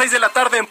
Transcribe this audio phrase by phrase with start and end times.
[0.00, 0.66] Son las seis de la tarde en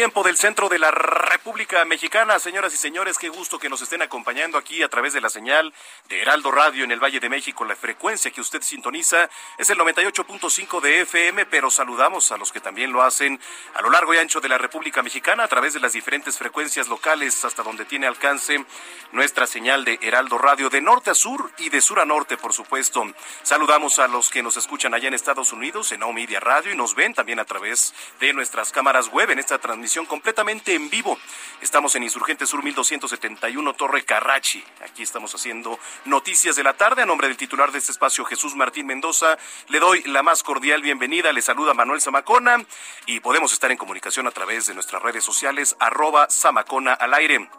[0.00, 2.38] tiempo del centro de la República Mexicana.
[2.38, 5.74] Señoras y señores, qué gusto que nos estén acompañando aquí a través de la señal
[6.08, 7.66] de Heraldo Radio en el Valle de México.
[7.66, 9.28] La frecuencia que usted sintoniza
[9.58, 13.38] es el 98.5 de FM, pero saludamos a los que también lo hacen
[13.74, 16.88] a lo largo y ancho de la República Mexicana a través de las diferentes frecuencias
[16.88, 18.64] locales hasta donde tiene alcance
[19.12, 22.54] nuestra señal de Heraldo Radio de norte a sur y de sur a norte, por
[22.54, 23.04] supuesto.
[23.42, 26.76] Saludamos a los que nos escuchan allá en Estados Unidos, en O Media Radio, y
[26.76, 31.18] nos ven también a través de nuestras cámaras web en esta transmisión completamente en vivo.
[31.60, 34.62] Estamos en Insurgente Sur 1271 Torre Carrachi.
[34.84, 37.02] Aquí estamos haciendo noticias de la tarde.
[37.02, 39.36] A nombre del titular de este espacio, Jesús Martín Mendoza,
[39.68, 41.32] le doy la más cordial bienvenida.
[41.32, 42.64] Le saluda Manuel Zamacona
[43.06, 47.50] y podemos estar en comunicación a través de nuestras redes sociales, arroba Zamacona al aire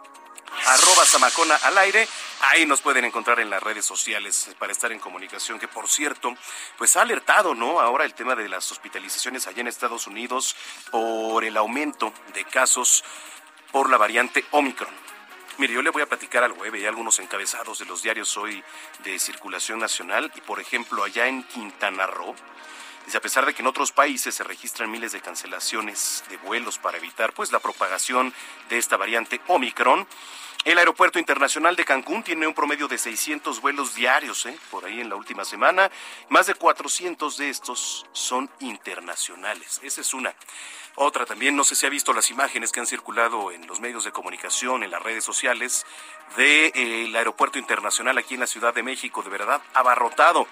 [0.65, 2.07] arroba Zamacona al aire.
[2.51, 6.35] Ahí nos pueden encontrar en las redes sociales para estar en comunicación, que por cierto,
[6.77, 7.79] pues ha alertado, ¿no?
[7.79, 10.55] Ahora el tema de las hospitalizaciones allá en Estados Unidos
[10.89, 13.03] por el aumento de casos
[13.71, 14.93] por la variante Omicron.
[15.57, 16.69] Mire, yo le voy a platicar algo, ¿eh?
[16.69, 18.63] veía algunos encabezados de los diarios hoy
[19.03, 22.35] de circulación nacional y por ejemplo allá en Quintana Roo,
[23.05, 26.77] Dice, a pesar de que en otros países se registran miles de cancelaciones de vuelos
[26.77, 28.33] para evitar pues la propagación
[28.69, 30.07] de esta variante Omicron,
[30.63, 34.55] el Aeropuerto Internacional de Cancún tiene un promedio de 600 vuelos diarios, ¿eh?
[34.69, 35.89] por ahí en la última semana.
[36.29, 39.79] Más de 400 de estos son internacionales.
[39.81, 40.35] Esa es una.
[40.95, 44.03] Otra también, no sé si ha visto las imágenes que han circulado en los medios
[44.03, 45.83] de comunicación, en las redes sociales,
[46.37, 46.71] del
[47.11, 50.47] de, Aeropuerto Internacional aquí en la Ciudad de México, de verdad, abarrotado.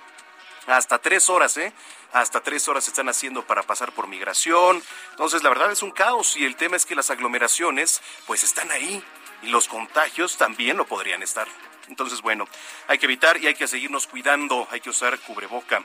[0.66, 1.72] Hasta tres horas, ¿eh?
[2.14, 4.82] Hasta tres horas están haciendo para pasar por migración.
[5.12, 8.72] Entonces, la verdad es un caos y el tema es que las aglomeraciones pues están
[8.72, 9.04] ahí
[9.42, 11.48] y los contagios también lo podrían estar.
[11.88, 12.48] Entonces, bueno,
[12.88, 15.84] hay que evitar y hay que seguirnos cuidando, hay que usar cubreboca.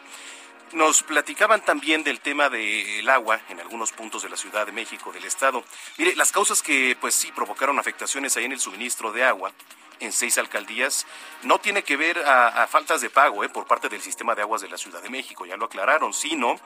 [0.74, 5.12] Nos platicaban también del tema del agua en algunos puntos de la Ciudad de México,
[5.12, 5.62] del Estado.
[5.98, 9.52] Mire, las causas que pues sí provocaron afectaciones ahí en el suministro de agua
[10.00, 11.06] en seis alcaldías
[11.44, 14.62] no tiene que ver a, faltas de pago eh, por parte del sistema de aguas
[14.62, 16.58] de la Ciudad de México, ya lo aclararon, sino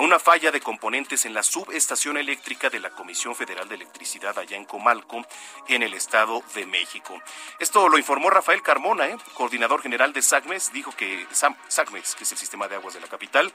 [0.00, 4.38] a una falla de componentes en la subestación eléctrica de la Comisión Federal de Electricidad
[4.38, 5.26] allá en Comalco,
[5.68, 7.20] en el Estado de México.
[7.58, 11.26] Esto lo informó Rafael Carmona, eh, coordinador general de SACMES, dijo que
[11.68, 13.52] SACMES, que es el sistema de aguas de la capital,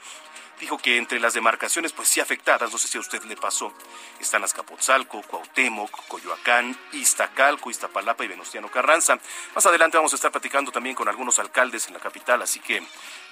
[0.59, 3.73] dijo que entre las demarcaciones, pues sí afectadas, no sé si a usted le pasó,
[4.19, 9.17] están Azcapotzalco, Cuauhtémoc, Coyoacán, Iztacalco, Iztapalapa y Venustiano Carranza.
[9.55, 12.83] Más adelante vamos a estar platicando también con algunos alcaldes en la capital, así que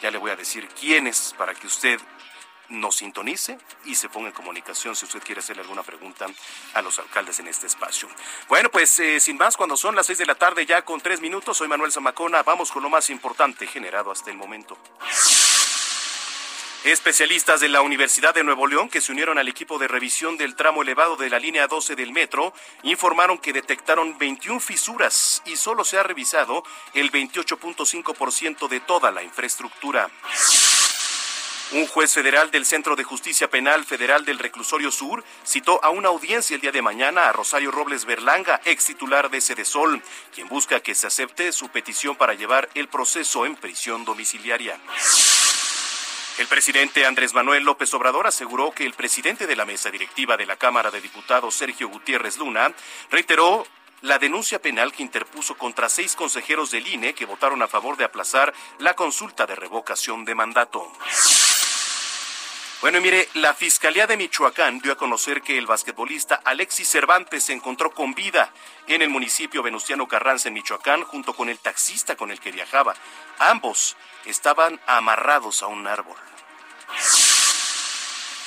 [0.02, 2.00] ya le voy a decir quiénes para que usted
[2.74, 6.28] nos sintonice y se ponga en comunicación si usted quiere hacerle alguna pregunta
[6.74, 8.10] a los alcaldes en este espacio.
[8.50, 11.22] Bueno, pues eh, sin más, cuando son las seis de la tarde ya con tres
[11.22, 14.78] minutos, soy Manuel Zamacona, vamos con lo más importante generado hasta el momento.
[16.84, 20.58] Especialistas de la Universidad de Nuevo León que se unieron al equipo de revisión del
[20.58, 22.54] tramo elevado de la línea 12 del metro
[22.84, 26.62] informaron que detectaron 21 fisuras y solo se ha revisado
[26.94, 30.10] el 28.5% de toda la infraestructura.
[31.72, 36.10] Un juez federal del Centro de Justicia Penal Federal del Reclusorio Sur citó a una
[36.10, 40.02] audiencia el día de mañana a Rosario Robles Berlanga, ex titular de Sol,
[40.34, 44.80] quien busca que se acepte su petición para llevar el proceso en prisión domiciliaria.
[46.38, 50.46] El presidente Andrés Manuel López Obrador aseguró que el presidente de la mesa directiva de
[50.46, 52.74] la Cámara de Diputados, Sergio Gutiérrez Luna,
[53.10, 53.66] reiteró
[54.02, 58.04] la denuncia penal que interpuso contra seis consejeros del INE que votaron a favor de
[58.04, 60.92] aplazar la consulta de revocación de mandato.
[62.84, 67.54] Bueno, mire, la Fiscalía de Michoacán dio a conocer que el basquetbolista Alexis Cervantes se
[67.54, 68.52] encontró con vida
[68.88, 72.94] en el municipio Venustiano Carranza, en Michoacán, junto con el taxista con el que viajaba.
[73.40, 73.96] Ambos
[74.26, 76.18] estaban amarrados a un árbol.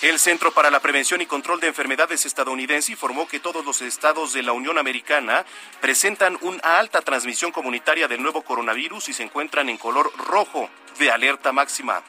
[0.02, 4.34] El Centro para la Prevención y Control de Enfermedades estadounidense informó que todos los estados
[4.34, 5.46] de la Unión Americana
[5.80, 10.68] presentan una alta transmisión comunitaria del nuevo coronavirus y se encuentran en color rojo
[10.98, 12.02] de alerta máxima.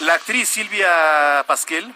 [0.00, 1.94] La actriz Silvia Pasquel,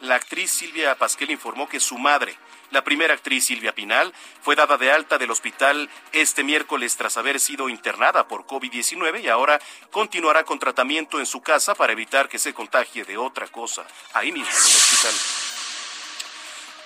[0.00, 2.36] la actriz Silvia Pasquel informó que su madre,
[2.70, 4.12] la primera actriz Silvia Pinal,
[4.42, 9.28] fue dada de alta del hospital este miércoles tras haber sido internada por COVID-19 y
[9.28, 9.58] ahora
[9.90, 14.30] continuará con tratamiento en su casa para evitar que se contagie de otra cosa ahí
[14.30, 15.14] mismo en el hospital.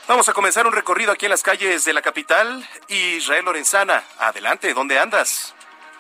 [0.06, 2.68] Vamos a comenzar un recorrido aquí en las calles de la capital.
[2.86, 5.54] Israel Lorenzana, adelante, ¿dónde andas?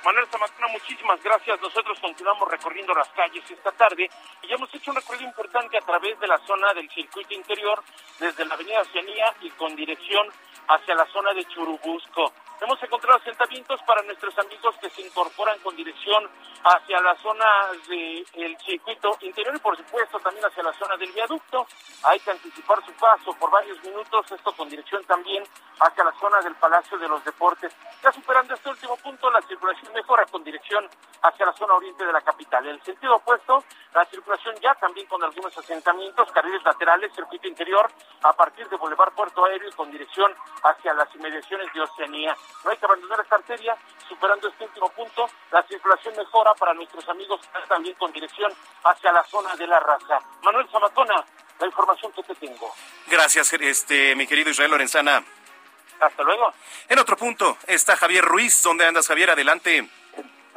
[0.04, 1.60] Manuel Zamacona, muchísimas gracias.
[1.60, 4.10] Nosotros continuamos recorriendo las calles esta tarde
[4.42, 7.80] y hemos hecho un recorrido importante a través de la zona del circuito interior,
[8.18, 10.26] desde la avenida Oceanía y con dirección
[10.68, 12.32] hacia la zona de Churubusco.
[12.62, 16.30] Hemos encontrado asentamientos para nuestros amigos que se incorporan con dirección
[16.62, 17.44] hacia la zona
[17.88, 21.66] del circuito interior y por supuesto también hacia la zona del viaducto.
[22.04, 25.42] Hay que anticipar su paso por varios minutos, esto con dirección también
[25.80, 27.74] hacia la zona del Palacio de los Deportes.
[28.00, 30.88] Ya superando este último punto, la circulación mejora con dirección
[31.20, 32.64] hacia la zona oriente de la capital.
[32.66, 37.90] En el sentido opuesto, la circulación ya también con algunos asentamientos, carriles laterales, circuito interior,
[38.22, 40.32] a partir de Boulevard Puerto Aéreo y con dirección
[40.62, 42.36] hacia las inmediaciones de Oceanía.
[42.64, 43.76] No hay que abandonar esta arteria,
[44.08, 48.52] superando este último punto, la circulación mejora para nuestros amigos también con dirección
[48.84, 50.18] hacia la zona de la raza.
[50.42, 51.24] Manuel Zamatona,
[51.58, 52.72] la información que te tengo.
[53.06, 55.22] Gracias, este, mi querido Israel Lorenzana.
[56.00, 56.52] Hasta luego.
[56.88, 58.62] En otro punto está Javier Ruiz.
[58.62, 59.30] ¿Dónde andas, Javier?
[59.30, 59.88] Adelante.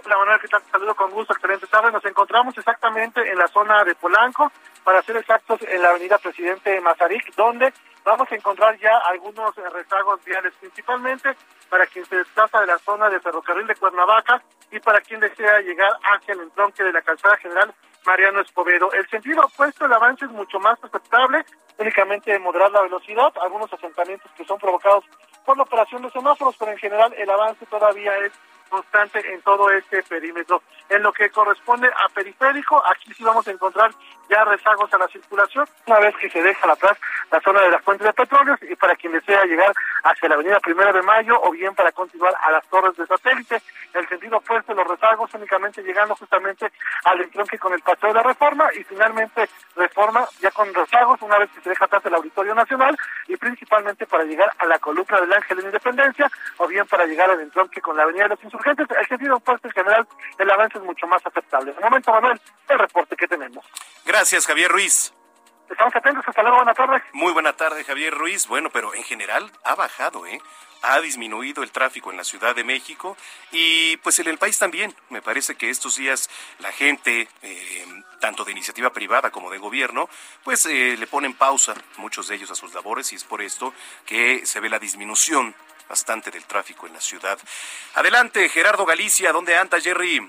[0.03, 0.61] Hola Manuel, ¿qué tal?
[0.71, 1.91] Saludo con gusto, excelente tarde.
[1.91, 4.51] Nos encontramos exactamente en la zona de Polanco,
[4.83, 10.23] para ser exactos, en la avenida Presidente Mazarik, donde vamos a encontrar ya algunos rezagos
[10.23, 11.35] viales, principalmente
[11.75, 14.41] para quien se desplaza de la zona de ferrocarril de Cuernavaca
[14.71, 17.73] y para quien desea llegar hacia el entronque de la calzada general
[18.05, 18.93] Mariano Escobedo.
[18.93, 21.43] El sentido opuesto, el avance es mucho más aceptable,
[21.77, 25.03] únicamente moderar la velocidad, algunos asentamientos que son provocados
[25.45, 28.31] por la operación de semáforos, pero en general el avance todavía es
[28.69, 30.61] constante en todo este perímetro.
[30.89, 33.91] En lo que corresponde a periférico, aquí sí vamos a encontrar
[34.29, 36.97] ya rezagos a la circulación, una vez que se deja atrás
[37.31, 39.73] la zona de las fuentes de petróleo y para quien desea llegar
[40.03, 43.61] hacia la avenida Primero de Mayo o bien para continuar a las torres de satélite.
[43.93, 46.71] El sentido opuesto, los rezagos únicamente llegando justamente
[47.03, 51.39] al entronque con el paseo de la reforma y finalmente reforma ya con rezagos una
[51.39, 52.97] vez que se deja atrás el Auditorio Nacional
[53.27, 57.29] y principalmente para llegar a la columna del Ángel de Independencia o bien para llegar
[57.29, 58.97] al entronque con la avenida de los Insurgentes.
[58.97, 60.07] El sentido opuesto en general,
[60.37, 61.73] el avance es mucho más aceptable.
[61.73, 63.65] De momento, Manuel, el reporte que tenemos.
[64.05, 65.13] Gracias, Javier Ruiz.
[65.69, 66.23] Estamos atentos.
[66.27, 66.57] Hasta luego.
[66.57, 67.03] Buenas tardes.
[67.13, 68.47] Muy buena tarde, Javier Ruiz.
[68.47, 70.39] Bueno, pero en general ha bajado, ¿eh?
[70.83, 73.17] Ha disminuido el tráfico en la Ciudad de México
[73.51, 74.95] y pues en el país también.
[75.09, 76.29] Me parece que estos días
[76.59, 77.85] la gente, eh,
[78.19, 80.07] tanto de iniciativa privada como de gobierno,
[80.43, 83.73] pues eh, le ponen pausa, muchos de ellos a sus labores y es por esto
[84.05, 85.55] que se ve la disminución
[85.87, 87.37] bastante del tráfico en la ciudad.
[87.95, 89.31] Adelante, Gerardo Galicia.
[89.31, 90.27] ¿Dónde anda, Jerry?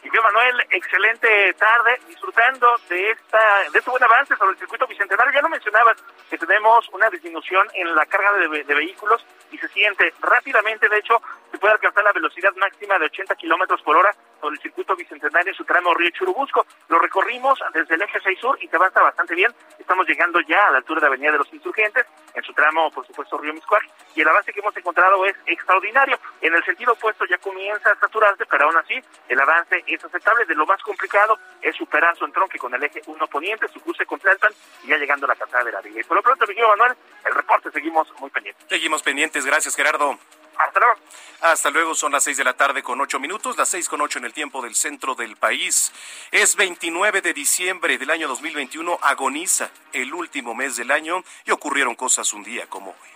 [0.00, 4.86] Y bien, Manuel, excelente tarde, disfrutando de esta de este buen avance sobre el circuito
[4.86, 5.32] bicentenario.
[5.32, 5.96] Ya lo mencionabas,
[6.30, 11.20] que tenemos una disminución en la carga de vehículos y se siente rápidamente, de hecho,
[11.50, 15.50] se puede alcanzar la velocidad máxima de 80 kilómetros por hora sobre el circuito bicentenario
[15.50, 16.66] en su tramo Río Churubusco.
[16.88, 19.52] Lo recorrimos desde el eje 6 sur y se avanza bastante bien.
[19.78, 23.06] Estamos llegando ya a la altura de Avenida de los Insurgentes, en su tramo, por
[23.06, 23.82] supuesto, Río Miscuac,
[24.14, 26.18] y el avance que hemos encontrado es extraordinario.
[26.40, 28.94] En el sentido opuesto ya comienza a saturarse, pero aún así
[29.28, 30.44] el avance es aceptable.
[30.44, 34.06] De lo más complicado es superar su entronque con el eje 1 poniente, su cruce
[34.06, 34.52] con Tlalpan
[34.84, 36.00] y ya llegando a la calzada de la Villa.
[36.00, 36.92] Y por lo pronto, mi Manuel,
[37.24, 38.64] el reporte seguimos muy pendientes.
[38.68, 39.44] Seguimos pendientes.
[39.44, 40.18] Gracias, Gerardo.
[40.58, 41.00] Hasta luego.
[41.40, 44.18] Hasta luego, son las seis de la tarde con ocho minutos, las seis con ocho
[44.18, 45.92] en el tiempo del centro del país.
[46.32, 51.94] Es 29 de diciembre del año 2021, agoniza el último mes del año y ocurrieron
[51.94, 53.08] cosas un día como hoy.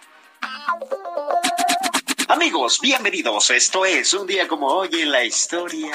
[2.29, 3.51] Amigos, bienvenidos.
[3.51, 5.93] Esto es un día como hoy en la historia.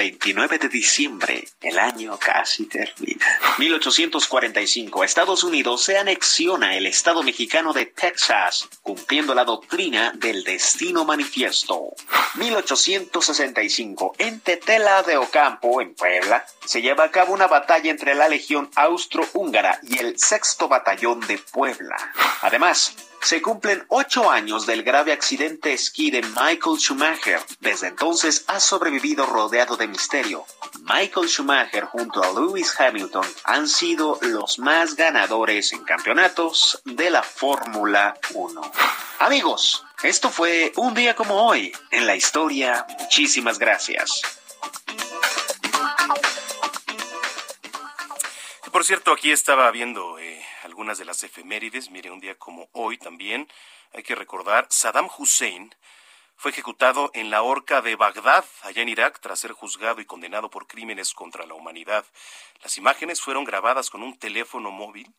[0.00, 3.22] 29 de diciembre, el año casi termina.
[3.58, 11.04] 1845, Estados Unidos se anexiona el estado mexicano de Texas, cumpliendo la doctrina del destino
[11.04, 11.90] manifiesto.
[12.36, 18.26] 1865, en Tetela de Ocampo, en Puebla, se lleva a cabo una batalla entre la
[18.26, 21.96] Legión Austro-Húngara y el Sexto Batallón de Puebla.
[22.40, 27.40] Además, se cumplen ocho años del grave accidente esquí de Michael Schumacher.
[27.60, 30.44] Desde entonces ha sobrevivido rodeado de misterio.
[30.82, 37.22] Michael Schumacher junto a Lewis Hamilton han sido los más ganadores en campeonatos de la
[37.22, 38.72] Fórmula 1.
[39.18, 42.86] Amigos, esto fue un día como hoy en la historia.
[43.00, 44.22] Muchísimas gracias.
[48.72, 51.90] Por cierto, aquí estaba viendo eh, algunas de las efemérides.
[51.90, 53.48] Mire, un día como hoy también
[53.92, 55.74] hay que recordar, Saddam Hussein
[56.36, 60.48] fue ejecutado en la horca de Bagdad, allá en Irak, tras ser juzgado y condenado
[60.48, 62.06] por crímenes contra la humanidad.
[62.62, 65.14] Las imágenes fueron grabadas con un teléfono móvil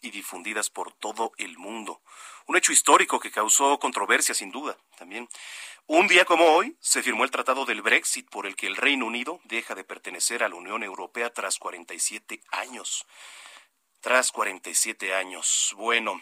[0.00, 2.02] y difundidas por todo el mundo.
[2.46, 5.28] Un hecho histórico que causó controversia, sin duda, también.
[5.86, 9.06] Un día como hoy se firmó el Tratado del Brexit por el que el Reino
[9.06, 13.06] Unido deja de pertenecer a la Unión Europea tras 47 años.
[14.00, 15.74] Tras 47 años.
[15.76, 16.20] Bueno,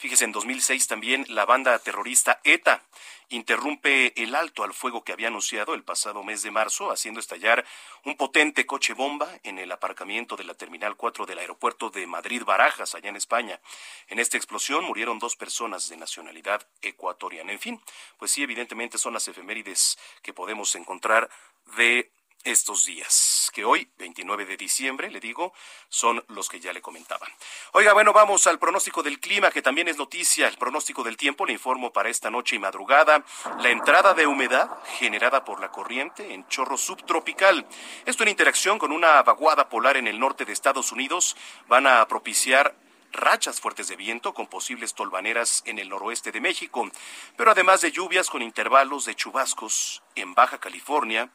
[0.00, 2.82] Fíjese, en 2006 también la banda terrorista ETA
[3.28, 7.66] interrumpe el alto al fuego que había anunciado el pasado mes de marzo, haciendo estallar
[8.06, 12.94] un potente coche bomba en el aparcamiento de la Terminal 4 del aeropuerto de Madrid-Barajas,
[12.94, 13.60] allá en España.
[14.08, 17.52] En esta explosión murieron dos personas de nacionalidad ecuatoriana.
[17.52, 17.78] En fin,
[18.16, 21.28] pues sí, evidentemente son las efemérides que podemos encontrar
[21.76, 22.10] de
[22.44, 25.52] estos días, que hoy, 29 de diciembre, le digo,
[25.88, 27.26] son los que ya le comentaba.
[27.72, 30.48] Oiga, bueno, vamos al pronóstico del clima, que también es noticia.
[30.48, 33.24] El pronóstico del tiempo le informo para esta noche y madrugada.
[33.60, 37.66] La entrada de humedad generada por la corriente en chorro subtropical.
[38.06, 41.36] Esto en interacción con una vaguada polar en el norte de Estados Unidos
[41.68, 42.74] van a propiciar
[43.12, 46.88] rachas fuertes de viento con posibles tolvaneras en el noroeste de México,
[47.36, 51.30] pero además de lluvias con intervalos de chubascos en Baja California,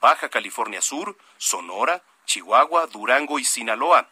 [0.00, 4.08] Baja California Sur, Sonora, Chihuahua, Durango y Sinaloa.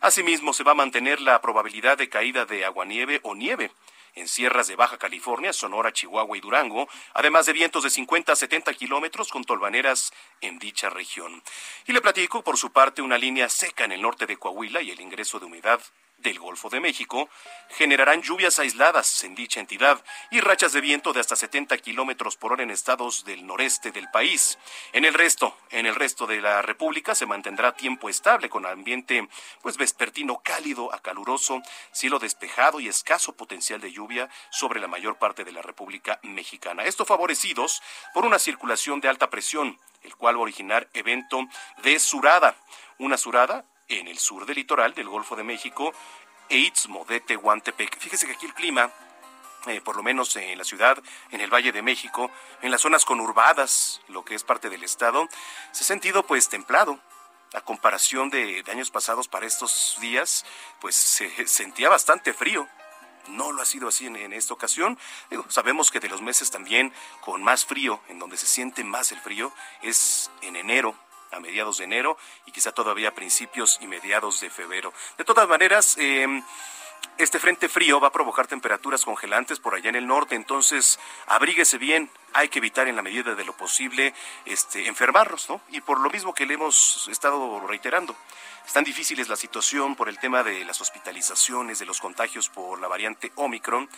[0.00, 3.72] Asimismo, se va a mantener la probabilidad de caída de aguanieve o nieve
[4.16, 8.36] en sierras de Baja California, Sonora, Chihuahua y Durango, además de vientos de 50 a
[8.36, 11.42] 70 kilómetros con tolvaneras en dicha región.
[11.86, 14.90] Y le platico, por su parte, una línea seca en el norte de Coahuila y
[14.90, 15.80] el ingreso de humedad
[16.18, 17.28] del Golfo de México
[17.70, 22.52] generarán lluvias aisladas en dicha entidad y rachas de viento de hasta 70 kilómetros por
[22.52, 24.58] hora en estados del noreste del país.
[24.92, 29.28] En el resto, en el resto de la República se mantendrá tiempo estable con ambiente
[29.62, 35.18] pues vespertino cálido a caluroso, cielo despejado y escaso potencial de lluvia sobre la mayor
[35.18, 36.84] parte de la República Mexicana.
[36.84, 37.82] Esto favorecidos
[38.14, 41.46] por una circulación de alta presión, el cual va a originar evento
[41.82, 42.56] de surada.
[42.98, 45.92] Una surada en el sur del litoral del Golfo de México
[46.48, 47.98] e Istmo de Tehuantepec.
[47.98, 48.92] Fíjese que aquí el clima
[49.66, 51.02] eh, por lo menos en la ciudad,
[51.32, 52.30] en el Valle de México,
[52.62, 55.28] en las zonas conurbadas, lo que es parte del estado,
[55.72, 57.00] se ha sentido pues templado.
[57.54, 60.44] A comparación de, años pasados para estos días,
[60.80, 62.68] pues se sentía bastante frío.
[63.28, 64.98] No lo ha sido así en, esta ocasión.
[65.48, 69.20] sabemos que de los meses también con más frío, en donde se siente más el
[69.20, 69.52] frío,
[69.82, 70.94] es en enero,
[71.36, 72.16] a mediados de enero
[72.46, 74.92] y quizá todavía a principios y mediados de febrero.
[75.18, 76.42] De todas maneras, em,
[77.18, 81.78] este frente frío va a provocar temperaturas congelantes por allá en el norte, entonces abríguese
[81.78, 84.12] bien, hay que evitar en la medida de lo posible
[84.44, 85.62] este, enfermarnos, ¿no?
[85.70, 88.14] Y por lo mismo que le hemos estado reiterando,
[88.66, 92.80] es tan difícil la situación por el tema de las hospitalizaciones, de los contagios por
[92.80, 93.88] la variante Omicron,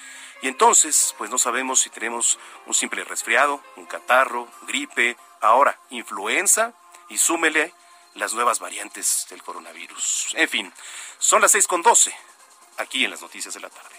[0.43, 6.73] y entonces, pues no sabemos si tenemos un simple resfriado, un catarro, gripe, ahora influenza,
[7.09, 7.73] y súmele
[8.15, 10.35] las nuevas variantes del coronavirus.
[10.35, 10.73] En fin,
[11.19, 12.15] son las seis con doce,
[12.77, 13.97] aquí en las noticias de la tarde.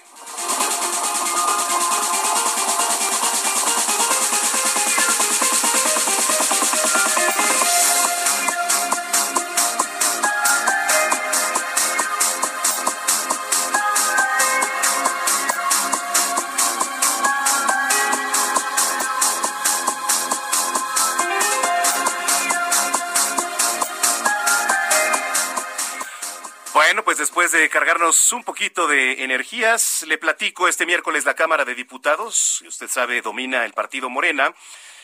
[27.51, 32.87] De cargarnos un poquito de energías, le platico este miércoles la Cámara de Diputados, usted
[32.87, 34.53] sabe, domina el partido Morena,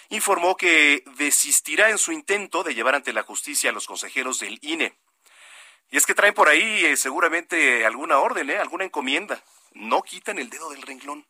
[0.09, 4.59] informó que desistirá en su intento de llevar ante la justicia a los consejeros del
[4.61, 4.93] INE.
[5.89, 8.57] Y es que traen por ahí eh, seguramente alguna orden, ¿eh?
[8.57, 9.41] alguna encomienda.
[9.73, 11.25] No quitan el dedo del renglón.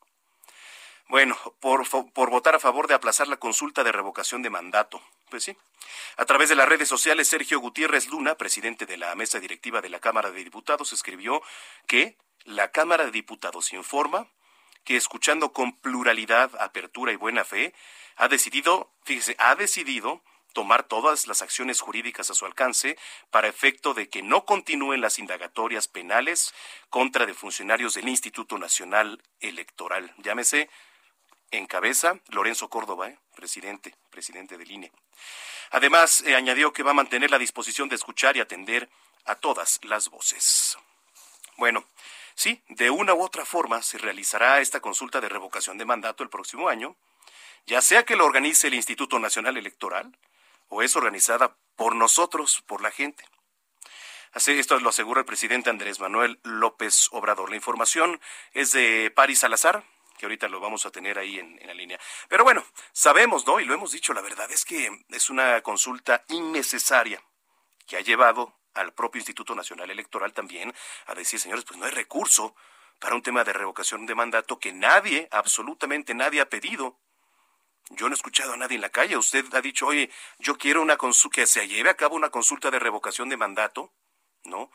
[1.07, 5.01] Bueno, por, por votar a favor de aplazar la consulta de revocación de mandato.
[5.29, 5.58] Pues sí.
[6.17, 9.89] A través de las redes sociales, Sergio Gutiérrez Luna, presidente de la mesa directiva de
[9.89, 11.41] la Cámara de Diputados, escribió
[11.88, 14.27] que la Cámara de Diputados informa
[14.84, 17.74] que escuchando con pluralidad, apertura y buena fe,
[18.15, 20.22] ha decidido, fíjese, ha decidido
[20.53, 22.98] tomar todas las acciones jurídicas a su alcance
[23.29, 26.53] para efecto de que no continúen las indagatorias penales
[26.89, 30.13] contra de funcionarios del Instituto Nacional Electoral.
[30.20, 30.70] Llámese
[31.57, 33.19] en cabeza Lorenzo Córdoba, ¿eh?
[33.35, 34.91] presidente, presidente del INE.
[35.71, 38.89] Además, eh, añadió que va a mantener la disposición de escuchar y atender
[39.25, 40.77] a todas las voces.
[41.57, 41.85] Bueno,
[42.35, 46.29] sí, de una u otra forma se realizará esta consulta de revocación de mandato el
[46.29, 46.95] próximo año,
[47.65, 50.17] ya sea que lo organice el Instituto Nacional Electoral
[50.67, 53.24] o es organizada por nosotros, por la gente.
[54.33, 57.50] Así, esto lo asegura el presidente Andrés Manuel López Obrador.
[57.50, 58.19] La información
[58.53, 59.85] es de Paris Salazar,
[60.17, 62.00] que ahorita lo vamos a tener ahí en, la línea.
[62.27, 63.60] Pero bueno, sabemos, ¿no?
[63.60, 67.22] Y lo hemos dicho, la verdad es que es una consulta innecesaria
[67.86, 70.74] que ha llevado al propio Instituto Nacional Electoral también
[71.07, 72.55] a decir, señores, pues no hay recurso
[73.00, 77.00] para un tema de revocación de mandato que nadie, absolutamente nadie ha pedido.
[77.91, 79.17] Yo no he escuchado a nadie en la calle.
[79.17, 80.98] Usted ha dicho, oye, yo quiero una
[81.31, 83.93] que se lleve a cabo una consulta de revocación de mandato,
[84.43, 84.72] ¿no?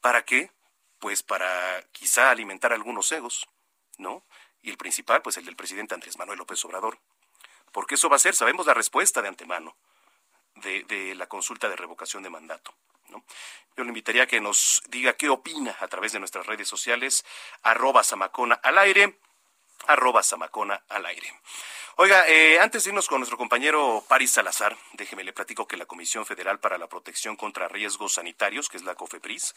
[0.00, 0.50] ¿Para qué?
[0.98, 3.46] Pues para quizá alimentar algunos egos,
[3.98, 4.24] ¿no?
[4.62, 6.98] Y el principal, pues el del presidente Andrés Manuel López Obrador.
[7.72, 9.76] Porque eso va a ser, sabemos la respuesta de antemano
[10.56, 12.74] de, la consulta de revocación de mandato.
[13.76, 17.24] Yo le invitaría a que nos diga qué opina a través de nuestras redes sociales,
[17.62, 19.18] arroba Samacona al aire,
[19.86, 21.32] arroba Samacona al aire.
[21.96, 25.86] Oiga, eh, antes de irnos con nuestro compañero Paris Salazar, déjeme le platico que la
[25.86, 29.54] Comisión Federal para la Protección contra Riesgos Sanitarios, que es la COFEPRIS,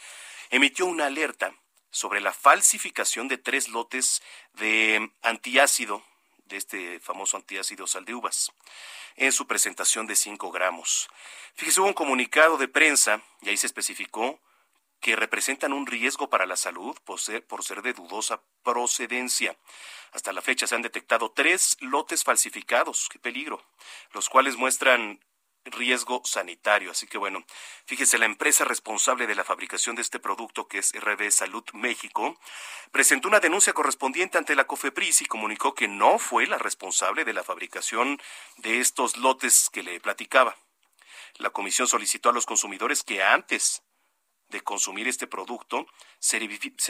[0.50, 1.54] emitió una alerta
[1.92, 4.22] sobre la falsificación de tres lotes
[4.54, 6.04] de antiácido,
[6.46, 8.52] de este famoso antiácido sal de uvas,
[9.16, 11.10] en su presentación de 5 gramos.
[11.56, 14.40] Fíjese, hubo un comunicado de prensa y ahí se especificó
[15.00, 19.56] que representan un riesgo para la salud por ser, por ser de dudosa procedencia.
[20.12, 23.64] Hasta la fecha se han detectado tres lotes falsificados, qué peligro,
[24.12, 25.24] los cuales muestran
[25.66, 26.92] riesgo sanitario.
[26.92, 27.44] Así que bueno,
[27.86, 32.38] fíjese, la empresa responsable de la fabricación de este producto, que es RB Salud México,
[32.92, 37.34] presentó una denuncia correspondiente ante la COFEPRIS y comunicó que no fue la responsable de
[37.34, 38.22] la fabricación
[38.58, 40.56] de estos lotes que le platicaba.
[41.38, 43.84] La comisión solicitó a los consumidores que antes
[44.50, 45.86] de consumir este producto
[46.20, 46.40] se,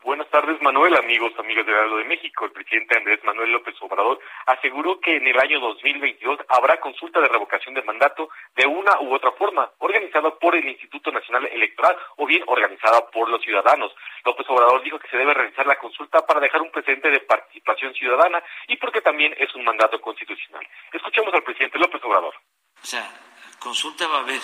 [0.07, 2.45] Buenas tardes, Manuel, amigos, amigas del Heraldo de México.
[2.45, 7.27] El presidente Andrés Manuel López Obrador aseguró que en el año 2022 habrá consulta de
[7.27, 12.25] revocación de mandato de una u otra forma, organizada por el Instituto Nacional Electoral o
[12.25, 13.93] bien organizada por los ciudadanos.
[14.23, 17.93] López Obrador dijo que se debe realizar la consulta para dejar un presente de participación
[17.93, 20.65] ciudadana y porque también es un mandato constitucional.
[20.93, 22.33] Escuchemos al presidente López Obrador.
[22.81, 23.11] O sea,
[23.59, 24.41] consulta va a haber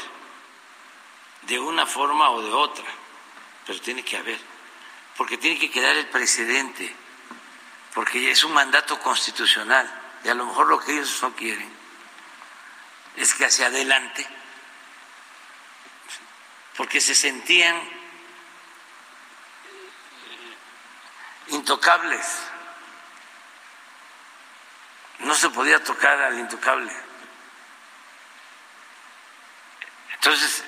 [1.44, 2.84] de una forma o de otra,
[3.66, 4.40] pero tiene que haber
[5.18, 6.96] porque tiene que quedar el presidente,
[7.94, 9.90] porque es un mandato constitucional
[10.24, 11.72] y a lo mejor lo que ellos no quieren
[13.16, 14.28] es que hacia adelante,
[16.76, 17.80] porque se sentían
[21.48, 22.26] intocables,
[25.20, 26.92] no se podía tocar al intocable.
[30.16, 30.64] Entonces,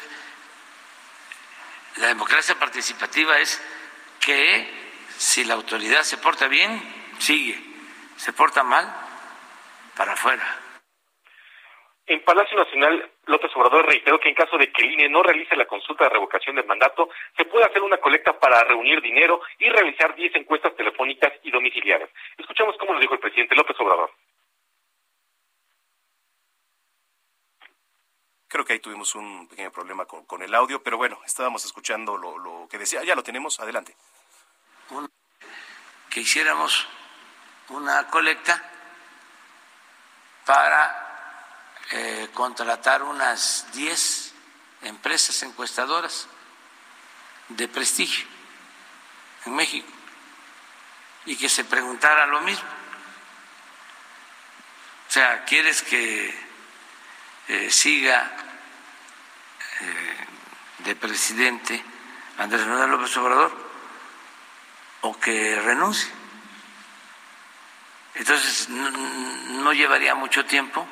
[1.96, 3.60] la democracia participativa es
[4.26, 4.68] que
[5.18, 6.82] si la autoridad se porta bien,
[7.20, 7.56] sigue,
[8.18, 8.86] se porta mal,
[9.96, 10.44] para afuera.
[12.08, 15.56] En Palacio Nacional, López Obrador reiteró que en caso de que el INE no realice
[15.56, 19.70] la consulta de revocación del mandato, se puede hacer una colecta para reunir dinero y
[19.70, 22.10] realizar 10 encuestas telefónicas y domiciliarias.
[22.38, 24.12] Escuchamos cómo lo dijo el presidente López Obrador.
[28.48, 32.68] Creo que ahí tuvimos un pequeño problema con, el audio, pero bueno, estábamos escuchando lo,
[32.70, 33.04] que decía.
[33.04, 33.96] Ya lo tenemos, adelante.
[36.10, 36.88] Que hiciéramos
[37.70, 38.62] una colecta
[40.46, 41.06] para
[41.92, 44.34] eh, contratar unas 10
[44.84, 46.28] empresas encuestadoras
[47.50, 48.26] de prestigio
[49.46, 49.92] en México
[51.26, 52.70] y que se preguntara lo mismo.
[55.08, 56.34] O sea, ¿quieres que
[57.48, 58.32] eh, siga
[59.82, 60.28] eh,
[60.80, 61.84] de presidente
[62.38, 63.65] Andrés Manuel López Obrador
[65.06, 66.10] o que renuncie?
[68.16, 70.88] Entonces no, llevaría mucho tiempo,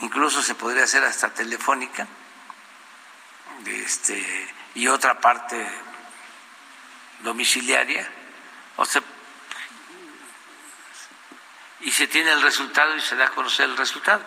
[0.00, 2.06] incluso se podría hacer hasta telefónica,
[3.66, 5.66] este, y otra parte
[7.20, 8.08] domiciliaria,
[8.76, 9.02] o sea,
[11.80, 14.24] y se tiene el resultado y se da a conocer el resultado.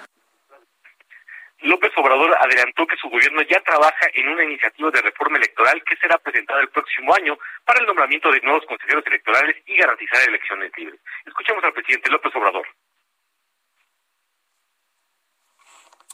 [1.63, 5.95] López Obrador adelantó que su gobierno ya trabaja en una iniciativa de reforma electoral que
[5.95, 10.71] será presentada el próximo año para el nombramiento de nuevos consejeros electorales y garantizar elecciones
[10.77, 10.99] libres.
[11.25, 12.67] Escuchemos al presidente López Obrador.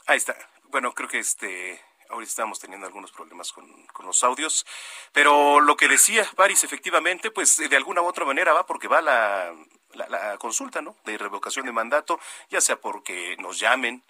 [0.06, 0.36] Ahí está.
[0.64, 3.66] Bueno, creo que este ahorita estamos teniendo algunos problemas con,
[4.04, 4.66] los audios,
[5.12, 9.00] pero lo que decía París, efectivamente, pues de alguna u otra manera va porque va
[9.00, 9.54] la,
[9.94, 10.96] la consulta, ¿no?
[11.04, 14.02] De revocación de mandato, ya sea porque nos llamen,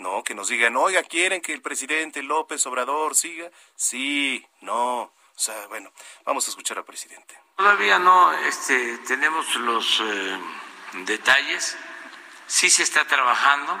[0.00, 3.50] no, que nos digan, oiga, ¿quieren que el presidente López Obrador siga?
[3.76, 5.02] Sí, no.
[5.02, 5.92] O sea, bueno,
[6.24, 7.38] vamos a escuchar al presidente.
[7.56, 10.38] Todavía no este, tenemos los eh,
[11.04, 11.76] detalles.
[12.46, 13.80] Sí se está trabajando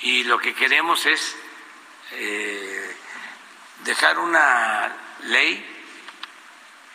[0.00, 1.36] y lo que queremos es
[2.12, 2.96] eh,
[3.84, 5.64] dejar una ley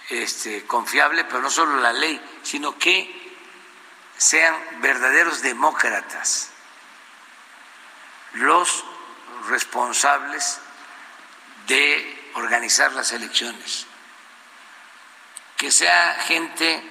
[0.09, 3.37] este, confiable, pero no solo la ley, sino que
[4.17, 6.54] sean verdaderos demócratas
[8.33, 8.85] los
[9.49, 10.61] responsables
[11.67, 13.87] de organizar las elecciones,
[15.57, 16.83] que sea gente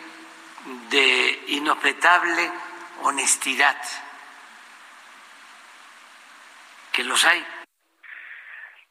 [0.90, 2.50] de inobjetable
[3.02, 3.76] honestidad,
[6.92, 7.44] que los hay.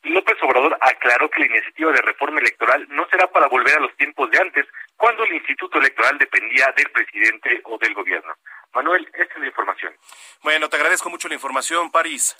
[0.03, 3.95] López Obrador aclaró que la iniciativa de reforma electoral no será para volver a los
[3.95, 8.33] tiempos de antes, cuando el Instituto Electoral dependía del presidente o del gobierno.
[8.73, 9.95] Manuel, esta es la información.
[10.41, 12.35] Bueno, te agradezco mucho la información, París.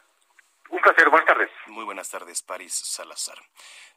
[0.69, 1.49] Un placer, buenas tardes.
[1.67, 3.37] Muy buenas tardes, París Salazar.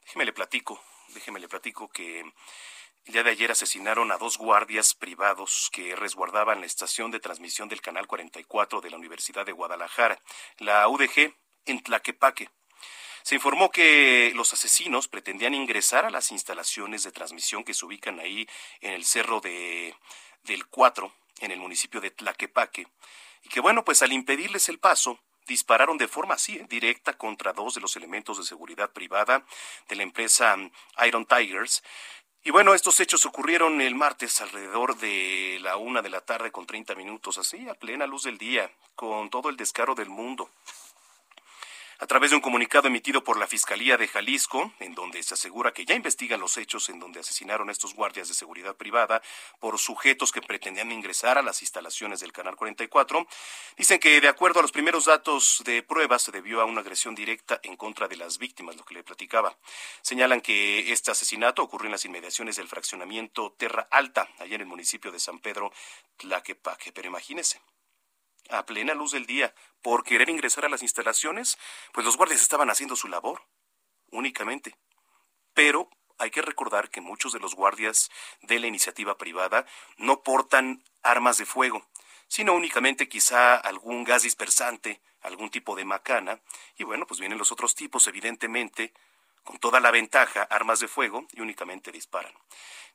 [0.03, 4.93] Déjeme le platico, déjeme le platico que el día de ayer asesinaron a dos guardias
[4.93, 10.19] privados que resguardaban la estación de transmisión del Canal 44 de la Universidad de Guadalajara,
[10.59, 11.33] la UDG,
[11.65, 12.49] en Tlaquepaque.
[13.27, 18.21] Se informó que los asesinos pretendían ingresar a las instalaciones de transmisión que se ubican
[18.21, 18.47] ahí
[18.79, 19.93] en el cerro de,
[20.43, 21.11] del 4,
[21.41, 22.87] en el municipio de Tlaquepaque,
[23.43, 27.75] y que bueno, pues al impedirles el paso, dispararon de forma así, directa contra dos
[27.75, 29.45] de los elementos de seguridad privada
[29.89, 30.71] de la empresa mm,
[31.05, 31.83] Iron Tigers.
[32.45, 36.65] Y bueno, estos hechos ocurrieron el martes alrededor de la una de la tarde con
[36.65, 40.49] 30 minutos, así, a plena luz del día, con todo el descaro del mundo
[41.99, 45.73] a través de un comunicado emitido por la Fiscalía de Jalisco, en donde se asegura
[45.73, 49.21] que ya investigan los hechos en donde asesinaron a estos guardias de seguridad privada
[49.59, 53.27] por sujetos que pretendían ingresar a las instalaciones del Canal 44,
[53.77, 57.15] dicen que de acuerdo a los primeros datos de prueba se debió a una agresión
[57.15, 59.57] directa en contra de las víctimas, lo que le platicaba.
[60.01, 64.67] Señalan que este asesinato ocurrió en las inmediaciones del fraccionamiento Terra Alta, allá en el
[64.67, 65.71] municipio de San Pedro
[66.17, 66.91] Tlaquepaque.
[66.91, 67.59] Pero imagínese,
[68.49, 71.57] a plena luz del día por querer ingresar a las instalaciones,
[71.93, 73.47] pues los guardias estaban haciendo su labor,
[74.11, 74.77] únicamente.
[75.53, 78.09] Pero hay que recordar que muchos de los guardias
[78.41, 79.65] de la iniciativa privada
[79.97, 81.87] no portan armas de fuego,
[82.27, 86.41] sino únicamente quizá algún gas dispersante, algún tipo de macana,
[86.77, 88.93] y bueno, pues vienen los otros tipos, evidentemente,
[89.47, 92.33] con toda la ventaja, armas de fuego, y únicamente disparan.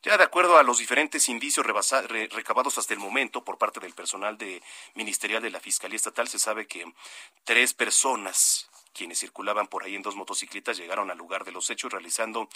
[0.03, 4.37] Ya de acuerdo a los diferentes indicios recabados hasta el momento por parte del personal
[4.37, 4.61] de
[4.93, 6.85] ministerial de la Fiscalía Estatal, se sabe que
[7.43, 11.91] tres personas quienes circulaban por ahí en dos motocicletas llegaron al lugar de los hechos
[11.91, 12.47] realizando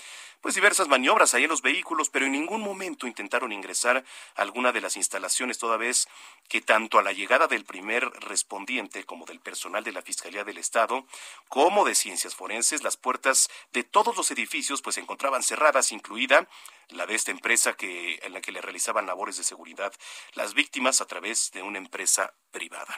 [0.42, 4.72] pues diversas maniobras ahí en los vehículos, pero en ningún momento intentaron ingresar a alguna
[4.72, 6.08] de las instalaciones, toda vez
[6.48, 10.58] que tanto a la llegada del primer respondiente como del personal de la Fiscalía del
[10.58, 11.06] Estado,
[11.50, 16.48] como de Ciencias Forenses, las puertas de todos los edificios pues se encontraban cerradas, incluida
[16.90, 19.94] la de esta empresa que en la que le realizaban labores de seguridad
[20.34, 22.98] las víctimas a través de una empresa privada.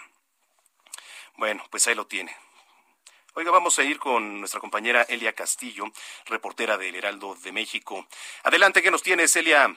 [1.37, 2.35] Bueno, pues ahí lo tiene.
[3.35, 5.85] Oiga, vamos a ir con nuestra compañera Elia Castillo,
[6.25, 8.07] reportera del Heraldo de México.
[8.43, 9.67] Adelante, ¿qué nos tienes, Elia?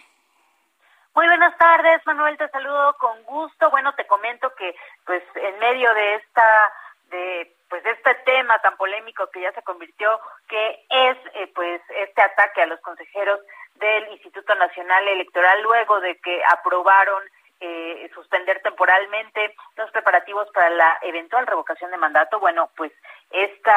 [1.14, 3.70] Muy buenas tardes, Manuel, te saludo con gusto.
[3.70, 6.72] Bueno, te comento que pues en medio de esta
[7.10, 12.22] de pues este tema tan polémico que ya se convirtió, que es eh, pues este
[12.22, 13.40] ataque a los consejeros
[13.74, 17.22] del Instituto Nacional Electoral luego de que aprobaron
[17.64, 22.40] eh, suspender temporalmente los preparativos para la eventual revocación de mandato.
[22.40, 22.92] Bueno, pues
[23.30, 23.76] esta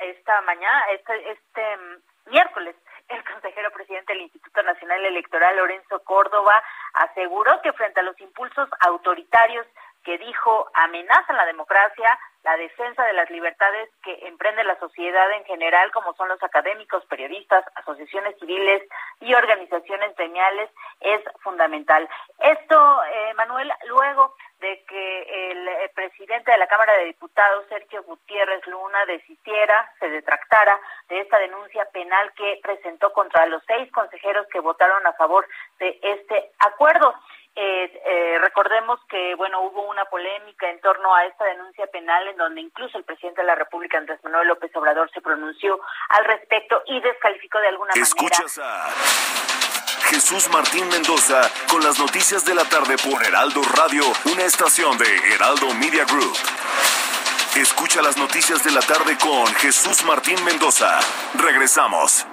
[0.00, 1.62] esta mañana, este, este
[2.26, 2.74] miércoles,
[3.08, 6.62] el consejero presidente del Instituto Nacional Electoral, Lorenzo Córdoba,
[6.94, 9.66] aseguró que frente a los impulsos autoritarios
[10.04, 15.44] que dijo amenazan la democracia, la defensa de las libertades que emprende la sociedad en
[15.44, 18.82] general, como son los académicos, periodistas, asociaciones civiles
[19.20, 20.68] y organizaciones gremiales,
[21.00, 22.08] es fundamental.
[22.40, 28.02] Esto, eh, Manuel, luego de que el, el, presidente de la Cámara de Diputados, Sergio
[28.04, 34.46] Gutiérrez Luna, desistiera, se detractara de esta denuncia penal que presentó contra los seis consejeros
[34.48, 35.46] que votaron a favor
[35.78, 37.14] de este acuerdo.
[37.64, 42.36] Eh, eh, recordemos que bueno hubo una polémica en torno a esta denuncia penal en
[42.36, 46.82] donde incluso el presidente de la República Andrés Manuel López Obrador se pronunció al respecto
[46.86, 48.86] y descalificó de alguna Escuchas manera.
[48.86, 48.90] a
[50.10, 55.32] Jesús Martín Mendoza con las noticias de la tarde por Heraldo Radio, una estación de
[55.32, 56.36] Heraldo Media Group.
[57.54, 60.98] Escucha las noticias de la tarde con Jesús Martín Mendoza.
[61.34, 62.26] Regresamos.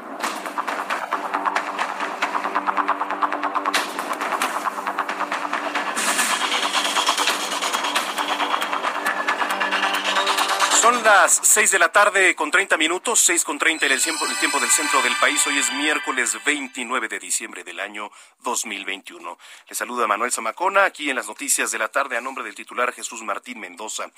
[10.89, 14.25] Son las 6 de la tarde con 30 minutos, 6 con 30 en el tiempo,
[14.25, 15.45] el tiempo del centro del país.
[15.45, 19.38] Hoy es miércoles 29 de diciembre del año 2021.
[19.67, 22.91] Le saluda Manuel Zamacona aquí en las noticias de la tarde a nombre del titular
[22.91, 24.10] Jesús Martín Mendoza.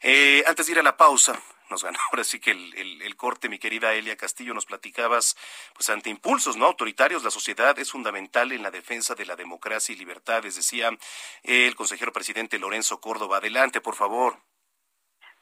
[0.00, 3.48] Eh, antes de ir a la pausa, nos ganó ahora sí que el, el, corte,
[3.48, 5.36] mi querida Elia Castillo, nos platicabas,
[5.74, 9.92] pues ante impulsos no autoritarios, la sociedad es fundamental en la defensa de la democracia
[9.92, 10.90] y libertades, decía
[11.44, 13.36] el consejero presidente Lorenzo Córdoba.
[13.36, 14.40] Adelante, por favor.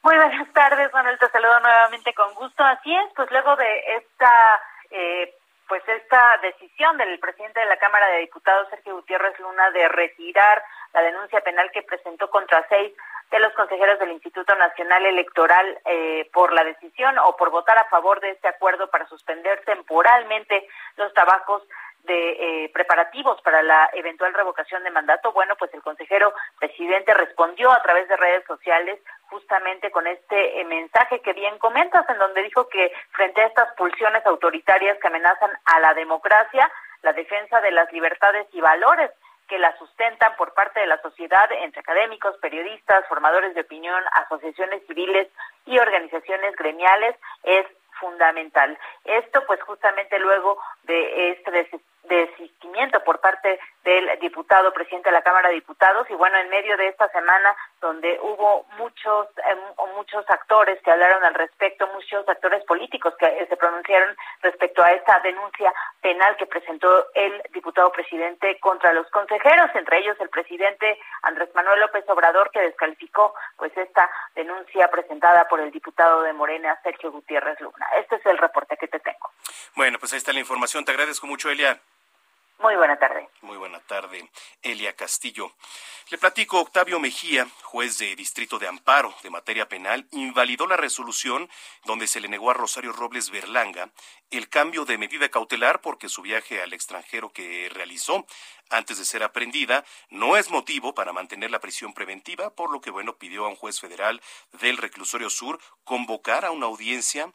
[0.05, 2.63] Muy buenas tardes, Manuel, te saludo nuevamente con gusto.
[2.63, 5.33] Así es, pues luego de esta, eh,
[5.67, 10.61] pues esta decisión del presidente de la Cámara de Diputados, Sergio Gutiérrez Luna, de retirar
[10.93, 12.93] la denuncia penal que presentó contra seis
[13.31, 17.89] de los consejeros del Instituto Nacional Electoral eh, por la decisión o por votar a
[17.89, 21.63] favor de este acuerdo para suspender temporalmente los trabajos
[22.05, 27.71] de eh, preparativos para la eventual revocación de mandato, bueno, pues el consejero presidente respondió
[27.71, 32.43] a través de redes sociales justamente con este eh, mensaje que bien comentas, en donde
[32.43, 37.71] dijo que frente a estas pulsiones autoritarias que amenazan a la democracia, la defensa de
[37.71, 39.11] las libertades y valores
[39.47, 44.81] que la sustentan por parte de la sociedad entre académicos, periodistas, formadores de opinión, asociaciones
[44.87, 45.27] civiles
[45.65, 47.65] y organizaciones gremiales es
[47.99, 48.77] fundamental.
[49.03, 51.51] Esto pues justamente luego de este
[52.07, 56.07] desistimiento por parte del diputado presidente de la Cámara de Diputados.
[56.09, 59.55] Y bueno en medio de esta semana donde hubo muchos eh,
[59.95, 64.91] muchos actores que hablaron al respecto muchos actores políticos que eh, se pronunciaron respecto a
[64.91, 70.97] esta denuncia penal que presentó el diputado presidente contra los consejeros entre ellos el presidente
[71.21, 76.79] Andrés Manuel López Obrador que descalificó pues esta denuncia presentada por el diputado de Morena
[76.83, 77.87] Sergio Gutiérrez Luna.
[77.99, 79.31] Este es el reporte que te tengo.
[79.75, 80.85] Bueno pues ahí está la información.
[80.85, 81.79] Te agradezco mucho Elia
[82.59, 83.29] muy buena tarde.
[83.41, 84.29] Muy buena tarde,
[84.61, 85.51] Elia Castillo.
[86.09, 91.49] Le platico, Octavio Mejía, juez de Distrito de Amparo de materia penal, invalidó la resolución
[91.85, 93.89] donde se le negó a Rosario Robles Berlanga
[94.29, 98.25] el cambio de medida cautelar porque su viaje al extranjero que realizó
[98.69, 102.91] antes de ser aprendida no es motivo para mantener la prisión preventiva, por lo que,
[102.91, 104.21] bueno, pidió a un juez federal
[104.53, 107.33] del Reclusorio Sur convocar a una audiencia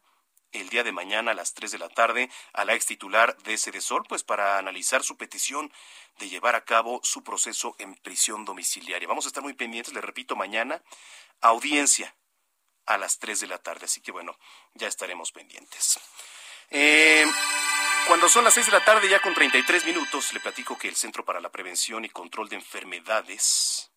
[0.52, 3.58] el día de mañana a las 3 de la tarde a la ex titular de
[3.58, 5.72] Sol, pues para analizar su petición
[6.18, 9.08] de llevar a cabo su proceso en prisión domiciliaria.
[9.08, 10.82] Vamos a estar muy pendientes, le repito, mañana
[11.40, 12.14] audiencia
[12.86, 14.38] a las 3 de la tarde, así que bueno,
[14.74, 16.00] ya estaremos pendientes.
[16.70, 17.26] Eh,
[18.06, 20.96] cuando son las 6 de la tarde, ya con 33 minutos, le platico que el
[20.96, 23.90] Centro para la Prevención y Control de Enfermedades,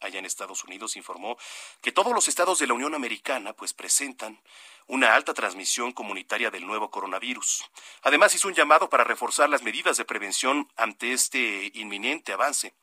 [0.00, 1.36] allá en Estados Unidos, informó
[1.80, 4.40] que todos los estados de la Unión Americana pues presentan
[4.88, 7.64] una alta transmisión comunitaria del nuevo coronavirus.
[8.02, 12.74] Además, hizo un llamado para reforzar las medidas de prevención ante este inminente avance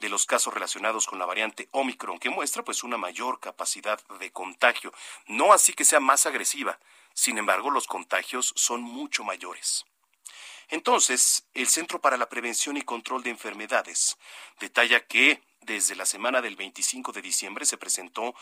[0.00, 4.30] de los casos relacionados con la variante Omicron, que muestra pues una mayor capacidad de
[4.30, 4.92] contagio,
[5.26, 6.78] no así que sea más agresiva.
[7.14, 9.84] Sin embargo, los contagios son mucho mayores.
[10.68, 14.16] Entonces, el Centro para la Prevención y Control de Enfermedades
[14.60, 18.34] detalla que desde la semana del 25 de diciembre se presentó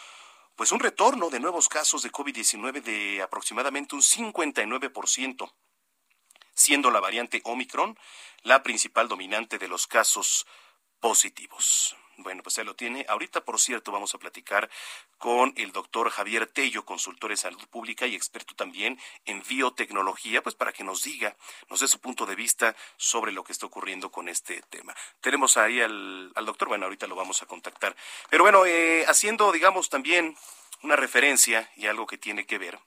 [0.59, 5.55] pues un retorno de nuevos casos de COVID-19 de aproximadamente un 59%,
[6.53, 7.97] siendo la variante Omicron
[8.43, 10.49] la principal dominante de los casos
[11.01, 11.97] positivos.
[12.21, 13.07] Bueno, pues ahí lo tiene.
[13.09, 14.69] Ahorita, por cierto, vamos a platicar
[15.19, 20.57] con el doctor Javier Tello, consultor en salud pública y experto también en biotecnología, pues
[20.57, 21.37] para que nos diga,
[21.71, 24.97] nos dé su punto de vista sobre lo que está ocurriendo con este tema.
[25.21, 27.95] Tenemos ahí al, doctor, bueno, ahorita lo vamos a contactar.
[28.31, 30.37] Pero bueno, eh, haciendo, digamos, también
[30.83, 32.81] una referencia y algo que tiene que ver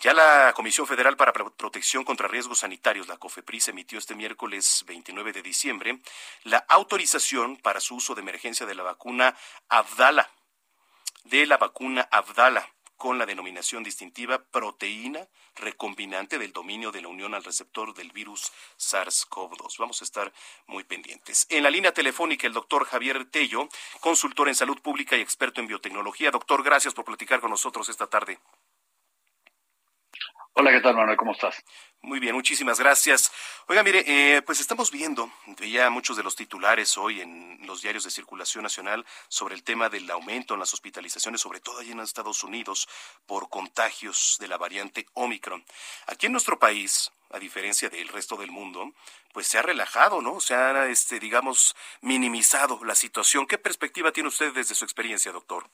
[0.00, 5.32] ya la Comisión Federal para Protección contra Riesgos Sanitarios, la COFEPRIS, emitió este miércoles 29
[5.32, 6.00] de diciembre
[6.42, 9.36] la autorización para su uso de emergencia de la vacuna
[9.68, 10.30] Abdala,
[11.24, 17.34] de la vacuna Abdala, con la denominación distintiva proteína recombinante del dominio de la unión
[17.34, 19.78] al receptor del virus SARS-CoV-2.
[19.78, 20.32] Vamos a estar
[20.66, 21.46] muy pendientes.
[21.50, 23.68] En la línea telefónica, el doctor Javier Tello,
[24.00, 26.30] consultor en salud pública y experto en biotecnología.
[26.30, 28.38] Doctor, gracias por platicar con nosotros esta tarde.
[30.56, 31.16] Hola, ¿qué tal, Manuel?
[31.16, 31.64] ¿Cómo estás?
[32.00, 33.32] Muy bien, muchísimas gracias.
[33.66, 38.04] Oiga, mire, eh, pues estamos viendo, veía muchos de los titulares hoy en los diarios
[38.04, 41.98] de circulación nacional sobre el tema del aumento en las hospitalizaciones, sobre todo allí en
[41.98, 42.88] Estados Unidos,
[43.26, 45.64] por contagios de la variante Omicron.
[46.06, 48.92] Aquí en nuestro país, a diferencia del resto del mundo,
[49.32, 50.38] pues se ha relajado, ¿no?
[50.38, 53.48] Se ha, este, digamos, minimizado la situación.
[53.48, 55.68] ¿Qué perspectiva tiene usted desde su experiencia, doctor?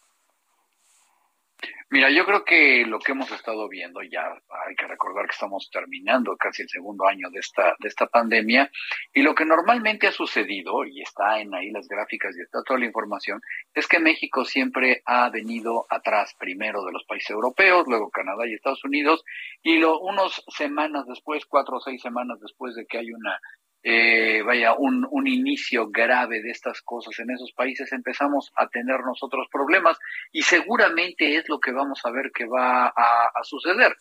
[1.93, 4.23] Mira, yo creo que lo que hemos estado viendo ya,
[4.69, 8.71] hay que recordar que estamos terminando casi el segundo año de esta, de esta pandemia,
[9.13, 12.79] y lo que normalmente ha sucedido, y está en ahí las gráficas y está toda
[12.79, 13.41] la información,
[13.75, 18.55] es que México siempre ha venido atrás primero de los países europeos, luego Canadá y
[18.55, 19.25] Estados Unidos,
[19.61, 23.37] y lo, unos semanas después, cuatro o seis semanas después de que hay una
[23.83, 29.01] eh, vaya, un, un, inicio grave de estas cosas en esos países, empezamos a tener
[29.01, 29.99] nosotros problemas
[30.33, 33.97] y seguramente es lo que vamos a ver que va a, suceder.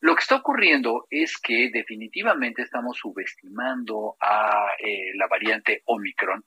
[0.00, 6.44] Lo que está ocurriendo es que definitivamente estamos subestimando a eh, la variante Omicron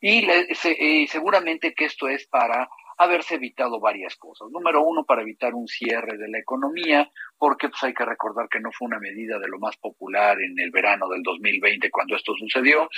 [0.00, 4.48] y eh, seguramente que esto es para haberse evitado varias cosas.
[4.50, 8.60] Número uno, para evitar un cierre de la economía, porque pues hay que recordar que
[8.60, 12.34] no fue una medida de lo más popular en el verano del 2020 cuando esto
[12.36, 12.88] sucedió.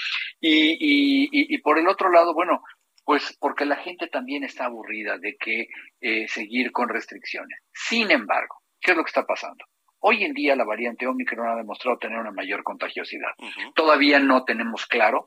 [0.41, 2.63] Y, y, y, por el otro lado, bueno,
[3.05, 5.69] pues porque la gente también está aburrida de que
[6.01, 7.61] eh, seguir con restricciones.
[7.73, 9.65] Sin embargo, ¿qué es lo que está pasando?
[10.01, 13.31] Hoy en día la variante Omicron ha demostrado tener una mayor contagiosidad.
[13.75, 15.27] Todavía no tenemos claro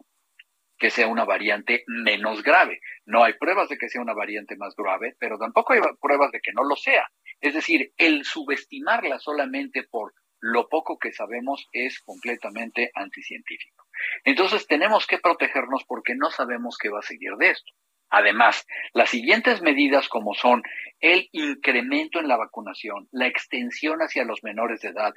[0.79, 2.79] que sea una variante menos grave.
[3.05, 6.39] No hay pruebas de que sea una variante más grave, pero tampoco hay pruebas de
[6.39, 7.07] que no lo sea.
[7.41, 13.85] Es decir, el subestimarla solamente por lo poco que sabemos es completamente anticientífico.
[14.23, 17.73] Entonces tenemos que protegernos porque no sabemos qué va a seguir de esto.
[18.11, 20.63] Además, las siguientes medidas como son
[20.99, 25.13] el incremento en la vacunación, la extensión hacia los menores de edad,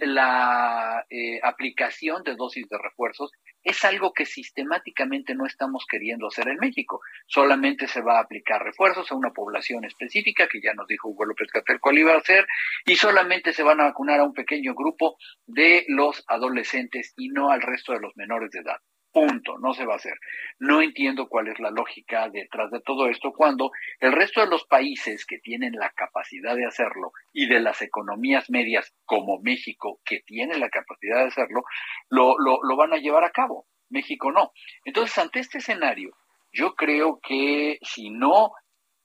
[0.00, 3.30] la eh, aplicación de dosis de refuerzos
[3.62, 7.00] es algo que sistemáticamente no estamos queriendo hacer en México.
[7.26, 11.24] Solamente se va a aplicar refuerzos a una población específica, que ya nos dijo Hugo
[11.24, 12.46] López Catel cuál iba a hacer,
[12.84, 17.50] y solamente se van a vacunar a un pequeño grupo de los adolescentes y no
[17.50, 18.76] al resto de los menores de edad.
[19.14, 20.18] Punto, no se va a hacer.
[20.58, 24.64] No entiendo cuál es la lógica detrás de todo esto cuando el resto de los
[24.64, 30.22] países que tienen la capacidad de hacerlo y de las economías medias como México que
[30.26, 31.62] tiene la capacidad de hacerlo,
[32.10, 33.68] lo, lo, lo van a llevar a cabo.
[33.88, 34.50] México no.
[34.84, 36.16] Entonces, ante este escenario,
[36.52, 38.50] yo creo que si no,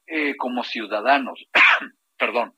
[0.07, 1.45] eh, como ciudadanos,
[2.17, 2.55] perdón,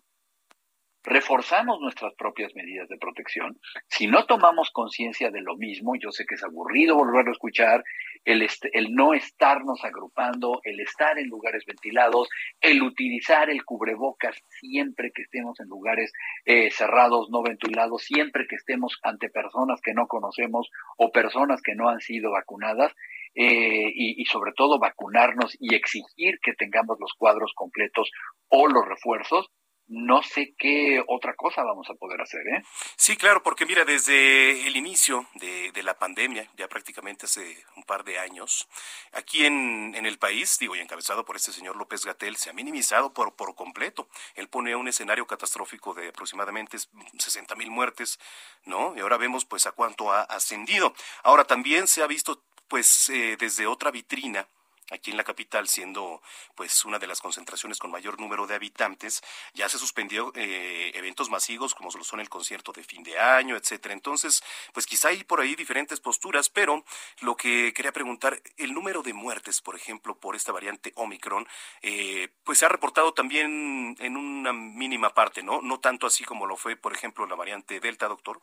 [1.04, 6.26] reforzamos nuestras propias medidas de protección, si no tomamos conciencia de lo mismo, yo sé
[6.26, 7.84] que es aburrido volverlo a escuchar,
[8.24, 15.12] el, el no estarnos agrupando, el estar en lugares ventilados, el utilizar el cubrebocas siempre
[15.12, 16.12] que estemos en lugares
[16.46, 21.76] eh, cerrados, no ventilados, siempre que estemos ante personas que no conocemos o personas que
[21.76, 22.94] no han sido vacunadas,
[23.34, 28.12] eh, y, y, sobre todo vacunarnos y exigir que tengamos los cuadros completos
[28.50, 29.50] o los refuerzos,
[29.92, 32.64] no sé qué otra cosa vamos a poder hacer, ¿eh?
[32.96, 38.06] Sí, claro, porque mira, desde el inicio de, la pandemia, ya prácticamente hace un par
[38.06, 38.70] de años,
[39.12, 42.54] aquí en, en el país, digo, y encabezado por este señor López Gatel, se ha
[42.54, 44.08] minimizado por, por completo.
[44.36, 46.78] Él pone un escenario catastrófico de aproximadamente
[47.18, 48.18] 60 mil muertes,
[48.64, 48.96] ¿no?
[48.96, 50.94] Y ahora vemos, pues, a cuánto ha ascendido.
[51.24, 54.48] Ahora también se ha visto, pues, eh, desde otra vitrina,
[54.92, 56.22] aquí en la capital, siendo
[56.56, 59.22] pues una de las concentraciones con mayor número de habitantes,
[59.54, 63.94] ya se suspendió eh, eventos masivos como son el concierto de fin de año, etcétera.
[63.94, 64.44] Entonces,
[64.74, 66.84] pues quizá hay por ahí diferentes posturas, pero
[67.22, 71.48] lo que quería preguntar, el número de muertes, por ejemplo, por esta variante Omicron,
[71.82, 75.62] eh, pues se ha reportado también en una mínima parte, ¿no?
[75.62, 78.40] No tanto así como lo fue, por ejemplo, la variante Delta, doctor.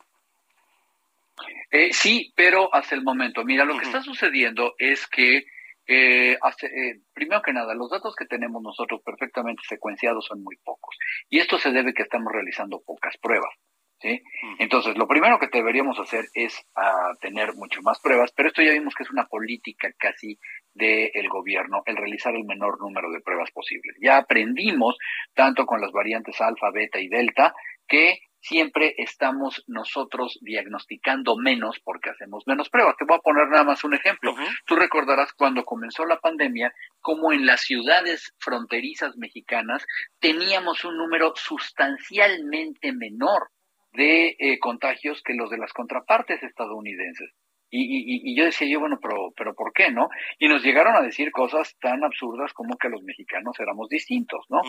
[1.71, 3.43] Eh, sí, pero hasta el momento.
[3.43, 5.45] Mira, lo que está sucediendo es que
[5.89, 10.95] eh, eh, primero que nada, los datos que tenemos nosotros perfectamente secuenciados son muy pocos.
[11.29, 13.51] Y esto se debe que estamos realizando pocas pruebas.
[13.99, 14.21] ¿sí?
[14.59, 18.71] Entonces, lo primero que deberíamos hacer es ah, tener mucho más pruebas, pero esto ya
[18.71, 20.37] vimos que es una política casi
[20.75, 23.95] del gobierno, el realizar el menor número de pruebas posibles.
[23.99, 24.95] Ya aprendimos,
[25.33, 27.53] tanto con las variantes alfa, beta y delta,
[27.87, 32.95] que siempre estamos nosotros diagnosticando menos porque hacemos menos pruebas.
[32.97, 34.35] Te voy a poner nada más un ejemplo.
[34.65, 39.85] Tú recordarás cuando comenzó la pandemia, como en las ciudades fronterizas mexicanas
[40.19, 43.49] teníamos un número sustancialmente menor
[43.91, 47.33] de eh, contagios que los de las contrapartes estadounidenses.
[47.71, 50.09] Y, y, y, yo decía yo, bueno, pero, pero ¿por qué no?
[50.39, 54.61] Y nos llegaron a decir cosas tan absurdas como que los mexicanos éramos distintos, ¿no?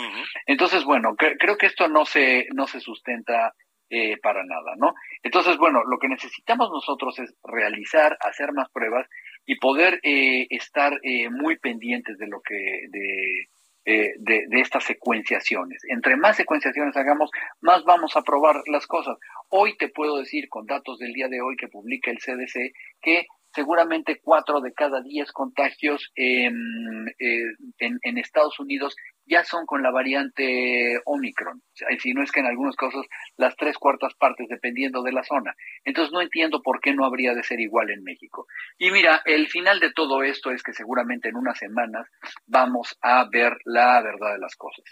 [0.46, 3.55] Entonces, bueno, creo que esto no se, no se sustenta
[3.92, 4.94] eh, para nada, ¿no?
[5.22, 9.09] Entonces, bueno, lo que necesitamos nosotros es realizar, hacer más pruebas
[9.46, 12.55] y poder eh, estar eh, muy pendientes de lo que,
[12.88, 13.48] de,
[13.85, 15.83] eh, de, de, estas secuenciaciones.
[15.89, 19.16] Entre más secuenciaciones hagamos, más vamos a probar las cosas.
[19.49, 23.26] Hoy te puedo decir, con datos del día de hoy que publica el CDC, que
[23.53, 28.96] seguramente cuatro de cada diez contagios en, eh, en, en, Estados Unidos
[29.26, 31.62] ya son con la variante Omicron.
[31.98, 35.55] Si no es que en algunos casos las tres cuartas partes, dependiendo de la zona.
[35.84, 38.46] Entonces no entiendo por qué no habría de ser igual en México.
[38.78, 42.09] Y mira, el final de todo esto es que seguramente en unas semanas
[42.46, 44.84] vamos a ver la verdad de las cosas.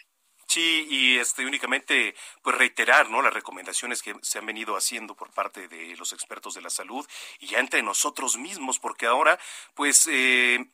[0.48, 3.20] Sí, y este únicamente pues reiterar, ¿no?
[3.20, 7.06] las recomendaciones que se han venido haciendo por parte de los expertos de la salud
[7.38, 9.38] y ya entre nosotros mismos, porque ahora
[9.74, 10.64] pues eh,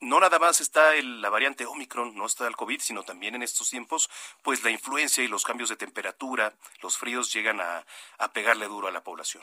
[0.00, 3.42] no nada más está el, la variante Omicron, no está el COVID, sino también en
[3.42, 4.10] estos tiempos,
[4.42, 6.52] pues la influencia y los cambios de temperatura,
[6.82, 7.86] los fríos llegan a,
[8.18, 9.42] a pegarle duro a la población.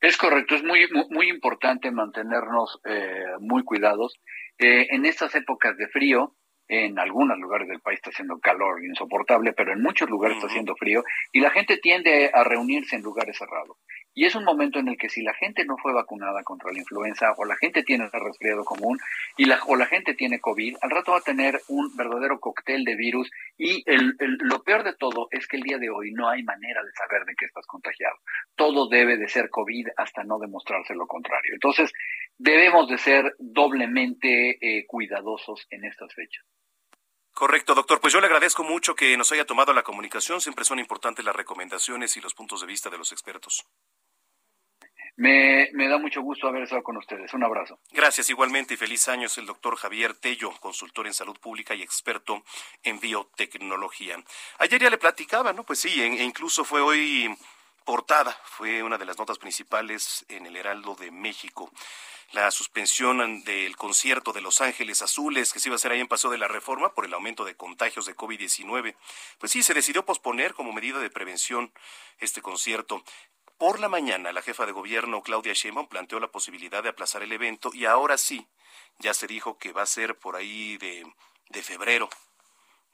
[0.00, 4.18] Es correcto, es muy muy importante mantenernos eh, muy cuidados.
[4.58, 6.34] Eh, en estas épocas de frío,
[6.72, 10.74] en algunos lugares del país está haciendo calor insoportable, pero en muchos lugares está haciendo
[10.74, 13.76] frío y la gente tiende a reunirse en lugares cerrados.
[14.14, 16.78] Y es un momento en el que si la gente no fue vacunada contra la
[16.78, 18.98] influenza o la gente tiene el resfriado común
[19.36, 22.84] y la, o la gente tiene COVID, al rato va a tener un verdadero cóctel
[22.84, 26.12] de virus y el, el, lo peor de todo es que el día de hoy
[26.12, 28.16] no hay manera de saber de qué estás contagiado.
[28.56, 31.52] Todo debe de ser COVID hasta no demostrarse lo contrario.
[31.52, 31.92] Entonces,
[32.38, 36.46] debemos de ser doblemente eh, cuidadosos en estas fechas.
[37.32, 38.00] Correcto, doctor.
[38.00, 40.40] Pues yo le agradezco mucho que nos haya tomado la comunicación.
[40.40, 43.66] Siempre son importantes las recomendaciones y los puntos de vista de los expertos.
[45.16, 47.32] Me, me, da mucho gusto haber estado con ustedes.
[47.34, 47.78] Un abrazo.
[47.90, 49.26] Gracias igualmente y feliz año.
[49.26, 52.42] Es el doctor Javier Tello, consultor en salud pública y experto
[52.82, 54.22] en biotecnología.
[54.58, 55.64] Ayer ya le platicaba, ¿no?
[55.64, 57.34] Pues sí, e incluso fue hoy
[57.84, 61.70] portada, fue una de las notas principales en el Heraldo de México
[62.32, 66.08] la suspensión del concierto de Los Ángeles Azules que se iba a hacer ahí en
[66.08, 68.96] Paso de la Reforma por el aumento de contagios de COVID-19.
[69.38, 71.72] Pues sí, se decidió posponer como medida de prevención
[72.18, 73.04] este concierto.
[73.58, 77.32] Por la mañana, la jefa de gobierno, Claudia Sheinbaum, planteó la posibilidad de aplazar el
[77.32, 78.48] evento y ahora sí,
[78.98, 81.04] ya se dijo que va a ser por ahí de,
[81.50, 82.08] de febrero,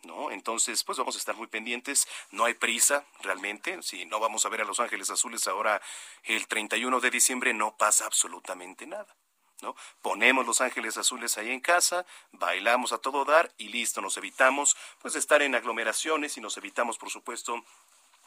[0.02, 0.32] ¿no?
[0.32, 2.08] Entonces, pues vamos a estar muy pendientes.
[2.32, 3.82] No hay prisa, realmente.
[3.82, 5.80] Si no vamos a ver a Los Ángeles Azules ahora
[6.24, 9.16] el 31 de diciembre, no pasa absolutamente nada.
[9.60, 9.74] ¿No?
[10.02, 14.76] Ponemos los ángeles azules ahí en casa, bailamos a todo dar y listo, nos evitamos
[15.02, 17.64] pues estar en aglomeraciones y nos evitamos por supuesto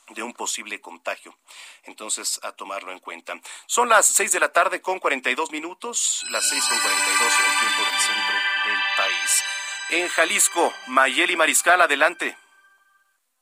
[0.10, 1.38] de un posible contagio.
[1.84, 3.40] Entonces, a tomarlo en cuenta.
[3.66, 7.60] Son las 6 de la tarde con 42 minutos, las 6 con 42 en el
[7.60, 9.44] tiempo del centro del país.
[9.90, 12.38] En Jalisco, Mayeli Mariscal, adelante.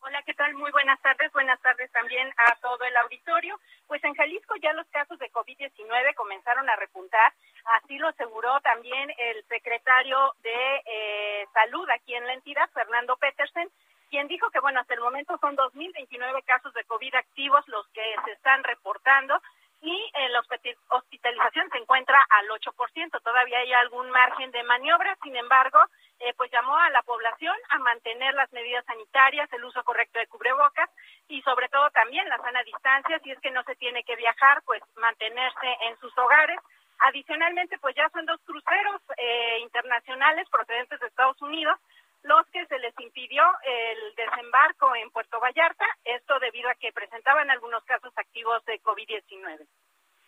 [0.09, 0.55] Hola, ¿qué tal?
[0.55, 1.31] Muy buenas tardes.
[1.33, 3.59] Buenas tardes también a todo el auditorio.
[3.85, 7.31] Pues en Jalisco ya los casos de COVID-19 comenzaron a repuntar.
[7.77, 13.69] Así lo aseguró también el secretario de eh, Salud aquí en la entidad, Fernando Petersen,
[14.09, 18.15] quien dijo que, bueno, hasta el momento son 2.029 casos de COVID activos los que
[18.25, 19.39] se están reportando
[19.81, 20.41] y eh, la
[20.89, 23.21] hospitalización se encuentra al 8%.
[23.21, 25.79] Todavía hay algún margen de maniobra, sin embargo,
[26.19, 30.27] eh, pues llamó a la población a mantener las medidas sanitarias, el uso correcto de
[30.27, 30.89] cubrebocas
[31.29, 34.61] y sobre todo también la sana distancia, si es que no se tiene que viajar,
[34.65, 36.59] pues mantenerse en sus hogares.
[36.99, 41.79] Adicionalmente, pues ya son dos cruceros eh, internacionales procedentes de Estados Unidos
[42.23, 47.49] los que se les impidió el desembarco en Puerto Vallarta, esto debido a que presentaban
[47.49, 49.67] algunos casos activos de COVID-19.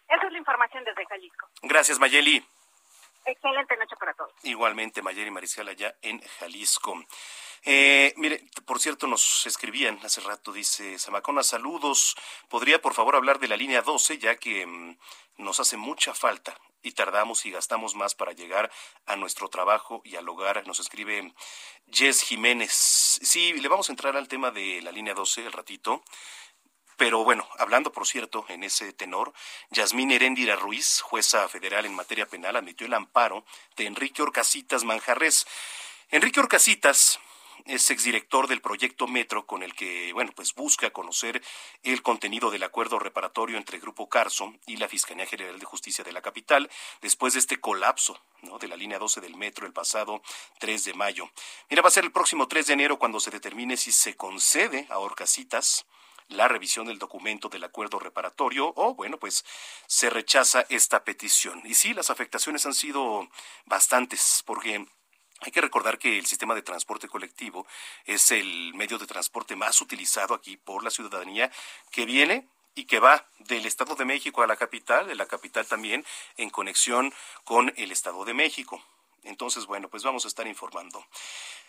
[0.08, 1.48] Esa es la información desde Jalisco.
[1.62, 2.46] Gracias, Mayeli.
[3.26, 4.34] Excelente noche para todos.
[4.44, 7.06] Igualmente, Mayeli Mariscal, allá en Jalisco.
[7.64, 12.16] Eh, mire, por cierto, nos escribían hace rato, dice Samacona, saludos.
[12.50, 14.98] ¿Podría por favor hablar de la línea 12, ya que mmm,
[15.38, 18.72] nos hace mucha falta y tardamos y gastamos más para llegar
[19.06, 20.66] a nuestro trabajo y al hogar.
[20.68, 21.34] Nos escribe
[21.88, 22.72] Jess Jiménez.
[22.72, 26.04] Sí, le vamos a entrar al tema de la línea 12 el ratito.
[26.98, 29.34] Pero bueno, hablando por cierto en ese tenor,
[29.72, 33.44] Yasmín Heréndira Ruiz, jueza federal en materia penal, admitió el amparo
[33.76, 35.48] de Enrique Orcasitas Manjarres.
[36.10, 37.20] Enrique Orcasitas
[37.66, 41.41] es exdirector del proyecto Metro con el que, bueno, pues busca conocer
[41.84, 46.12] el contenido del acuerdo reparatorio entre Grupo Carso y la Fiscalía General de Justicia de
[46.12, 46.70] la capital
[47.01, 48.57] después de este colapso ¿no?
[48.57, 50.22] de la línea 12 del metro el pasado
[50.59, 51.30] 3 de mayo.
[51.70, 54.88] Mira, va a ser el próximo 3 de enero cuando se determine si se concede
[54.89, 55.86] a Orcasitas
[56.32, 59.45] la revisión del documento del acuerdo reparatorio o, bueno, pues
[59.88, 61.62] se rechaza esta petición.
[61.66, 63.28] Y sí, las afectaciones han sido
[63.66, 64.86] bastantes porque
[65.42, 67.66] hay que recordar que el sistema de transporte colectivo
[68.06, 71.52] es el medio de transporte más utilizado aquí por la ciudadanía
[71.92, 75.66] que viene y que va del Estado de México a la capital, de la capital
[75.66, 76.06] también
[76.38, 77.14] en conexión
[77.44, 78.82] con el Estado de México.
[79.24, 81.06] Entonces, bueno, pues vamos a estar informando.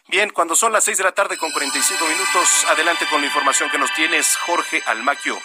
[0.09, 3.71] Bien, cuando son las seis de la tarde con 45 minutos, adelante con la información
[3.71, 5.39] que nos tienes, Jorge Almaquio.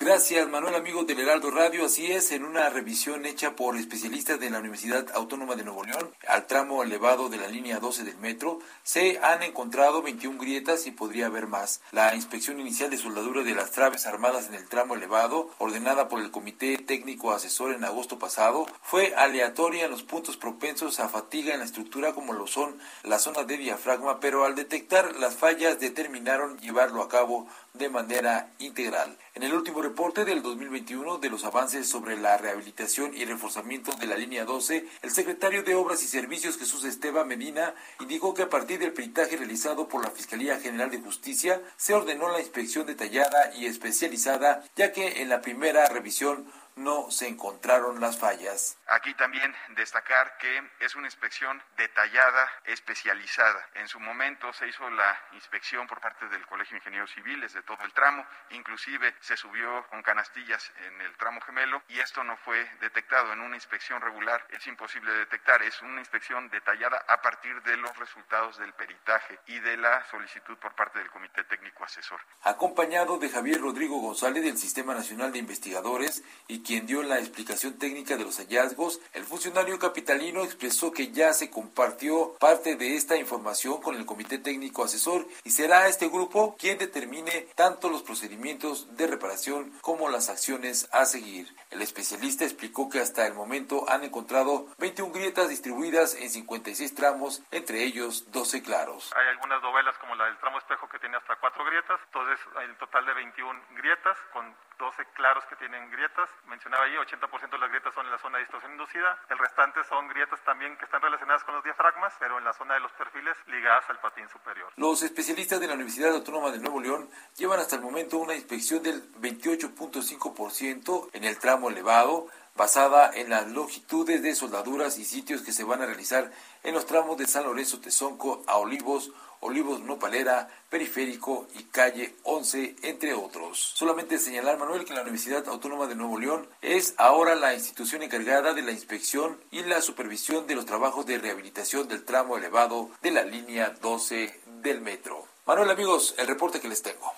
[0.00, 1.84] Gracias, Manuel, amigo del Heraldo Radio.
[1.84, 6.10] Así es, en una revisión hecha por especialistas de la Universidad Autónoma de Nuevo León
[6.26, 10.90] al tramo elevado de la línea 12 del metro, se han encontrado 21 grietas y
[10.90, 11.82] podría haber más.
[11.92, 16.20] La inspección inicial de soldadura de las traves armadas en el tramo elevado, ordenada por
[16.20, 21.54] el Comité Técnico Asesor en agosto pasado, fue aleatoria en los puntos propensos a fatiga
[21.54, 25.78] en la estructura como lo son la zona de diafragma, pero al detectar las fallas
[25.78, 29.16] determinaron llevarlo a cabo de manera integral.
[29.34, 34.06] En el último reporte del 2021 de los avances sobre la rehabilitación y reforzamiento de
[34.06, 38.50] la línea 12, el secretario de Obras y Servicios Jesús Esteban Medina indicó que a
[38.50, 43.54] partir del peritaje realizado por la Fiscalía General de Justicia se ordenó la inspección detallada
[43.56, 46.44] y especializada, ya que en la primera revisión
[46.76, 48.78] no se encontraron las fallas.
[48.86, 53.68] Aquí también destacar que es una inspección detallada, especializada.
[53.74, 57.62] En su momento se hizo la inspección por parte del Colegio de Ingenieros Civiles de
[57.62, 62.36] todo el tramo, inclusive se subió con canastillas en el tramo gemelo y esto no
[62.38, 64.44] fue detectado en una inspección regular.
[64.50, 69.58] Es imposible detectar, es una inspección detallada a partir de los resultados del peritaje y
[69.60, 72.20] de la solicitud por parte del Comité Técnico Asesor.
[72.42, 77.78] Acompañado de Javier Rodrigo González del Sistema Nacional de Investigadores y quien dio la explicación
[77.78, 83.16] técnica de los hallazgos, el funcionario capitalino expresó que ya se compartió parte de esta
[83.16, 88.96] información con el Comité Técnico Asesor y será este grupo quien determine tanto los procedimientos
[88.96, 91.54] de reparación como las acciones a seguir.
[91.70, 97.42] El especialista explicó que hasta el momento han encontrado 21 grietas distribuidas en 56 tramos,
[97.50, 99.12] entre ellos 12 claros.
[99.16, 102.68] Hay algunas novelas como la del tramo espejo que tiene hasta 4 grietas, entonces hay
[102.68, 106.28] un total de 21 grietas con 12 claros que tienen grietas.
[106.46, 109.18] Mencionaba ahí, 80% de las grietas son en la zona de distorsión inducida.
[109.28, 112.74] El restante son grietas también que están relacionadas con los diafragmas, pero en la zona
[112.74, 114.72] de los perfiles ligadas al patín superior.
[114.76, 118.82] Los especialistas de la Universidad Autónoma de Nuevo León llevan hasta el momento una inspección
[118.82, 125.52] del 28.5% en el tramo elevado, basada en las longitudes de soldaduras y sitios que
[125.52, 126.30] se van a realizar
[126.62, 129.10] en los tramos de San Lorenzo Tezonco a Olivos,
[129.44, 133.58] Olivos Nopalera, Periférico y Calle 11, entre otros.
[133.74, 138.54] Solamente señalar, Manuel, que la Universidad Autónoma de Nuevo León es ahora la institución encargada
[138.54, 143.10] de la inspección y la supervisión de los trabajos de rehabilitación del tramo elevado de
[143.10, 145.26] la línea 12 del metro.
[145.44, 147.12] Manuel, amigos, el reporte que les tengo.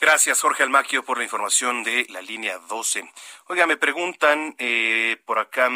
[0.00, 3.08] Gracias, Jorge Almaquio, por la información de la línea 12.
[3.46, 5.70] Oiga, me preguntan eh, por acá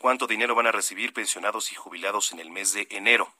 [0.00, 3.32] cuánto dinero van a recibir pensionados y jubilados en el mes de enero.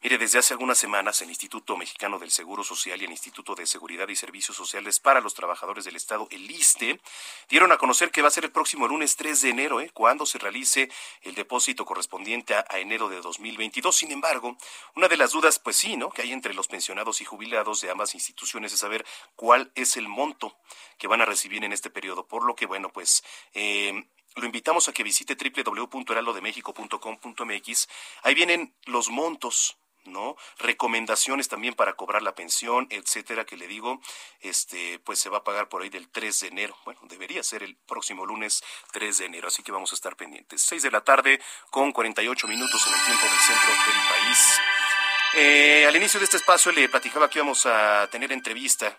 [0.00, 3.66] Mire, desde hace algunas semanas el Instituto Mexicano del Seguro Social y el Instituto de
[3.66, 7.00] Seguridad y Servicios Sociales para los Trabajadores del Estado, el ISTE,
[7.48, 9.90] dieron a conocer que va a ser el próximo lunes 3 de enero, ¿eh?
[9.92, 10.88] cuando se realice
[11.22, 13.96] el depósito correspondiente a, enero de 2022.
[13.96, 14.56] Sin embargo,
[14.94, 16.10] una de las dudas, pues sí, ¿no?
[16.10, 20.06] Que hay entre los pensionados y jubilados de ambas instituciones es saber cuál es el
[20.06, 20.56] monto
[20.96, 22.28] que van a recibir en este periodo.
[22.28, 23.24] Por lo que, bueno, pues...
[23.52, 27.88] Eh, lo invitamos a que visite www.heraldodemexico.com.mx.
[28.22, 29.78] Ahí vienen los montos
[30.08, 30.36] ¿no?
[30.58, 34.00] Recomendaciones también para cobrar la pensión, etcétera, que le digo,
[34.40, 36.76] este, pues se va a pagar por ahí del 3 de enero.
[36.84, 40.62] Bueno, debería ser el próximo lunes 3 de enero, así que vamos a estar pendientes.
[40.62, 41.40] 6 de la tarde
[41.70, 44.60] con 48 minutos en el tiempo del centro del país.
[45.34, 48.98] Eh, al inicio de este espacio le platicaba que íbamos a tener entrevista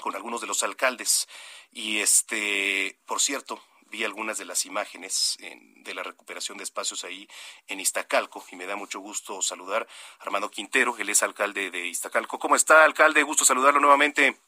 [0.00, 1.28] con algunos de los alcaldes
[1.70, 3.62] y este, por cierto,
[3.92, 7.28] vi algunas de las imágenes de la recuperación de espacios ahí
[7.68, 9.86] en Iztacalco y me da mucho gusto saludar
[10.18, 12.38] a Armando Quintero, él es alcalde de Iztacalco.
[12.38, 13.22] ¿Cómo está, alcalde?
[13.22, 14.40] Gusto saludarlo nuevamente.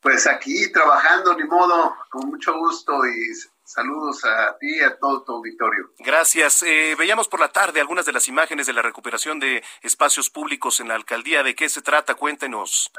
[0.00, 5.22] Pues aquí trabajando, ni modo, con mucho gusto y saludos a ti y a todo
[5.22, 5.92] tu auditorio.
[5.98, 6.62] Gracias.
[6.62, 10.80] Eh, veíamos por la tarde algunas de las imágenes de la recuperación de espacios públicos
[10.80, 11.42] en la alcaldía.
[11.42, 12.14] ¿De qué se trata?
[12.14, 12.90] Cuéntenos.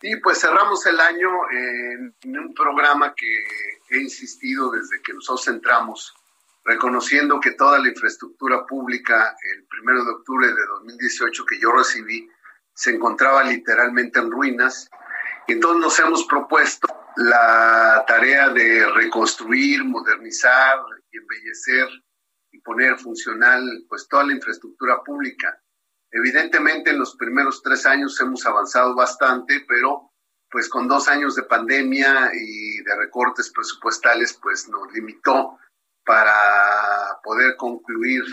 [0.00, 3.44] Sí, pues cerramos el año en, un programa que
[3.90, 6.14] he insistido desde que nosotros entramos,
[6.64, 12.26] reconociendo que toda la infraestructura pública el primero de octubre de 2018 que yo recibí
[12.72, 14.88] se encontraba literalmente en ruinas.
[15.46, 20.78] Y entonces nos hemos propuesto la tarea de reconstruir, modernizar
[21.10, 21.88] y embellecer
[22.52, 25.60] y poner funcional pues toda la infraestructura pública.
[26.12, 30.10] Evidentemente en los primeros tres años hemos avanzado bastante, pero
[30.50, 35.58] pues con dos años de pandemia y de recortes presupuestales pues nos limitó
[36.04, 38.24] para poder concluir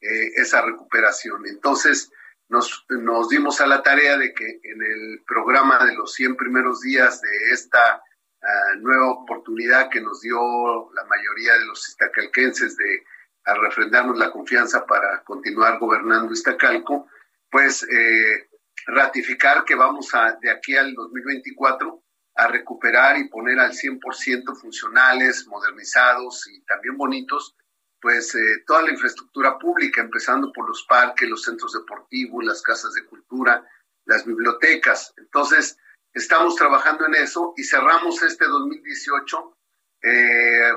[0.00, 1.46] eh, esa recuperación.
[1.46, 2.12] Entonces
[2.48, 6.80] nos, nos dimos a la tarea de que en el programa de los 100 primeros
[6.82, 8.00] días de esta
[8.42, 13.04] ah, nueva oportunidad que nos dio la mayoría de los iztacalquenses de
[13.46, 17.08] a refrendarnos la confianza para continuar gobernando Iztacalco,
[17.50, 18.48] pues eh,
[18.86, 22.02] ratificar que vamos a, de aquí al 2024
[22.36, 27.56] a recuperar y poner al 100% funcionales, modernizados y también bonitos,
[28.00, 32.92] pues eh, toda la infraestructura pública, empezando por los parques, los centros deportivos, las casas
[32.92, 33.66] de cultura,
[34.04, 35.14] las bibliotecas.
[35.16, 35.78] Entonces,
[36.12, 39.56] estamos trabajando en eso y cerramos este 2018
[40.02, 40.72] eh,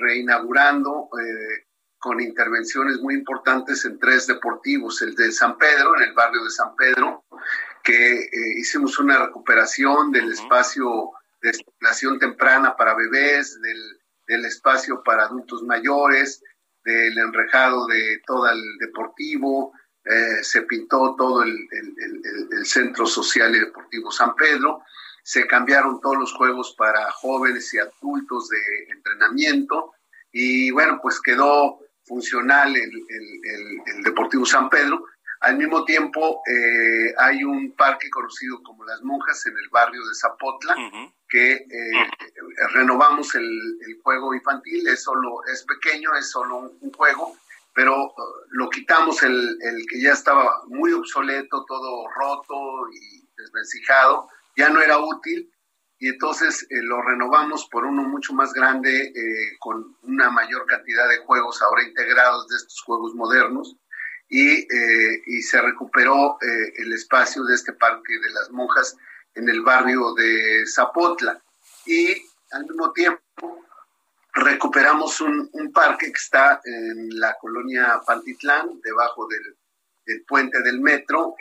[0.00, 1.10] reinaugurando
[2.00, 6.50] con intervenciones muy importantes en tres deportivos, el de San Pedro, en el barrio de
[6.50, 7.24] San Pedro,
[7.82, 11.10] que eh, hicimos una recuperación del espacio
[11.42, 16.42] de estimulación temprana para bebés, del, del, espacio para adultos mayores,
[16.84, 19.72] del enrejado de todo el deportivo,
[20.04, 22.22] eh, se pintó todo el, el,
[22.52, 24.82] el, centro social y deportivo San Pedro,
[25.22, 28.58] se cambiaron todos los juegos para jóvenes y adultos de
[28.90, 29.92] entrenamiento
[30.32, 31.80] y bueno, pues quedó
[32.10, 35.04] funcional el, el, Deportivo San Pedro.
[35.40, 40.14] Al mismo tiempo, eh, hay un parque conocido como Las Monjas en el barrio de
[40.14, 40.74] Zapotla,
[41.28, 42.10] que eh,
[42.74, 47.36] renovamos el, juego infantil, es solo, es pequeño, es solo un, juego,
[47.74, 48.12] pero uh,
[48.50, 49.56] lo quitamos el,
[49.88, 55.48] que ya estaba muy obsoleto, todo roto y desvencijado, ya no era útil,
[56.00, 61.06] y entonces eh, lo renovamos por uno mucho más grande, eh, con una mayor cantidad
[61.06, 63.76] de juegos ahora integrados de estos juegos modernos,
[64.26, 68.96] y, eh, y se recuperó el espacio de este parque de las monjas
[69.34, 71.42] en el barrio de Zapotla.
[71.84, 72.14] Y
[72.52, 73.66] al mismo tiempo
[74.32, 79.56] recuperamos un, un parque que está en la colonia Pantitlán, debajo del,
[80.06, 81.34] del puente del metro,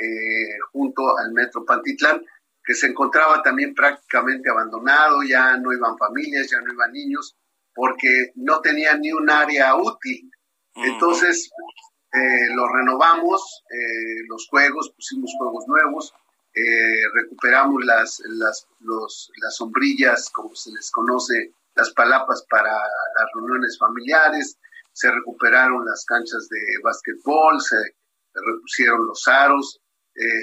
[0.73, 2.25] junto al metro Pantitlán,
[2.69, 7.35] que se encontraba también prácticamente abandonado, ya no iban familias, ya no iban niños,
[7.73, 10.29] porque no tenía ni un área útil.
[10.75, 11.49] Entonces,
[12.13, 16.13] eh, lo renovamos, eh, los juegos, pusimos juegos nuevos,
[16.53, 18.67] eh, recuperamos las, las,
[19.41, 24.59] las sombrillas, como se les conoce, las palapas para las reuniones familiares,
[24.93, 27.77] se recuperaron las canchas de básquetbol, se
[28.31, 29.81] repusieron los aros,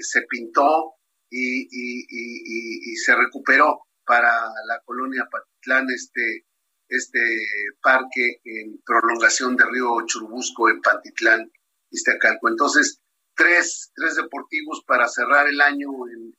[0.01, 0.96] se pintó,
[1.31, 4.31] y, y, se recuperó para
[4.67, 6.47] la colonia Patitlán este,
[6.89, 7.21] este
[7.83, 11.51] parque en prolongación de Río Churubusco en Pantitlán,
[11.91, 12.49] Iztacalco.
[12.49, 13.01] Entonces,
[13.35, 16.35] tres, tres deportivos para cerrar el año en,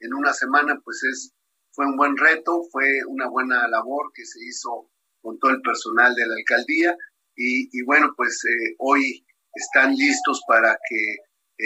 [0.00, 1.32] en, una semana, pues es,
[1.72, 4.90] fue un buen reto, fue una buena labor que se hizo
[5.22, 6.94] con todo el personal de la alcaldía
[7.34, 11.16] y, y bueno, pues eh, hoy están listos para que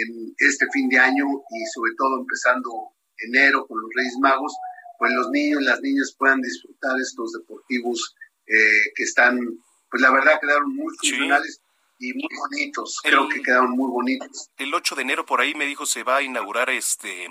[0.01, 2.69] en este fin de año y sobre todo empezando
[3.17, 4.53] enero con los Reyes Magos,
[4.97, 8.15] pues los niños y las niñas puedan disfrutar estos deportivos
[8.47, 9.39] eh, que están,
[9.89, 11.61] pues la verdad quedaron muy funcionales.
[12.01, 14.49] Y muy bonitos, creo que quedaron muy bonitos.
[14.55, 17.27] El 8 de enero por ahí me dijo se va a inaugurar este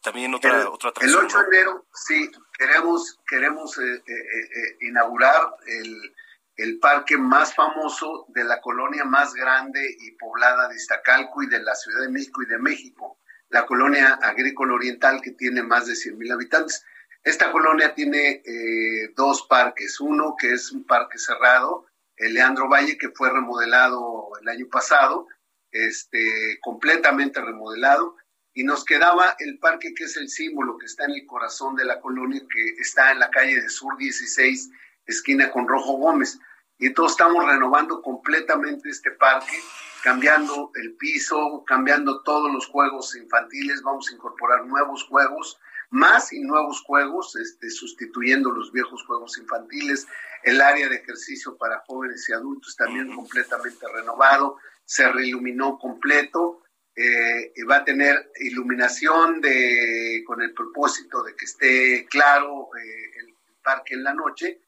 [0.00, 1.20] también otra el, otra atracción.
[1.20, 6.14] El 8 de enero, sí, queremos queremos eh, eh, inaugurar el
[6.56, 11.60] el parque más famoso de la colonia más grande y poblada de Iztacalco y de
[11.60, 13.18] la Ciudad de México y de México,
[13.50, 16.84] la colonia agrícola oriental que tiene más de 100 mil habitantes.
[17.22, 21.86] Esta colonia tiene eh, dos parques, uno que es un parque cerrado,
[22.16, 25.26] el Leandro Valle, que fue remodelado el año pasado,
[25.70, 28.16] este, completamente remodelado,
[28.54, 31.84] y nos quedaba el parque que es el símbolo, que está en el corazón de
[31.84, 34.70] la colonia, que está en la calle de Sur 16,
[35.04, 36.38] esquina con Rojo Gómez.
[36.78, 39.58] Y todos estamos renovando completamente este parque,
[40.02, 45.58] cambiando el piso, cambiando todos los juegos infantiles, vamos a incorporar nuevos juegos,
[45.90, 50.06] más y nuevos juegos, este, sustituyendo los viejos juegos infantiles,
[50.42, 56.62] el área de ejercicio para jóvenes y adultos también completamente renovado, se reiluminó completo,
[56.94, 63.34] eh, va a tener iluminación de, con el propósito de que esté claro eh, el
[63.62, 64.60] parque en la noche,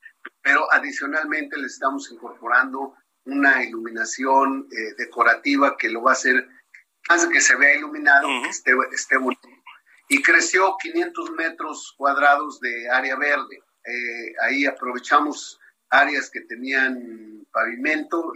[0.49, 2.95] pero adicionalmente le estamos incorporando
[3.27, 6.49] una iluminación eh, decorativa que lo va a hacer,
[7.11, 9.47] hace que se vea iluminado, que esté, esté bonito.
[10.09, 13.63] Y creció 500 metros cuadrados de área verde.
[13.85, 18.33] Eh, ahí aprovechamos áreas que tenían pavimento,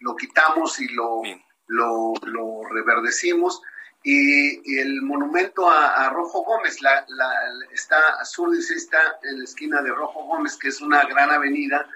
[0.00, 1.22] lo, quitamos y lo,
[1.68, 3.62] lo, lo, reverdecimos.
[4.02, 7.32] Y, el monumento a, Rojo Gómez, la, la,
[7.72, 11.86] está azul, dice, está en la esquina de Rojo Gómez, que es una gran avenida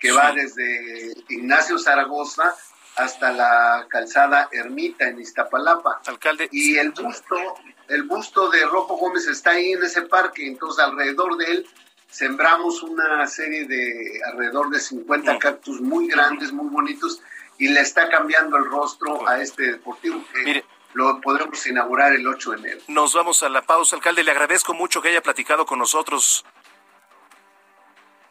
[0.00, 2.54] que va desde Ignacio Zaragoza
[2.96, 6.02] hasta la calzada Ermita en Iztapalapa.
[6.06, 6.48] Alcalde.
[6.52, 7.36] Y el busto,
[7.88, 11.66] el busto de Rojo Gómez está ahí en ese parque, entonces alrededor de él
[12.10, 15.38] sembramos una serie de alrededor de 50 mm.
[15.38, 17.20] cactus muy grandes, muy bonitos,
[17.58, 20.64] y le está cambiando el rostro a este deportivo que
[20.94, 22.80] lo podremos inaugurar el 8 de enero.
[22.88, 24.24] Nos vamos a la pausa, alcalde.
[24.24, 26.44] Le agradezco mucho que haya platicado con nosotros.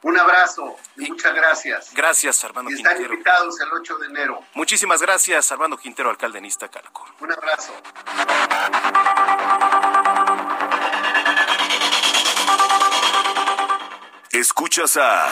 [0.01, 1.93] Un abrazo y muchas gracias.
[1.93, 4.41] Gracias, Armando y están invitados el 8 de enero.
[4.53, 7.05] Muchísimas gracias, Armando Quintero, alcalde de Calco.
[7.21, 7.73] Un abrazo.
[14.29, 15.31] Escuchas a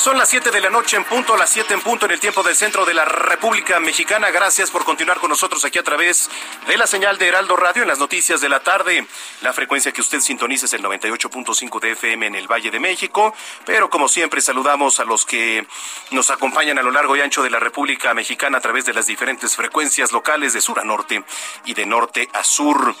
[0.00, 2.42] Son las 7 de la noche en punto, las 7 en punto en el tiempo
[2.42, 4.30] del centro de la República Mexicana.
[4.30, 6.30] Gracias por continuar con nosotros aquí a través
[6.66, 9.06] de la señal de Heraldo Radio en las noticias de la tarde.
[9.42, 13.34] La frecuencia que usted sintoniza es el 98.5 de FM en el Valle de México.
[13.66, 15.66] Pero como siempre saludamos a los que
[16.12, 19.04] nos acompañan a lo largo y ancho de la República Mexicana a través de las
[19.04, 21.22] diferentes frecuencias locales de sur a norte
[21.66, 22.94] y de norte a sur.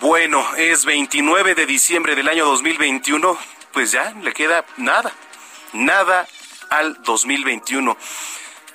[0.00, 3.38] Bueno, es 29 de diciembre del año 2021.
[3.72, 5.14] Pues ya le queda nada
[5.72, 6.26] nada
[6.70, 7.96] al 2021.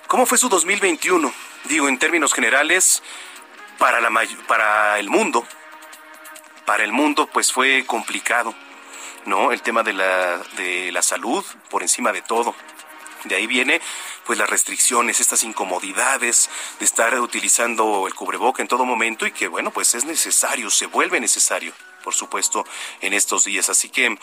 [0.07, 1.33] ¿Cómo fue su 2021?
[1.63, 3.01] Digo, en términos generales,
[3.79, 4.11] para, la,
[4.47, 5.47] para el mundo,
[6.65, 8.53] para el mundo, pues fue complicado,
[9.25, 9.51] ¿no?
[9.51, 12.53] El tema de la, de la salud por encima de todo.
[13.23, 13.81] De ahí viene
[14.25, 19.47] pues las restricciones, estas incomodidades de estar utilizando el cubreboca en todo momento y que
[19.47, 21.73] bueno, pues es necesario, se vuelve necesario
[22.05, 22.63] por supuesto,
[23.01, 23.67] en estos días.
[23.69, 24.15] Así que,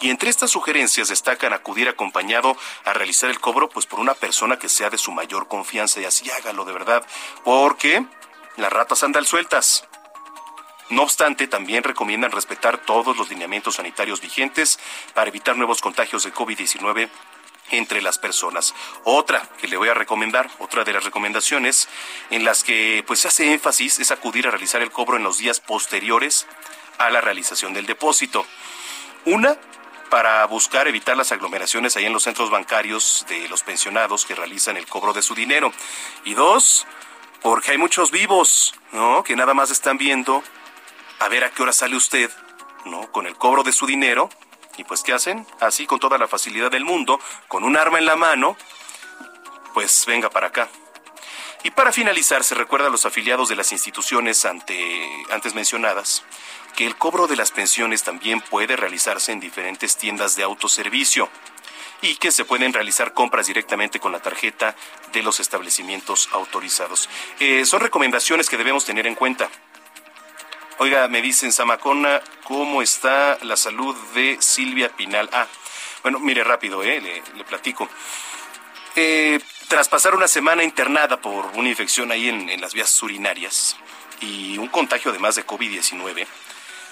[0.00, 4.60] Y entre estas sugerencias destacan acudir acompañado a realizar el cobro pues por una persona
[4.60, 7.04] que sea de su mayor confianza y así hágalo de verdad,
[7.42, 8.06] porque
[8.56, 9.89] las ratas andan sueltas.
[10.90, 14.78] No obstante, también recomiendan respetar todos los lineamientos sanitarios vigentes
[15.14, 17.08] para evitar nuevos contagios de COVID-19
[17.70, 18.74] entre las personas.
[19.04, 21.88] Otra que le voy a recomendar, otra de las recomendaciones
[22.30, 25.38] en las que pues se hace énfasis es acudir a realizar el cobro en los
[25.38, 26.48] días posteriores
[26.98, 28.44] a la realización del depósito.
[29.24, 29.56] Una
[30.10, 34.76] para buscar evitar las aglomeraciones ahí en los centros bancarios de los pensionados que realizan
[34.76, 35.72] el cobro de su dinero.
[36.24, 36.84] Y dos,
[37.42, 39.22] porque hay muchos vivos, ¿no?
[39.22, 40.42] Que nada más están viendo
[41.20, 42.30] a ver a qué hora sale usted,
[42.86, 43.10] ¿no?
[43.12, 44.28] Con el cobro de su dinero.
[44.76, 45.46] Y pues, ¿qué hacen?
[45.60, 48.56] Así, con toda la facilidad del mundo, con un arma en la mano,
[49.74, 50.68] pues venga para acá.
[51.62, 56.24] Y para finalizar, se recuerda a los afiliados de las instituciones ante, antes mencionadas
[56.74, 61.28] que el cobro de las pensiones también puede realizarse en diferentes tiendas de autoservicio
[62.02, 64.74] y que se pueden realizar compras directamente con la tarjeta
[65.12, 67.10] de los establecimientos autorizados.
[67.40, 69.50] Eh, son recomendaciones que debemos tener en cuenta.
[70.82, 75.28] Oiga, me dicen Samacona, ¿cómo está la salud de Silvia Pinal?
[75.30, 75.46] Ah,
[76.02, 77.02] bueno, mire rápido, eh,
[77.36, 77.86] le, platico.
[78.96, 83.76] Eh, tras pasar una semana internada por una infección ahí en, en las vías urinarias
[84.22, 86.26] y un contagio además de COVID-19,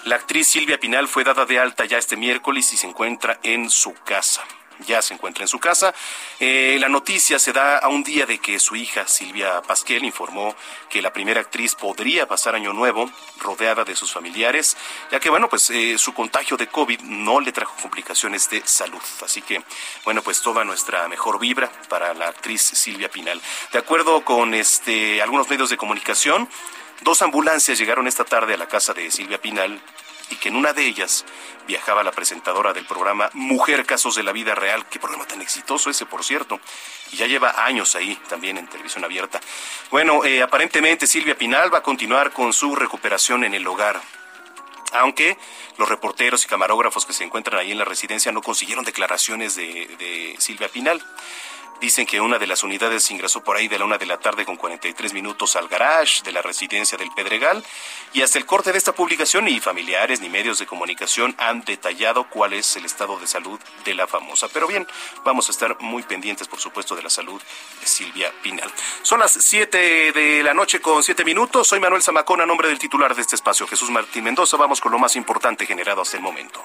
[0.05, 3.71] la actriz Silvia Pinal fue dada de alta ya este miércoles y se encuentra en
[3.71, 4.45] su casa
[4.85, 5.93] ya se encuentra en su casa.
[6.39, 10.55] Eh, la noticia se da a un día de que su hija, Silvia Pasquel, informó
[10.89, 13.09] que la primera actriz podría pasar año nuevo
[13.39, 14.77] rodeada de sus familiares,
[15.11, 19.01] ya que, bueno, pues eh, su contagio de COVID no le trajo complicaciones de salud.
[19.23, 19.61] Así que,
[20.05, 23.41] bueno, pues toda nuestra mejor vibra para la actriz Silvia Pinal.
[23.71, 26.49] De acuerdo con este, algunos medios de comunicación,
[27.01, 29.81] dos ambulancias llegaron esta tarde a la casa de Silvia Pinal
[30.29, 31.25] y que en una de ellas
[31.67, 34.87] viajaba la presentadora del programa Mujer Casos de la Vida Real.
[34.87, 36.59] Qué programa tan exitoso ese, por cierto.
[37.11, 39.39] Y ya lleva años ahí también en televisión abierta.
[39.91, 44.01] Bueno, eh, aparentemente Silvia Pinal va a continuar con su recuperación en el hogar.
[44.93, 45.37] Aunque
[45.77, 49.87] los reporteros y camarógrafos que se encuentran ahí en la residencia no consiguieron declaraciones de,
[49.99, 51.03] de Silvia Pinal.
[51.81, 54.45] Dicen que una de las unidades ingresó por ahí de la una de la tarde
[54.45, 57.63] con 43 minutos al garage de la residencia del Pedregal
[58.11, 62.29] y hasta el corte de esta publicación ni familiares ni medios de comunicación han detallado
[62.29, 64.49] cuál es el estado de salud de la famosa.
[64.49, 64.85] Pero bien,
[65.23, 67.41] vamos a estar muy pendientes, por supuesto, de la salud
[67.79, 68.69] de Silvia Pinal.
[69.01, 71.69] Son las 7 de la noche con 7 minutos.
[71.69, 74.57] Soy Manuel Zamacón a nombre del titular de este espacio, Jesús Martín Mendoza.
[74.57, 76.61] Vamos con lo más importante generado hasta el momento.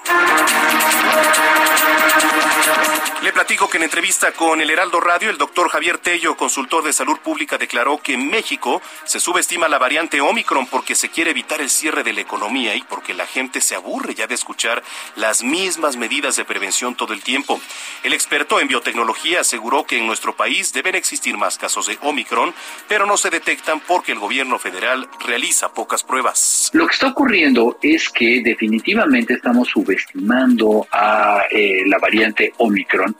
[3.21, 6.91] Le platico que en entrevista con el Heraldo Radio, el doctor Javier Tello, consultor de
[6.91, 11.61] salud pública, declaró que en México se subestima la variante Omicron porque se quiere evitar
[11.61, 14.81] el cierre de la economía y porque la gente se aburre ya de escuchar
[15.15, 17.61] las mismas medidas de prevención todo el tiempo.
[18.03, 22.55] El experto en biotecnología aseguró que en nuestro país deben existir más casos de Omicron,
[22.87, 26.71] pero no se detectan porque el gobierno federal realiza pocas pruebas.
[26.73, 33.15] Lo que está ocurriendo es que definitivamente estamos subestimando a eh, la variante Omicron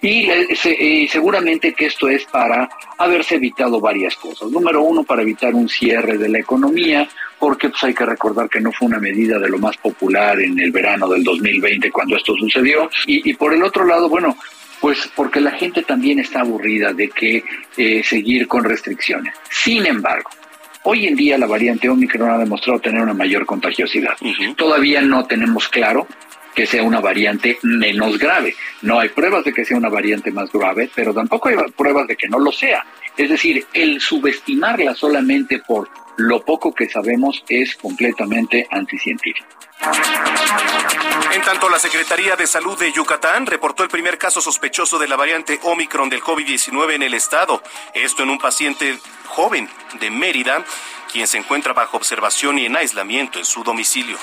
[0.00, 0.46] y, eh,
[0.80, 2.68] y seguramente que esto es para
[2.98, 4.48] haberse evitado varias cosas.
[4.48, 8.60] Número uno, para evitar un cierre de la economía, porque pues hay que recordar que
[8.60, 12.32] no fue una medida de lo más popular en el verano del 2020 cuando esto
[12.36, 12.88] sucedió.
[13.08, 14.36] Y, por el otro lado, bueno,
[14.80, 17.42] pues porque la gente también está aburrida de que
[17.76, 19.34] eh, seguir con restricciones.
[19.50, 20.30] Sin embargo,
[20.84, 24.14] hoy en día la variante Omicron ha demostrado tener una mayor contagiosidad.
[24.54, 26.06] Todavía no tenemos claro
[26.56, 28.56] que sea una variante menos grave.
[28.80, 32.16] No hay pruebas de que sea una variante más grave, pero tampoco hay pruebas de
[32.16, 32.82] que no lo sea.
[33.14, 39.46] Es decir, el subestimarla solamente por lo poco que sabemos es completamente anticientífico.
[41.32, 45.16] En tanto, la Secretaría de Salud de Yucatán reportó el primer caso sospechoso de la
[45.16, 47.62] variante Omicron del COVID-19 en el estado.
[47.92, 49.68] Esto en un paciente joven
[50.00, 50.64] de Mérida,
[51.10, 54.18] quien se encuentra bajo observación y en aislamiento en su domicilio.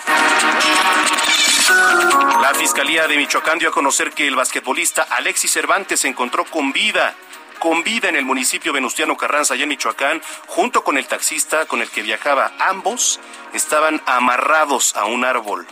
[2.41, 6.71] La Fiscalía de Michoacán dio a conocer que el basquetbolista Alexis Cervantes se encontró con
[6.71, 7.15] vida
[7.63, 11.81] con vida en el municipio Venustiano Carranza, allá en Michoacán, junto con el taxista con
[11.81, 12.51] el que viajaba.
[12.59, 13.21] Ambos
[13.53, 15.65] estaban amarrados a un árbol.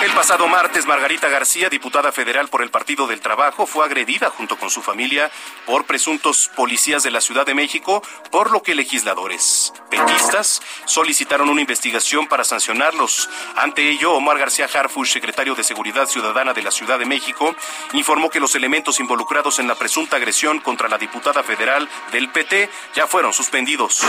[0.00, 4.56] El pasado martes, Margarita García, diputada federal por el Partido del Trabajo, fue agredida junto
[4.56, 5.28] con su familia
[5.66, 11.62] por presuntos policías de la Ciudad de México, por lo que legisladores petistas solicitaron una
[11.62, 13.28] investigación para sancionarlos.
[13.56, 17.56] Ante ello, Omar García Harfush, secretario de Seguridad Ciudadana de la Ciudad de México,
[17.92, 22.70] informó que los elementos involucrados en la presunta agresión contra la diputada federal del PT
[22.94, 24.06] ya fueron suspendidos.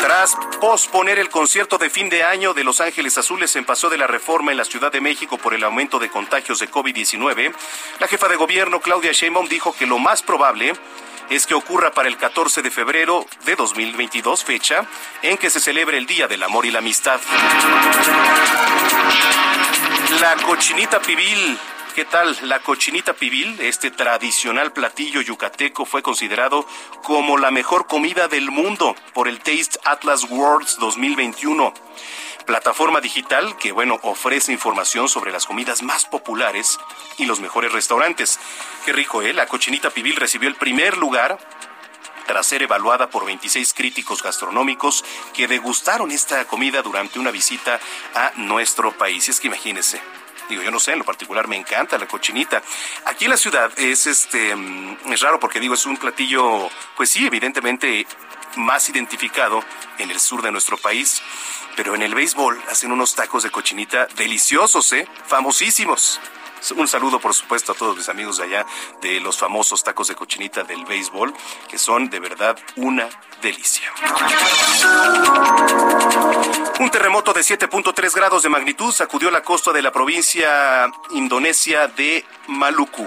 [0.00, 3.98] Tras posponer el concierto de fin de año de Los Ángeles Azules en Paso de
[3.98, 7.54] la Reforma en la Ciudad de México por el aumento de contagios de COVID-19,
[8.00, 10.72] la jefa de gobierno Claudia Sheinbaum dijo que lo más probable
[11.28, 14.86] es que ocurra para el 14 de febrero de 2022, fecha
[15.22, 17.20] en que se celebre el Día del Amor y la Amistad.
[20.20, 21.58] La cochinita pibil
[21.94, 22.36] ¿Qué tal?
[22.42, 26.66] La cochinita pibil, este tradicional platillo yucateco, fue considerado
[27.04, 31.72] como la mejor comida del mundo por el Taste Atlas Worlds 2021
[32.44, 36.78] plataforma digital que, bueno, ofrece información sobre las comidas más populares
[37.18, 38.38] y los mejores restaurantes.
[38.84, 39.32] Qué rico, ¿eh?
[39.32, 41.38] La cochinita pibil recibió el primer lugar
[42.26, 47.80] tras ser evaluada por 26 críticos gastronómicos que degustaron esta comida durante una visita
[48.14, 49.28] a nuestro país.
[49.28, 50.00] Es que imagínense,
[50.48, 52.62] Digo, yo no sé, en lo particular me encanta la cochinita.
[53.06, 57.10] Aquí en la ciudad es este mm, es raro porque digo, es un platillo, pues
[57.10, 58.06] sí, evidentemente
[58.56, 59.62] más identificado
[59.98, 61.22] en el sur de nuestro país.
[61.76, 65.08] Pero en el béisbol hacen unos tacos de cochinita deliciosos, ¿eh?
[65.26, 66.20] Famosísimos.
[66.76, 68.66] Un saludo, por supuesto, a todos mis amigos de allá
[69.02, 71.34] de los famosos tacos de cochinita del béisbol,
[71.68, 73.06] que son de verdad una
[73.42, 73.92] delicia.
[76.80, 82.24] Un terremoto de 7.3 grados de magnitud sacudió la costa de la provincia indonesia de
[82.46, 83.06] Maluku.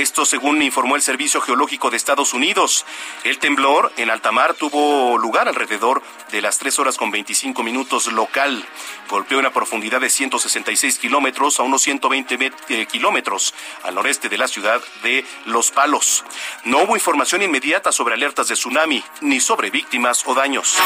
[0.00, 2.86] Esto según informó el Servicio Geológico de Estados Unidos.
[3.22, 8.10] El temblor en alta mar tuvo lugar alrededor de las 3 horas con 25 minutos
[8.10, 8.64] local.
[9.10, 14.48] Golpeó una profundidad de 166 kilómetros a unos 120 eh, kilómetros al noreste de la
[14.48, 16.24] ciudad de Los Palos.
[16.64, 20.78] No hubo información inmediata sobre alertas de tsunami ni sobre víctimas o daños.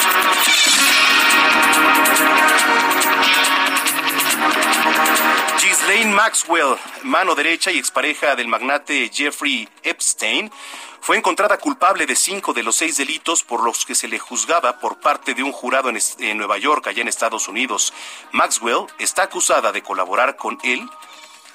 [5.65, 10.53] Ghislaine Maxwell, mano derecha y expareja del magnate Jeffrey Epstein,
[11.01, 14.79] fue encontrada culpable de cinco de los seis delitos por los que se le juzgaba
[14.79, 17.95] por parte de un jurado en, en, Nueva York, allá en Estados Unidos.
[18.33, 20.87] Maxwell está acusada de colaborar con él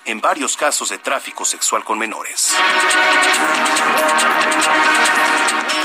[0.05, 2.55] en varios casos de tráfico sexual con menores.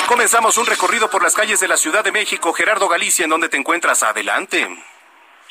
[0.09, 2.55] Comenzamos un recorrido por las calles de la Ciudad de México.
[2.55, 4.03] Gerardo Galicia, ¿en dónde te encuentras?
[4.03, 4.94] Adelante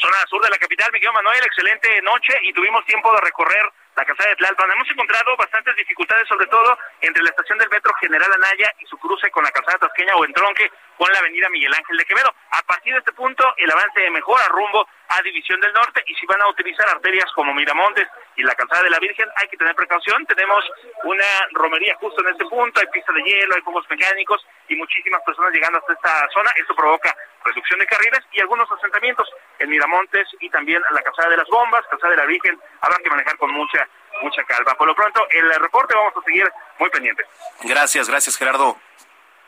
[0.03, 0.91] zona sur de la capital.
[0.91, 3.63] Miguel Manuel, excelente noche y tuvimos tiempo de recorrer
[3.95, 4.71] la calzada de Tlalpan.
[4.71, 8.97] Hemos encontrado bastantes dificultades, sobre todo entre la estación del metro General Anaya y su
[8.97, 12.35] cruce con la calzada tasqueña o entronque con la avenida Miguel Ángel de Quevedo.
[12.51, 16.25] A partir de este punto, el avance mejora rumbo a División del Norte y si
[16.25, 19.75] van a utilizar arterias como Miramontes y la calzada de la Virgen, hay que tener
[19.75, 20.25] precaución.
[20.25, 20.63] Tenemos
[21.03, 25.21] una romería justo en este punto, hay pista de hielo, hay fuegos mecánicos y muchísimas
[25.23, 26.51] personas llegando hasta esta zona.
[26.55, 27.15] Esto provoca
[27.45, 29.29] reducción de carriles y algunos asentamientos
[29.59, 32.59] en Miramontes y también la calzada de las bombas, calzada de la Virgen.
[32.81, 33.87] Habrá que manejar con mucha
[34.21, 34.75] mucha calma.
[34.75, 37.25] Por lo pronto, el reporte vamos a seguir muy pendientes.
[37.63, 38.77] Gracias, gracias Gerardo.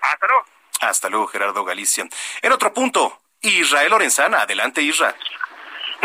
[0.01, 0.45] Hasta luego.
[0.81, 2.05] Hasta luego, Gerardo Galicia.
[2.41, 4.41] En otro punto, Israel Lorenzana.
[4.41, 5.15] Adelante, Israel.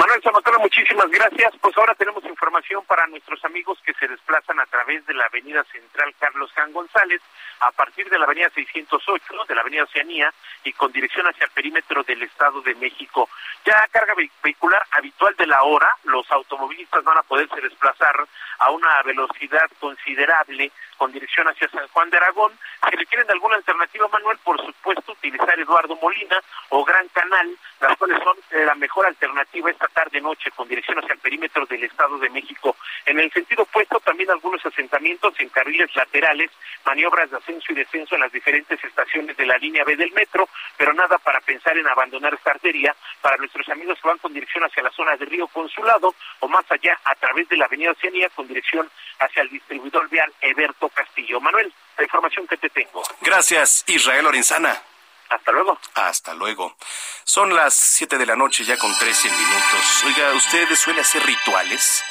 [0.01, 1.53] Manuel Zamotoro, muchísimas gracias.
[1.61, 5.63] Pues ahora tenemos información para nuestros amigos que se desplazan a través de la avenida
[5.65, 7.21] central Carlos San González,
[7.61, 10.33] a partir de la avenida 608, de la avenida Oceanía,
[10.65, 13.29] y con dirección hacia el perímetro del Estado de México.
[13.67, 18.27] Ya carga vehicular habitual de la hora, los automovilistas van a poderse desplazar
[18.59, 22.53] a una velocidad considerable con dirección hacia San Juan de Aragón.
[22.91, 26.39] Si requieren alguna alternativa, Manuel, por supuesto, utilizar Eduardo Molina
[26.69, 28.37] o Gran Canal, las cuales son
[28.67, 32.77] la mejor alternativa esta tarde-noche con dirección hacia el perímetro del Estado de México.
[33.07, 36.51] En el sentido opuesto, también algunos asentamientos en carriles laterales,
[36.85, 40.51] maniobras de ascenso y descenso en las diferentes estaciones de la línea B del metro,
[40.77, 44.65] pero nada para pensar en abandonar esta arteria para nuestros amigos que van con dirección
[44.65, 48.29] hacia la zona de Río Consulado o más allá a través de la Avenida Oceanía
[48.35, 51.41] con dirección hacia el distribuidor vial Eberto Castillo.
[51.41, 53.03] Manuel, la información que te tengo.
[53.21, 54.81] Gracias, Israel Lorenzana.
[55.29, 55.79] Hasta luego.
[55.95, 56.77] Hasta luego.
[57.25, 60.05] Son las 7 de la noche ya con 13 minutos.
[60.05, 62.05] Oiga, ¿ustedes suele hacer rituales?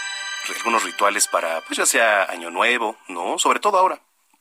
[0.57, 3.38] Algunos rituales para, pues ya sea Año Nuevo, ¿no?
[3.38, 3.99] Sobre todo ahora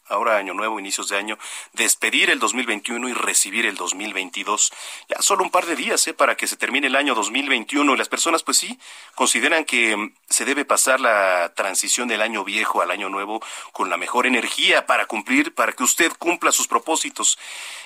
[0.09, 1.39] ahora año nuevo, inicios de año,
[1.73, 4.73] despedir el 2021 y recibir el 2022.
[5.09, 6.15] Ya solo un par de días ¿eh?
[6.15, 8.79] para que se termine el año 2021 y las personas pues sí
[9.15, 13.41] consideran que mm, se debe pasar la transición del año viejo al año nuevo
[13.73, 17.39] con la mejor energía para cumplir, para que usted cumpla sus propósitos.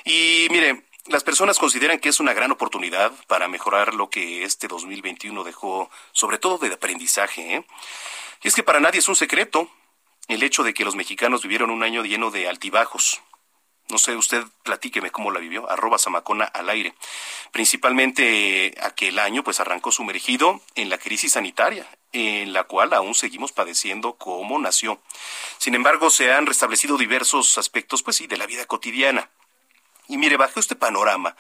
[0.05, 4.69] Y mire, las personas consideran que es una gran oportunidad para mejorar lo que este
[4.69, 7.57] 2021 dejó, sobre todo de aprendizaje.
[7.57, 7.67] ¿eh?
[8.43, 9.69] Y es que para nadie es un secreto
[10.29, 13.21] el hecho de que los mexicanos vivieron un año lleno de altibajos.
[13.89, 16.95] No sé, usted platíqueme cómo la vivió, arroba Samacona al aire.
[17.51, 23.53] Principalmente aquel año pues arrancó sumergido en la crisis sanitaria, en la cual aún seguimos
[23.53, 25.01] padeciendo como nació.
[25.59, 29.29] Sin embargo, se han restablecido diversos aspectos, pues sí, de la vida cotidiana.
[30.09, 31.37] Y mire, bajo este panorama,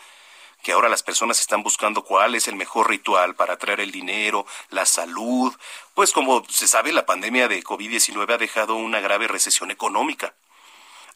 [0.62, 4.46] que ahora las personas están buscando cuál es el mejor ritual para atraer el dinero,
[4.70, 5.54] la salud,
[5.94, 10.34] pues como se sabe, la pandemia de COVID-19 ha dejado una grave recesión económica.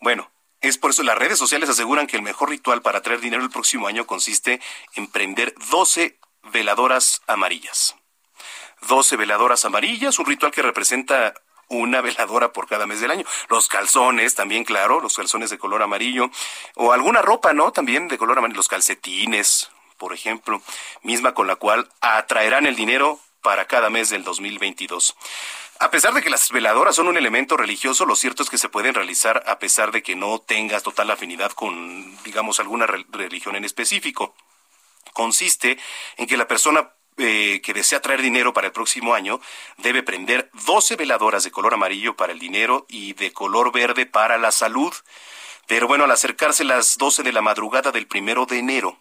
[0.00, 3.42] bueno, es por eso las redes sociales aseguran que el mejor ritual para traer dinero
[3.42, 4.60] el próximo año consiste
[4.94, 6.18] en prender 12
[6.52, 7.96] veladoras amarillas.
[8.88, 11.34] 12 veladoras amarillas, un ritual que representa
[11.68, 13.24] una veladora por cada mes del año.
[13.48, 16.30] Los calzones también, claro, los calzones de color amarillo.
[16.74, 17.72] O alguna ropa, ¿no?
[17.72, 18.58] También de color amarillo.
[18.58, 20.62] Los calcetines, por ejemplo,
[21.02, 25.14] misma con la cual atraerán el dinero para cada mes del 2022.
[25.80, 28.68] A pesar de que las veladoras son un elemento religioso, lo cierto es que se
[28.68, 33.64] pueden realizar a pesar de que no tengas total afinidad con, digamos, alguna religión en
[33.64, 34.34] específico.
[35.12, 35.78] Consiste
[36.16, 39.40] en que la persona eh, que desea traer dinero para el próximo año
[39.78, 44.38] debe prender 12 veladoras de color amarillo para el dinero y de color verde para
[44.38, 44.92] la salud.
[45.66, 49.00] Pero bueno, al acercarse las 12 de la madrugada del primero de enero,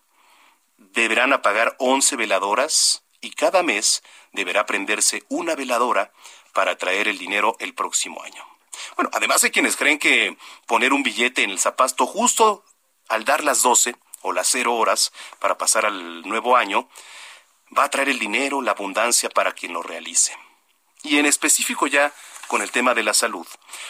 [0.77, 6.11] deberán apagar 11 veladoras y cada mes deberá prenderse una veladora
[6.53, 8.45] para traer el dinero el próximo año.
[8.95, 12.63] Bueno, además hay quienes creen que poner un billete en el zapasto justo
[13.09, 16.87] al dar las 12 o las 0 horas para pasar al nuevo año
[17.77, 20.35] va a traer el dinero, la abundancia para quien lo realice.
[21.01, 22.13] Y en específico ya
[22.47, 23.47] con el tema de la salud.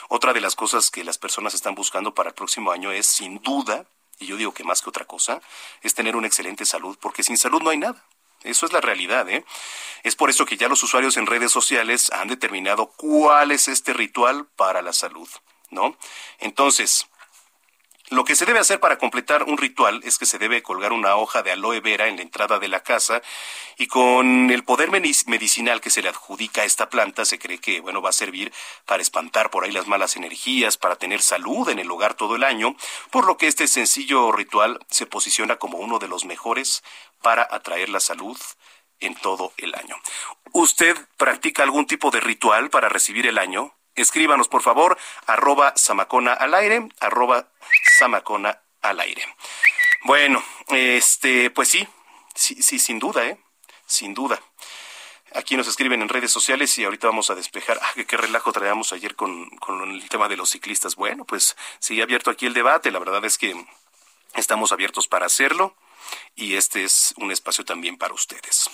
[0.09, 3.41] Otra de las cosas que las personas están buscando para el próximo año es, sin
[3.41, 3.86] duda,
[4.20, 5.41] y yo digo que más que otra cosa,
[5.82, 8.03] es tener una excelente salud, porque sin salud no hay nada.
[8.43, 9.45] Eso es la realidad, ¿eh?
[10.03, 13.93] Es por eso que ya los usuarios en redes sociales han determinado cuál es este
[13.93, 15.29] ritual para la salud,
[15.69, 15.97] ¿no?
[16.39, 17.07] Entonces,
[18.14, 21.16] lo que se debe hacer para completar un ritual es que se debe colgar una
[21.16, 23.22] hoja de aloe vera en la entrada de la casa
[23.78, 27.82] y con el poder medicinal que se le adjudica a esta planta se cree que
[27.82, 28.53] bueno va a servir
[28.86, 32.43] para espantar por ahí las malas energías, para tener salud en el hogar todo el
[32.43, 32.76] año,
[33.09, 36.84] por lo que este sencillo ritual se posiciona como uno de los mejores
[37.22, 38.38] para atraer la salud
[38.99, 39.95] en todo el año.
[40.51, 43.74] ¿Usted practica algún tipo de ritual para recibir el año?
[43.95, 47.47] Escríbanos, por favor, arroba Samacona al aire, arroba
[47.97, 49.23] Samacona al aire.
[50.03, 51.87] Bueno, este, pues sí,
[52.33, 53.37] sí, sí, sin duda, ¿eh?
[53.85, 54.41] Sin duda.
[55.35, 57.79] Aquí nos escriben en redes sociales y ahorita vamos a despejar.
[57.81, 60.95] Ah, qué, relajo traíamos ayer con, con el tema de los ciclistas.
[60.95, 62.91] Bueno, pues sigue abierto aquí el debate.
[62.91, 63.55] La verdad es que
[64.35, 65.75] estamos abiertos para hacerlo
[66.36, 68.70] y este es un espacio también para ustedes.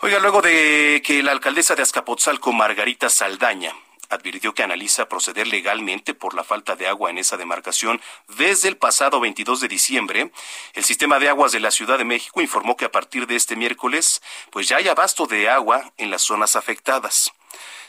[0.00, 3.74] Oiga, luego de que la alcaldesa de Azcapotzalco, Margarita Saldaña,
[4.12, 8.76] advirtió que analiza proceder legalmente por la falta de agua en esa demarcación desde el
[8.76, 10.32] pasado 22 de diciembre.
[10.74, 13.56] El sistema de aguas de la Ciudad de México informó que a partir de este
[13.56, 17.32] miércoles, pues ya hay abasto de agua en las zonas afectadas.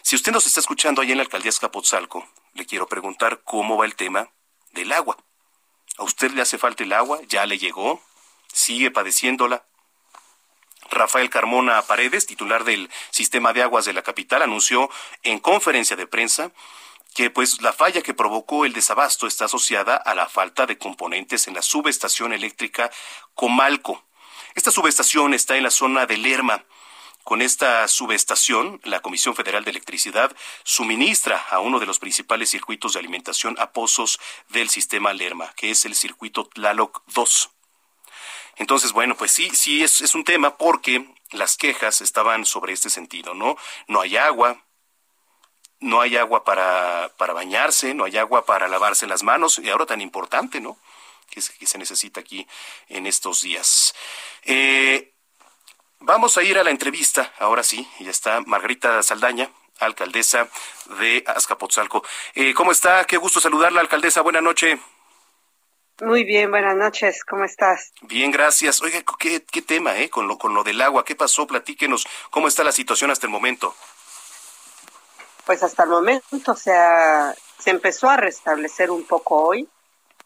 [0.01, 3.85] Si usted nos está escuchando ahí en la alcaldía Azcapotzalco, le quiero preguntar cómo va
[3.85, 4.29] el tema
[4.71, 5.17] del agua.
[5.97, 7.19] ¿A usted le hace falta el agua?
[7.27, 8.01] ¿Ya le llegó?
[8.53, 9.65] sigue padeciéndola.
[10.91, 14.89] Rafael Carmona Paredes, titular del Sistema de Aguas de la capital, anunció
[15.23, 16.51] en conferencia de prensa
[17.13, 21.47] que pues la falla que provocó el desabasto está asociada a la falta de componentes
[21.47, 22.91] en la subestación eléctrica
[23.35, 24.03] Comalco.
[24.55, 26.65] Esta subestación está en la zona de Lerma.
[27.23, 32.93] Con esta subestación, la Comisión Federal de Electricidad suministra a uno de los principales circuitos
[32.93, 34.19] de alimentación a pozos
[34.49, 37.52] del sistema Lerma, que es el circuito Tlaloc 2.
[38.57, 42.89] Entonces, bueno, pues sí, sí es, es un tema porque las quejas estaban sobre este
[42.89, 43.57] sentido, ¿no?
[43.87, 44.63] No hay agua,
[45.79, 49.85] no hay agua para, para bañarse, no hay agua para lavarse las manos, y ahora
[49.85, 50.77] tan importante, ¿no?
[51.29, 52.47] Que, se necesita aquí
[52.89, 53.95] en estos días.
[54.43, 55.13] Eh,
[55.99, 59.49] vamos a ir a la entrevista, ahora sí, ya está Margarita Saldaña,
[59.79, 60.47] alcaldesa
[60.99, 62.03] de Azcapotzalco.
[62.35, 63.05] Eh, ¿Cómo está?
[63.05, 64.21] Qué gusto saludarla, alcaldesa.
[64.21, 64.79] Buenas noches.
[66.03, 67.93] Muy bien, buenas noches, ¿cómo estás?
[68.01, 68.81] Bien, gracias.
[68.81, 70.09] Oiga, ¿qué, qué tema, eh?
[70.09, 71.47] Con lo, con lo del agua, ¿qué pasó?
[71.47, 73.73] Platíquenos, ¿cómo está la situación hasta el momento?
[75.45, 79.69] Pues hasta el momento, o sea, se empezó a restablecer un poco hoy,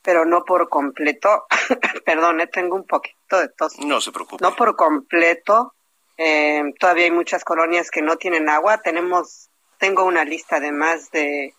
[0.02, 1.46] pero no por completo.
[2.06, 3.78] Perdón, eh, tengo un poquito de tos.
[3.78, 4.44] No se preocupe.
[4.44, 5.76] No por completo.
[6.18, 8.82] Eh, todavía hay muchas colonias que no tienen agua.
[8.82, 11.54] Tenemos, tengo una lista de más de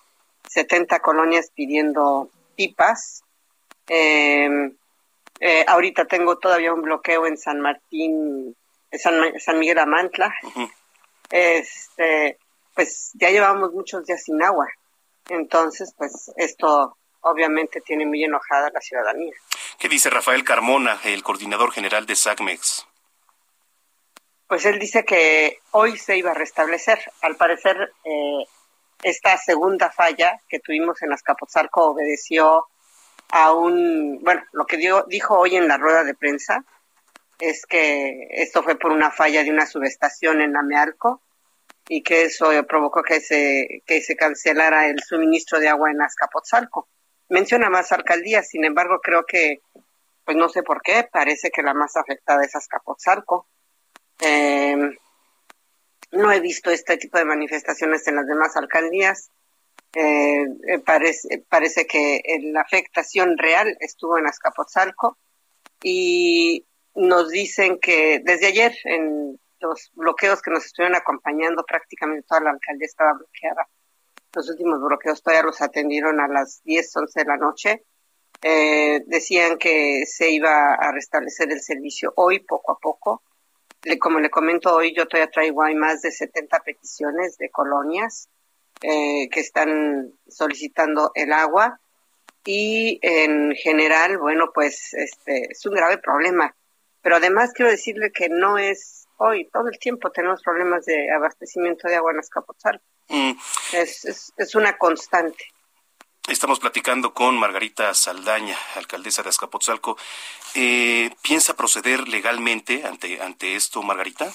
[0.49, 3.23] 70 colonias pidiendo pipas
[3.89, 4.70] eh,
[5.40, 8.56] eh, ahorita tengo todavía un bloqueo en San Martín,
[8.93, 10.35] San, San Miguel Amantla.
[11.31, 12.39] Este,
[12.74, 14.66] pues ya llevamos muchos días sin agua.
[15.28, 19.35] Entonces, pues esto obviamente tiene muy enojada la ciudadanía.
[19.78, 22.86] ¿Qué dice Rafael Carmona, el coordinador general de SACMEX?
[24.47, 26.98] Pues él dice que hoy se iba a restablecer.
[27.20, 28.44] Al parecer, eh,
[29.02, 32.66] esta segunda falla que tuvimos en Azcapotzalco obedeció
[33.30, 36.64] a bueno, lo que dio, dijo hoy en la rueda de prensa
[37.38, 41.22] es que esto fue por una falla de una subestación en Amealco
[41.88, 46.88] y que eso provocó que se, que se cancelara el suministro de agua en Azcapotzalco.
[47.28, 49.60] Menciona más alcaldías, sin embargo, creo que,
[50.24, 53.46] pues no sé por qué, parece que la más afectada es Azcapotzalco.
[54.20, 54.76] Eh,
[56.12, 59.30] no he visto este tipo de manifestaciones en las demás alcaldías.
[59.94, 65.16] Eh, eh, parece, parece que la afectación real estuvo en Azcapotzalco
[65.82, 72.43] y nos dicen que desde ayer en los bloqueos que nos estuvieron acompañando prácticamente toda
[72.43, 73.69] la alcaldía estaba bloqueada.
[74.35, 77.85] Los últimos bloqueos todavía los atendieron a las 10, 11 de la noche.
[78.43, 83.23] Eh, decían que se iba a restablecer el servicio hoy, poco a poco.
[84.01, 88.28] como le comento hoy, yo todavía traigo hay más de 70 peticiones de colonias
[88.80, 91.80] eh, que están solicitando el agua
[92.44, 96.55] y en general, bueno, pues este es un grave problema.
[97.02, 101.88] Pero además quiero decirle que no es hoy, todo el tiempo tenemos problemas de abastecimiento
[101.88, 102.84] de agua en Azcapotzalco.
[103.09, 103.32] Mm.
[103.72, 105.44] Es, es, es una constante.
[106.28, 109.96] Estamos platicando con Margarita Saldaña, alcaldesa de Azcapotzalco.
[110.55, 114.30] Eh, ¿Piensa proceder legalmente ante, ante esto, Margarita?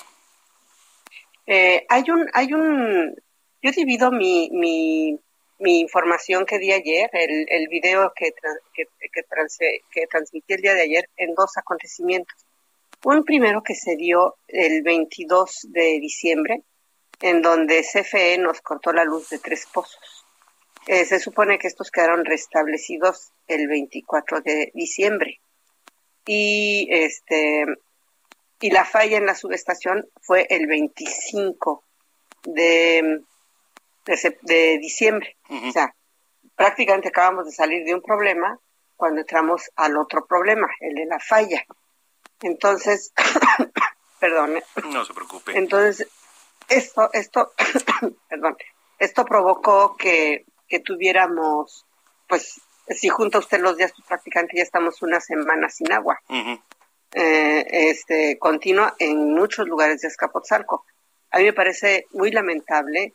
[1.46, 3.16] Eh, hay un hay un
[3.64, 5.18] yo divido mi, mi,
[5.60, 8.34] mi información que di ayer, el, el video que,
[8.74, 12.36] que, que, transmití el día de ayer, en dos acontecimientos.
[13.06, 16.62] Un primero que se dio el 22 de diciembre,
[17.22, 20.26] en donde CFE nos cortó la luz de tres pozos.
[20.88, 25.40] Eh, se supone que estos quedaron restablecidos el 24 de diciembre.
[26.26, 27.66] Y este
[28.60, 31.84] y la falla en la subestación fue el 25
[32.46, 33.22] de,
[34.06, 35.38] de, diciembre.
[35.50, 35.94] O sea,
[36.56, 38.60] prácticamente acabamos de salir de un problema
[38.96, 41.66] cuando entramos al otro problema, el de la falla.
[42.42, 43.14] Entonces,
[44.20, 44.58] perdón.
[44.58, 44.64] ¿eh?
[44.92, 45.58] No se preocupe.
[45.58, 46.08] Entonces,
[46.70, 47.54] esto, esto,
[48.30, 48.58] perdón,
[49.00, 51.86] esto provocó que, que tuviéramos,
[52.28, 56.20] pues, si junta usted los días, pues prácticamente ya estamos una semana sin agua.
[57.16, 60.86] eh, este, continua en muchos lugares de Escapotzalco.
[61.32, 63.14] A mí me parece muy lamentable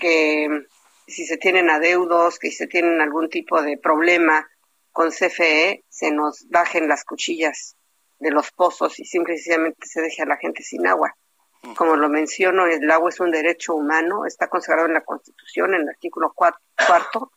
[0.00, 0.66] que
[1.06, 4.48] si se tienen adeudos, que si se tienen algún tipo de problema
[4.92, 7.76] con CFE, se nos bajen las cuchillas
[8.18, 11.14] de los pozos y simplemente se deje a la gente sin agua.
[11.62, 11.74] Mm.
[11.74, 15.82] Como lo menciono, el agua es un derecho humano, está consagrado en la Constitución, en
[15.82, 17.32] el artículo cuarto,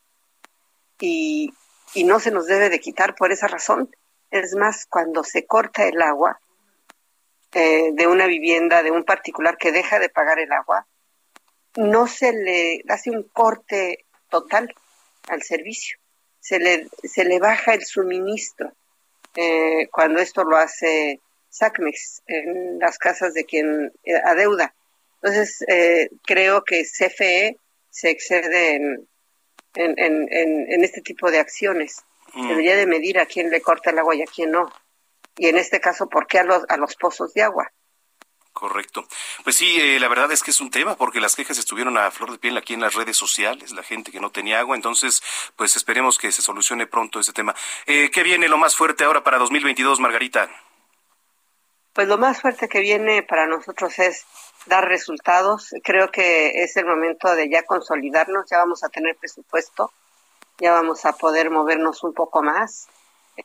[0.98, 1.52] y,
[1.94, 3.94] y no se nos debe de quitar por esa razón.
[4.30, 6.40] Es más, cuando se corta el agua
[7.52, 10.86] eh, de una vivienda, de un particular que deja de pagar el agua,
[11.76, 14.72] no se le hace un corte total
[15.28, 15.98] al servicio,
[16.40, 18.72] se le, se le baja el suministro.
[19.36, 24.74] Eh, cuando esto lo hace SACMEX en las casas de quien eh, adeuda.
[25.22, 27.56] Entonces, eh, creo que CFE
[27.90, 29.08] se excede en,
[29.74, 32.02] en, en, en, este tipo de acciones.
[32.34, 32.48] Mm.
[32.48, 34.70] Debería de medir a quién le corta el agua y a quién no.
[35.36, 37.72] Y en este caso, ¿por qué a los, a los pozos de agua?
[38.54, 39.04] Correcto.
[39.42, 42.12] Pues sí, eh, la verdad es que es un tema porque las quejas estuvieron a
[42.12, 45.22] flor de piel aquí en las redes sociales, la gente que no tenía agua, entonces
[45.56, 47.52] pues esperemos que se solucione pronto ese tema.
[47.84, 50.48] Eh, ¿Qué viene lo más fuerte ahora para 2022, Margarita?
[51.92, 54.24] Pues lo más fuerte que viene para nosotros es
[54.66, 55.74] dar resultados.
[55.82, 59.90] Creo que es el momento de ya consolidarnos, ya vamos a tener presupuesto,
[60.58, 62.86] ya vamos a poder movernos un poco más.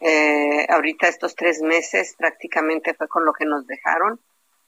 [0.02, 4.20] Eh, ahorita estos tres meses prácticamente fue con lo que nos dejaron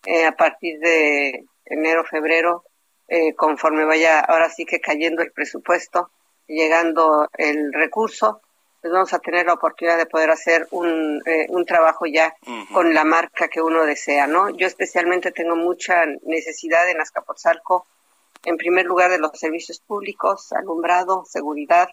[0.05, 2.63] eh, a partir de enero, febrero,
[3.07, 6.11] eh, conforme vaya ahora sí que cayendo el presupuesto,
[6.47, 8.41] llegando el recurso,
[8.81, 12.35] pues vamos a tener la oportunidad de poder hacer un, eh, un trabajo ya
[12.73, 14.49] con la marca que uno desea, ¿no?
[14.49, 17.85] Yo especialmente tengo mucha necesidad en Azcapotzalco,
[18.43, 21.89] en primer lugar de los servicios públicos, alumbrado, seguridad,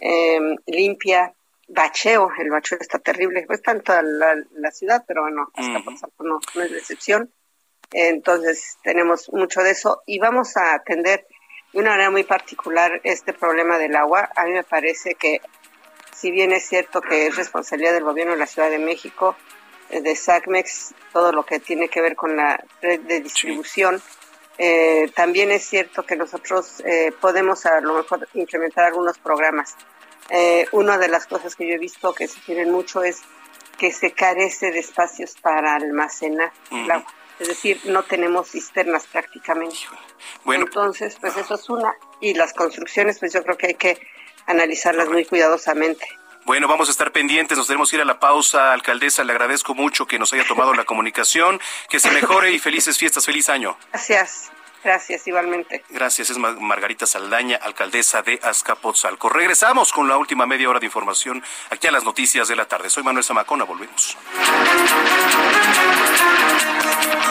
[0.00, 1.32] em, limpia,
[1.68, 6.62] bacheo, el bacheo está terrible, pues tanto la, la ciudad, pero bueno, Azcapotzalco no, no
[6.62, 7.32] es la excepción.
[7.92, 11.26] Entonces tenemos mucho de eso y vamos a atender
[11.72, 14.30] de una manera muy particular este problema del agua.
[14.36, 15.40] A mí me parece que
[16.14, 19.36] si bien es cierto que es responsabilidad del gobierno de la Ciudad de México,
[19.90, 24.02] eh, de SACMEX, todo lo que tiene que ver con la red de distribución,
[24.58, 29.76] eh, también es cierto que nosotros eh, podemos a lo mejor implementar algunos programas.
[30.72, 33.22] una de las cosas que yo he visto que se tienen mucho es
[33.78, 39.76] que se carece de espacios para almacenar el agua es decir, no tenemos cisternas prácticamente.
[40.44, 41.92] Bueno, entonces, pues eso es una.
[42.20, 44.08] Y las construcciones, pues yo creo que hay que
[44.46, 46.06] analizarlas muy cuidadosamente.
[46.44, 48.72] Bueno, vamos a estar pendientes, nos tenemos que ir a la pausa.
[48.72, 51.60] Alcaldesa, le agradezco mucho que nos haya tomado la comunicación,
[51.90, 53.76] que se mejore y felices fiestas, feliz año.
[53.92, 54.50] Gracias.
[54.82, 55.84] Gracias, igualmente.
[55.88, 59.28] Gracias, es Margarita Saldaña, alcaldesa de Azcapotzalco.
[59.28, 62.88] Regresamos con la última media hora de información aquí a las noticias de la tarde.
[62.88, 64.16] Soy Manuel Zamacona, volvemos.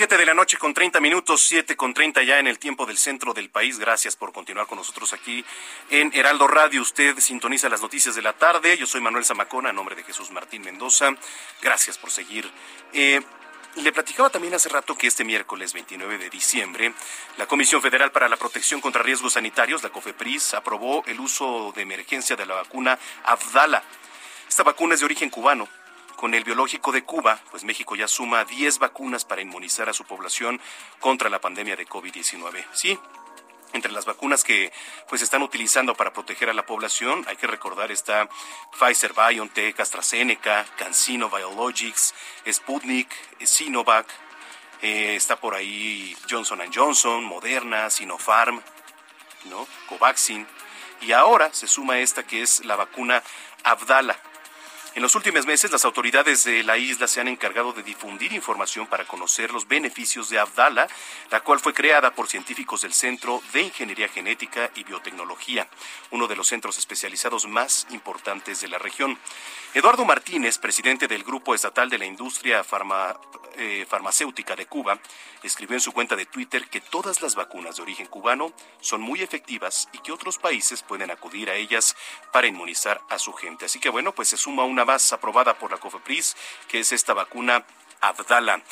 [0.00, 2.96] 7 de la noche con 30 minutos, 7 con 30 ya en el tiempo del
[2.96, 3.78] centro del país.
[3.78, 5.44] Gracias por continuar con nosotros aquí
[5.90, 6.80] en Heraldo Radio.
[6.80, 8.78] Usted sintoniza las noticias de la tarde.
[8.78, 11.14] Yo soy Manuel Zamacona, a nombre de Jesús Martín Mendoza.
[11.60, 12.50] Gracias por seguir.
[12.94, 13.20] Eh,
[13.74, 16.94] le platicaba también hace rato que este miércoles 29 de diciembre,
[17.36, 21.82] la Comisión Federal para la Protección contra Riesgos Sanitarios, la COFEPRIS, aprobó el uso de
[21.82, 23.82] emergencia de la vacuna Abdala.
[24.48, 25.68] Esta vacuna es de origen cubano
[26.20, 30.04] con el biológico de Cuba, pues México ya suma 10 vacunas para inmunizar a su
[30.04, 30.60] población
[30.98, 32.62] contra la pandemia de COVID-19.
[32.74, 32.98] Sí,
[33.72, 34.70] entre las vacunas que
[35.08, 38.28] pues están utilizando para proteger a la población, hay que recordar está
[38.78, 42.14] Pfizer BioNTech, AstraZeneca, CanSino Biologics,
[42.46, 43.08] Sputnik,
[43.42, 44.06] Sinovac,
[44.82, 48.60] eh, está por ahí Johnson Johnson, Moderna, Sinopharm,
[49.46, 49.66] ¿no?
[49.88, 50.46] Covaxin
[51.00, 53.22] y ahora se suma esta que es la vacuna
[53.64, 54.20] Abdala
[54.94, 58.88] en los últimos meses, las autoridades de la isla se han encargado de difundir información
[58.88, 60.88] para conocer los beneficios de Abdala,
[61.30, 65.68] la cual fue creada por científicos del Centro de Ingeniería Genética y Biotecnología,
[66.10, 69.16] uno de los centros especializados más importantes de la región.
[69.74, 72.64] Eduardo Martínez, presidente del Grupo Estatal de la Industria
[73.56, 74.98] eh, Farmacéutica de Cuba,
[75.44, 79.22] escribió en su cuenta de Twitter que todas las vacunas de origen cubano son muy
[79.22, 81.96] efectivas y que otros países pueden acudir a ellas
[82.32, 83.66] para inmunizar a su gente.
[83.66, 86.36] Así que bueno, pues se suma una más aprobada por la COFEPRIS,
[86.68, 87.64] que es esta vacuna
[88.00, 88.62] Abdala.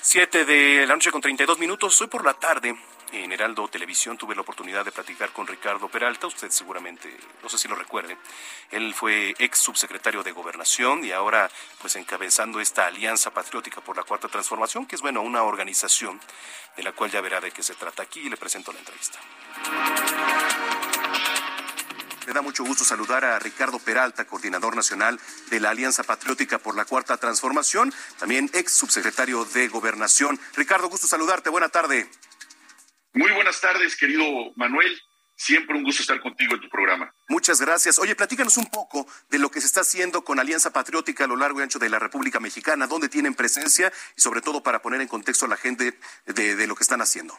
[0.00, 2.00] Siete de la noche con 32 minutos.
[2.00, 2.74] Hoy por la tarde
[3.12, 7.58] en Heraldo Televisión tuve la oportunidad de platicar con Ricardo Peralta, usted seguramente, no sé
[7.58, 8.16] si lo recuerde,
[8.70, 11.50] él fue ex subsecretario de Gobernación y ahora
[11.80, 16.20] pues encabezando esta Alianza Patriótica por la Cuarta Transformación, que es bueno, una organización
[16.76, 19.18] de la cual ya verá de qué se trata aquí y le presento la entrevista.
[22.26, 25.18] Me da mucho gusto saludar a Ricardo Peralta, coordinador nacional
[25.50, 30.38] de la Alianza Patriótica por la Cuarta Transformación, también ex subsecretario de Gobernación.
[30.54, 31.50] Ricardo, gusto saludarte.
[31.50, 32.08] Buena tarde.
[33.14, 34.24] Muy buenas tardes, querido
[34.56, 35.00] Manuel.
[35.34, 37.12] Siempre un gusto estar contigo en tu programa.
[37.28, 37.98] Muchas gracias.
[37.98, 41.36] Oye, platícanos un poco de lo que se está haciendo con Alianza Patriótica a lo
[41.36, 45.00] largo y ancho de la República Mexicana, dónde tienen presencia y sobre todo para poner
[45.00, 47.38] en contexto a la gente de, de lo que están haciendo.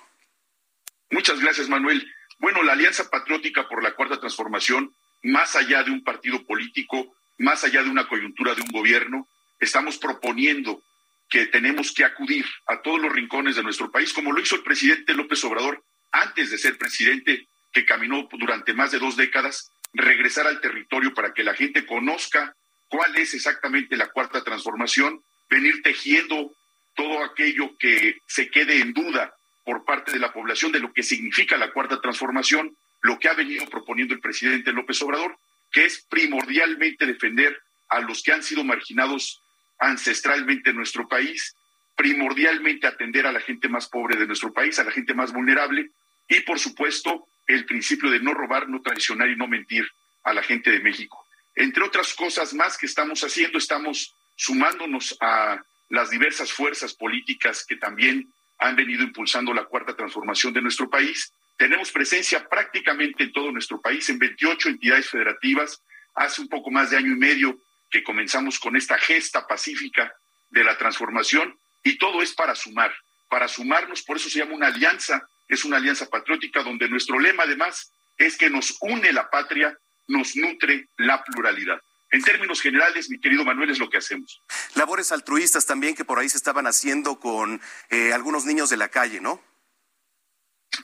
[1.11, 2.11] Muchas gracias, Manuel.
[2.41, 7.63] Bueno, la Alianza Patriótica por la Cuarta Transformación, más allá de un partido político, más
[7.63, 9.27] allá de una coyuntura de un gobierno,
[9.59, 10.81] estamos proponiendo
[11.29, 14.63] que tenemos que acudir a todos los rincones de nuestro país, como lo hizo el
[14.63, 20.47] presidente López Obrador antes de ser presidente, que caminó durante más de dos décadas, regresar
[20.47, 22.55] al territorio para que la gente conozca
[22.87, 26.55] cuál es exactamente la cuarta transformación, venir tejiendo
[26.95, 29.31] todo aquello que se quede en duda
[29.63, 33.33] por parte de la población de lo que significa la cuarta transformación, lo que ha
[33.33, 35.37] venido proponiendo el presidente López Obrador,
[35.71, 39.41] que es primordialmente defender a los que han sido marginados
[39.79, 41.55] ancestralmente en nuestro país,
[41.95, 45.91] primordialmente atender a la gente más pobre de nuestro país, a la gente más vulnerable
[46.27, 49.87] y, por supuesto, el principio de no robar, no traicionar y no mentir
[50.23, 51.25] a la gente de México.
[51.55, 57.75] Entre otras cosas más que estamos haciendo, estamos sumándonos a las diversas fuerzas políticas que
[57.75, 58.31] también
[58.61, 61.33] han venido impulsando la cuarta transformación de nuestro país.
[61.57, 65.81] Tenemos presencia prácticamente en todo nuestro país, en 28 entidades federativas.
[66.13, 67.59] Hace un poco más de año y medio
[67.89, 70.13] que comenzamos con esta gesta pacífica
[70.51, 72.93] de la transformación y todo es para sumar,
[73.29, 77.43] para sumarnos, por eso se llama una alianza, es una alianza patriótica donde nuestro lema
[77.43, 79.75] además es que nos une la patria,
[80.07, 81.81] nos nutre la pluralidad.
[82.11, 84.43] En términos generales, mi querido Manuel, es lo que hacemos.
[84.75, 88.89] Labores altruistas también que por ahí se estaban haciendo con eh, algunos niños de la
[88.89, 89.41] calle, ¿no?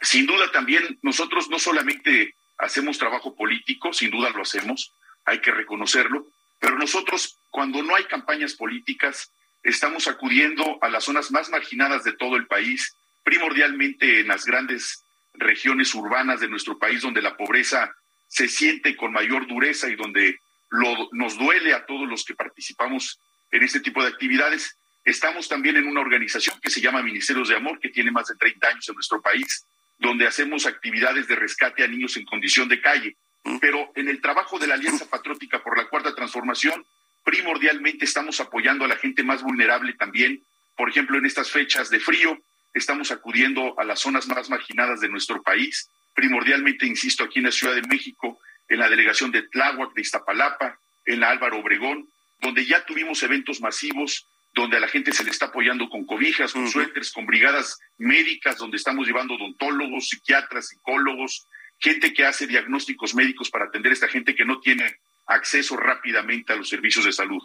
[0.01, 4.93] Sin duda también nosotros no solamente hacemos trabajo político, sin duda lo hacemos,
[5.25, 6.25] hay que reconocerlo,
[6.59, 9.31] pero nosotros cuando no hay campañas políticas
[9.63, 15.03] estamos acudiendo a las zonas más marginadas de todo el país, primordialmente en las grandes
[15.33, 17.93] regiones urbanas de nuestro país donde la pobreza
[18.27, 20.39] se siente con mayor dureza y donde
[20.71, 23.19] nos duele a todos los que participamos
[23.51, 24.77] en este tipo de actividades.
[25.05, 28.35] Estamos también en una organización que se llama Ministerios de Amor, que tiene más de
[28.35, 29.63] 30 años en nuestro país,
[29.97, 33.15] donde hacemos actividades de rescate a niños en condición de calle.
[33.61, 36.85] Pero en el trabajo de la Alianza Patriótica por la Cuarta Transformación,
[37.23, 40.43] primordialmente estamos apoyando a la gente más vulnerable también.
[40.75, 42.37] Por ejemplo, en estas fechas de frío,
[42.73, 47.51] estamos acudiendo a las zonas más marginadas de nuestro país, primordialmente, insisto, aquí en la
[47.51, 48.39] Ciudad de México,
[48.69, 53.61] en la delegación de Tláhuac, de Iztapalapa, en la Álvaro Obregón, donde ya tuvimos eventos
[53.61, 57.79] masivos, donde a la gente se le está apoyando con cobijas, con suéteres, con brigadas
[57.97, 61.47] médicas, donde estamos llevando odontólogos, psiquiatras, psicólogos,
[61.79, 66.53] gente que hace diagnósticos médicos para atender a esta gente que no tiene acceso rápidamente
[66.53, 67.41] a los servicios de salud.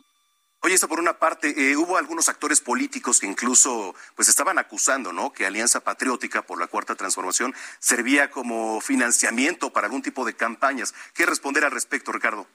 [0.64, 5.12] Oye, esto por una parte, eh, hubo algunos actores políticos que incluso pues estaban acusando,
[5.12, 5.32] ¿no?
[5.32, 10.94] Que Alianza Patriótica por la Cuarta Transformación servía como financiamiento para algún tipo de campañas.
[11.14, 12.47] ¿Qué responder al respecto, Ricardo?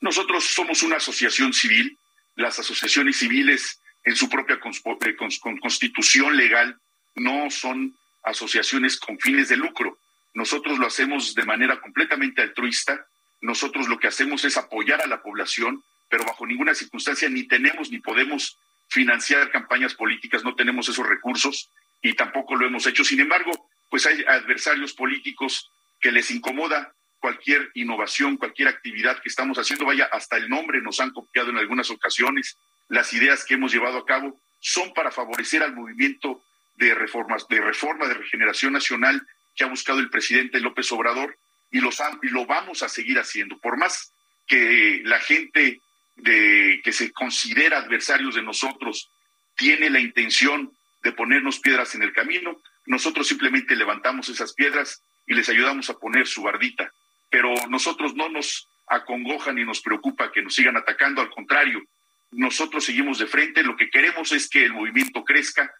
[0.00, 1.98] Nosotros somos una asociación civil.
[2.34, 5.16] Las asociaciones civiles en su propia eh,
[5.60, 6.80] constitución legal
[7.14, 9.98] no son asociaciones con fines de lucro.
[10.32, 13.06] Nosotros lo hacemos de manera completamente altruista.
[13.42, 15.84] Nosotros lo que hacemos es apoyar a la población
[16.14, 21.72] pero bajo ninguna circunstancia ni tenemos ni podemos financiar campañas políticas, no tenemos esos recursos
[22.02, 23.02] y tampoco lo hemos hecho.
[23.02, 23.50] Sin embargo,
[23.90, 30.08] pues hay adversarios políticos que les incomoda cualquier innovación, cualquier actividad que estamos haciendo, vaya,
[30.12, 32.58] hasta el nombre nos han copiado en algunas ocasiones.
[32.88, 36.44] Las ideas que hemos llevado a cabo son para favorecer al movimiento
[36.76, 39.20] de reformas, de reforma, de regeneración nacional
[39.56, 41.36] que ha buscado el presidente López Obrador
[41.72, 43.58] y, los, y lo vamos a seguir haciendo.
[43.58, 44.12] Por más
[44.46, 45.80] que la gente
[46.16, 49.10] de que se considera adversarios de nosotros
[49.56, 50.72] tiene la intención
[51.02, 55.98] de ponernos piedras en el camino, nosotros simplemente levantamos esas piedras y les ayudamos a
[55.98, 56.92] poner su bardita.
[57.30, 61.82] Pero nosotros no nos acongoja ni nos preocupa que nos sigan atacando, al contrario,
[62.30, 65.72] nosotros seguimos de frente, lo que queremos es que el movimiento crezca,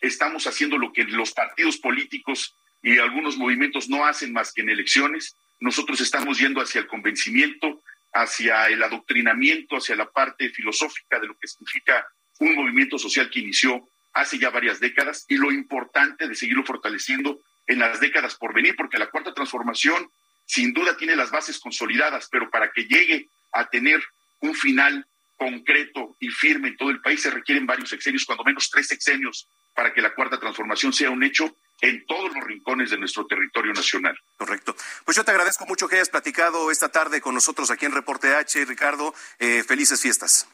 [0.00, 4.70] estamos haciendo lo que los partidos políticos y algunos movimientos no hacen más que en
[4.70, 7.80] elecciones, nosotros estamos yendo hacia el convencimiento,
[8.12, 12.06] hacia el adoctrinamiento, hacia la parte filosófica de lo que significa
[12.40, 17.40] un movimiento social que inició hace ya varias décadas y lo importante de seguirlo fortaleciendo
[17.66, 20.10] en las décadas por venir, porque la cuarta transformación
[20.44, 24.02] sin duda tiene las bases consolidadas, pero para que llegue a tener
[24.40, 25.06] un final
[25.36, 29.48] concreto y firme en todo el país se requieren varios sexenios, cuando menos tres sexenios,
[29.74, 33.72] para que la cuarta transformación sea un hecho en todos los rincones de nuestro territorio
[33.72, 34.16] nacional.
[34.38, 34.74] Correcto.
[35.04, 38.34] Pues yo te agradezco mucho que hayas platicado esta tarde con nosotros aquí en Reporte
[38.34, 39.12] H, Ricardo.
[39.38, 40.48] Eh, felices fiestas.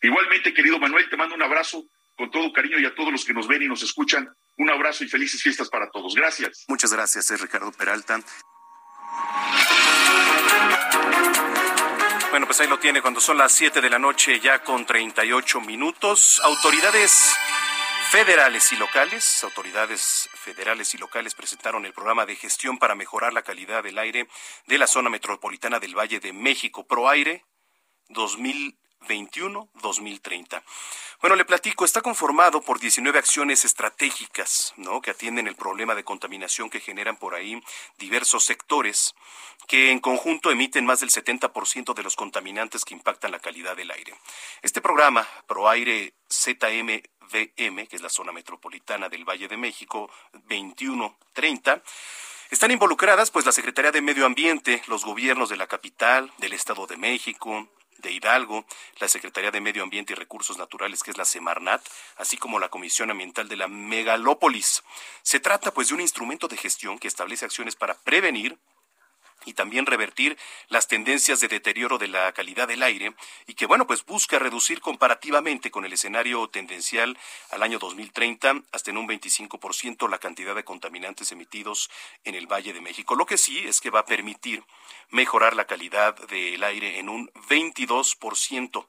[0.00, 1.84] Igualmente, querido Manuel, te mando un abrazo
[2.16, 4.28] con todo cariño y a todos los que nos ven y nos escuchan.
[4.56, 6.14] Un abrazo y felices fiestas para todos.
[6.14, 6.64] Gracias.
[6.68, 8.20] Muchas gracias, es Ricardo Peralta.
[12.30, 15.60] Bueno, pues ahí lo tiene cuando son las 7 de la noche ya con 38
[15.62, 16.40] minutos.
[16.44, 17.34] Autoridades
[18.10, 23.42] federales y locales, autoridades federales y locales presentaron el programa de gestión para mejorar la
[23.42, 24.26] calidad del aire
[24.66, 27.44] de la zona metropolitana del Valle de México, ProAire
[28.08, 30.64] 2021-2030.
[31.20, 35.00] Bueno, le platico, está conformado por 19 acciones estratégicas, ¿no?
[35.00, 37.62] Que atienden el problema de contaminación que generan por ahí
[37.96, 39.14] diversos sectores
[39.68, 43.92] que en conjunto emiten más del 70% de los contaminantes que impactan la calidad del
[43.92, 44.16] aire.
[44.62, 51.82] Este programa, ProAire ZM VM, que es la zona metropolitana del Valle de México, 2130,
[52.50, 56.86] están involucradas pues la Secretaría de Medio Ambiente, los gobiernos de la capital, del Estado
[56.86, 58.64] de México, de Hidalgo,
[58.98, 61.86] la Secretaría de Medio Ambiente y Recursos Naturales, que es la Semarnat,
[62.16, 64.82] así como la Comisión Ambiental de la Megalópolis.
[65.22, 68.58] Se trata pues de un instrumento de gestión que establece acciones para prevenir,
[69.44, 70.36] y también revertir
[70.68, 73.14] las tendencias de deterioro de la calidad del aire
[73.46, 77.18] y que bueno pues busca reducir comparativamente con el escenario tendencial
[77.50, 81.90] al año 2030 hasta en un 25% la cantidad de contaminantes emitidos
[82.24, 83.14] en el Valle de México.
[83.14, 84.64] Lo que sí es que va a permitir
[85.10, 88.86] mejorar la calidad del aire en un 22%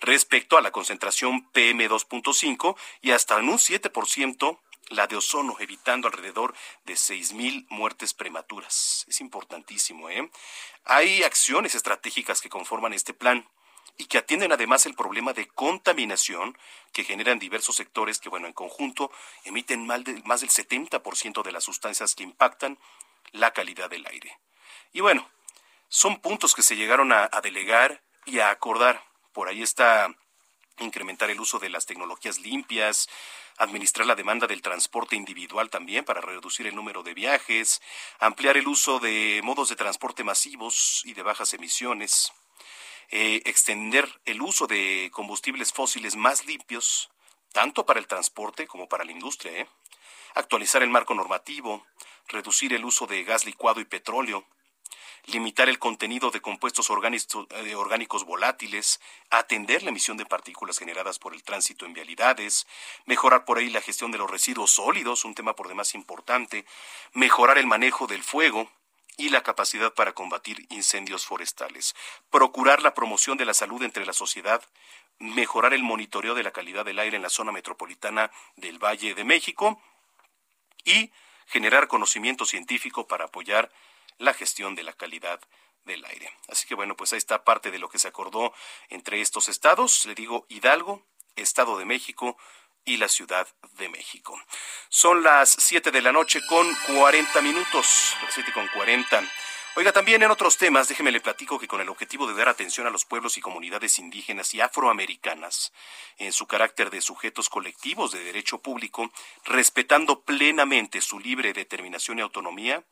[0.00, 4.58] respecto a la concentración PM2.5 y hasta en un 7%
[4.88, 6.54] la de ozono, evitando alrededor
[6.84, 9.04] de 6.000 muertes prematuras.
[9.08, 10.30] Es importantísimo, ¿eh?
[10.84, 13.48] Hay acciones estratégicas que conforman este plan
[13.96, 16.56] y que atienden además el problema de contaminación
[16.92, 19.10] que generan diversos sectores que, bueno, en conjunto
[19.44, 22.78] emiten más, del 70% de las sustancias que impactan
[23.32, 24.38] la calidad del aire.
[24.92, 25.28] Y bueno,
[25.88, 29.04] son puntos que se llegaron a delegar y a acordar.
[29.32, 30.14] Por ahí está
[30.84, 33.08] incrementar el uso de las tecnologías limpias,
[33.58, 37.82] administrar la demanda del transporte individual también para reducir el número de viajes,
[38.20, 42.32] ampliar el uso de modos de transporte masivos y de bajas emisiones,
[43.10, 47.10] eh, extender el uso de combustibles fósiles más limpios,
[47.52, 49.68] tanto para el transporte como para la industria, ¿eh?
[50.34, 51.86] actualizar el marco normativo,
[52.28, 54.46] reducir el uso de gas licuado y petróleo,
[55.28, 59.00] limitar el contenido de compuestos eh, orgánicos volátiles,
[59.30, 62.66] atender la emisión de partículas generadas por el tránsito en vialidades,
[63.06, 66.64] mejorar por ahí la gestión de los residuos sólidos, un tema por demás importante,
[67.12, 68.70] mejorar el manejo del fuego,
[69.18, 71.94] y la capacidad para combatir incendios forestales,
[72.30, 74.62] procurar la promoción de la salud entre la sociedad,
[75.18, 79.24] mejorar el monitoreo de la calidad del aire en la zona metropolitana del Valle de
[79.24, 79.82] México
[80.84, 81.10] y
[81.48, 83.72] generar conocimiento científico para apoyar
[84.18, 85.40] la gestión de la calidad
[85.84, 86.30] del aire.
[86.48, 88.52] Así que bueno, pues ahí está parte de lo que se acordó
[88.88, 92.36] entre estos estados, le digo Hidalgo, Estado de México
[92.84, 94.38] y la Ciudad de México.
[94.88, 99.22] Son las 7 de la noche con 40 minutos, las 7 con 40.
[99.76, 102.86] Oiga, también en otros temas, déjeme le platico que con el objetivo de dar atención
[102.86, 105.72] a los pueblos y comunidades indígenas y afroamericanas
[106.16, 109.12] en su carácter de sujetos colectivos de derecho público,
[109.44, 112.82] respetando plenamente su libre determinación y autonomía,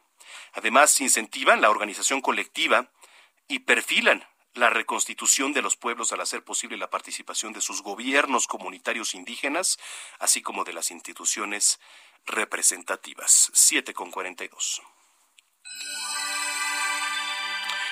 [0.53, 2.91] Además, incentivan la organización colectiva
[3.47, 8.47] y perfilan la reconstitución de los pueblos al hacer posible la participación de sus gobiernos
[8.47, 9.77] comunitarios indígenas,
[10.19, 11.79] así como de las instituciones
[12.25, 13.51] representativas.
[13.53, 14.81] 7 con 42.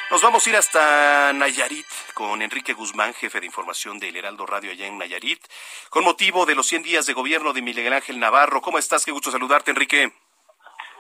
[0.10, 4.72] Nos vamos a ir hasta Nayarit con Enrique Guzmán, jefe de información del Heraldo Radio
[4.72, 5.44] allá en Nayarit,
[5.90, 8.62] con motivo de los 100 días de gobierno de Miguel Ángel Navarro.
[8.62, 9.06] ¿Cómo estás?
[9.06, 10.14] Qué gusto saludarte, Enrique.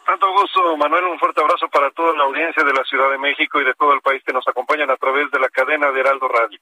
[0.06, 1.06] Tanto gusto, Manuel.
[1.06, 3.94] Un fuerte abrazo para toda la audiencia de la Ciudad de México y de todo
[3.94, 6.60] el país que nos acompañan a través de la cadena de Heraldo Radio.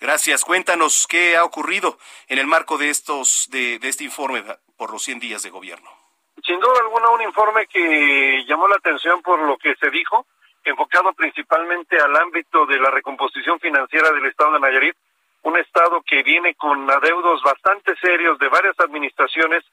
[0.00, 0.44] Gracias.
[0.44, 1.98] Cuéntanos qué ha ocurrido
[2.28, 4.44] en el marco de estos de, de este informe
[4.76, 5.90] por los 100 días de gobierno.
[6.44, 10.26] Sin duda alguna, un informe que llamó la atención por lo que se dijo
[10.66, 14.96] enfocado principalmente al ámbito de la recomposición financiera del Estado de Nayarit,
[15.42, 19.64] un Estado que viene con adeudos bastante serios de varias administraciones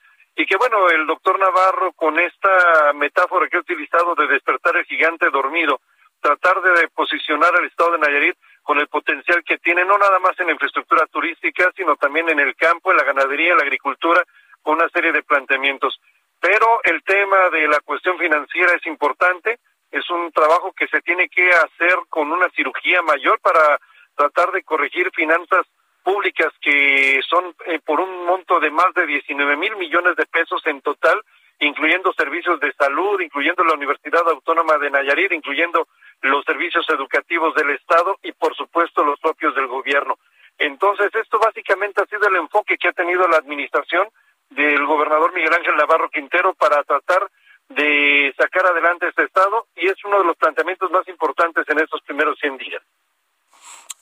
[0.43, 4.83] y que bueno, el doctor Navarro con esta metáfora que ha utilizado de despertar el
[4.83, 5.79] gigante dormido,
[6.19, 10.37] tratar de posicionar al Estado de Nayarit con el potencial que tiene, no nada más
[10.41, 14.21] en la infraestructura turística, sino también en el campo, en la ganadería, en la agricultura,
[14.61, 15.97] con una serie de planteamientos.
[16.41, 19.59] Pero el tema de la cuestión financiera es importante,
[19.91, 23.79] es un trabajo que se tiene que hacer con una cirugía mayor para
[24.13, 25.65] tratar de corregir finanzas
[26.03, 30.61] públicas que son eh, por un monto de más de 19 mil millones de pesos
[30.65, 31.21] en total,
[31.59, 35.87] incluyendo servicios de salud, incluyendo la Universidad Autónoma de Nayarit, incluyendo
[36.21, 40.17] los servicios educativos del Estado y, por supuesto, los propios del gobierno.
[40.57, 44.07] Entonces, esto básicamente ha sido el enfoque que ha tenido la administración
[44.49, 47.29] del gobernador Miguel Ángel Navarro Quintero para tratar
[47.69, 52.01] de sacar adelante este Estado y es uno de los planteamientos más importantes en estos
[52.01, 52.83] primeros 100 días.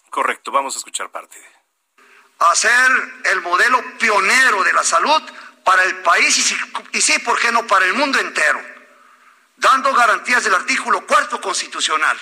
[0.09, 1.37] Correcto, vamos a escuchar parte.
[2.49, 5.21] Hacer el modelo pionero de la salud
[5.63, 8.59] para el país y, y sí, ¿por qué no para el mundo entero?
[9.57, 12.19] Dando garantías del artículo cuarto constitucional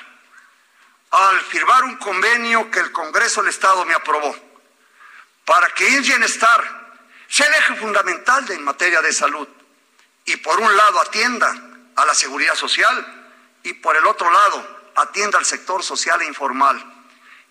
[1.12, 4.36] al firmar un convenio que el Congreso del Estado me aprobó
[5.46, 6.94] para que bienestar
[7.28, 9.48] sea el eje fundamental en materia de salud
[10.26, 11.56] y por un lado atienda
[11.96, 13.32] a la seguridad social
[13.64, 16.78] y por el otro lado atienda al sector social e informal.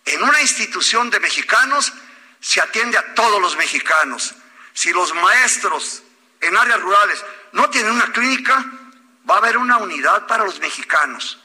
[0.04, 1.92] En una institución de mexicanos
[2.40, 4.34] se atiende a todos los mexicanos.
[4.72, 6.02] Si los maestros
[6.40, 8.64] en áreas rurales no tienen una clínica,
[9.28, 11.38] va a haber una unidad para los mexicanos,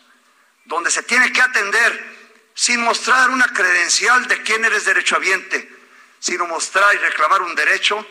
[0.65, 2.13] donde se tiene que atender
[2.53, 5.69] sin mostrar una credencial de quién eres derechohabiente,
[6.19, 8.05] sino mostrar y reclamar un derecho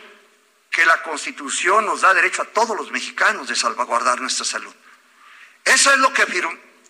[0.69, 4.73] que la Constitución nos da derecho a todos los mexicanos de salvaguardar nuestra salud.
[5.63, 6.25] Eso es lo que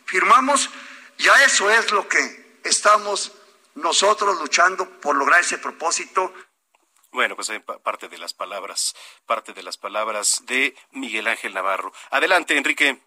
[0.06, 0.70] firmamos
[1.18, 3.34] y a eso es lo que estamos
[3.76, 6.34] nosotros luchando por lograr ese propósito.
[7.12, 8.95] Bueno, pues hay parte de las palabras,
[9.26, 11.91] parte de las palabras de Miguel Ángel Navarro.
[12.10, 12.98] Adelante, Enrique.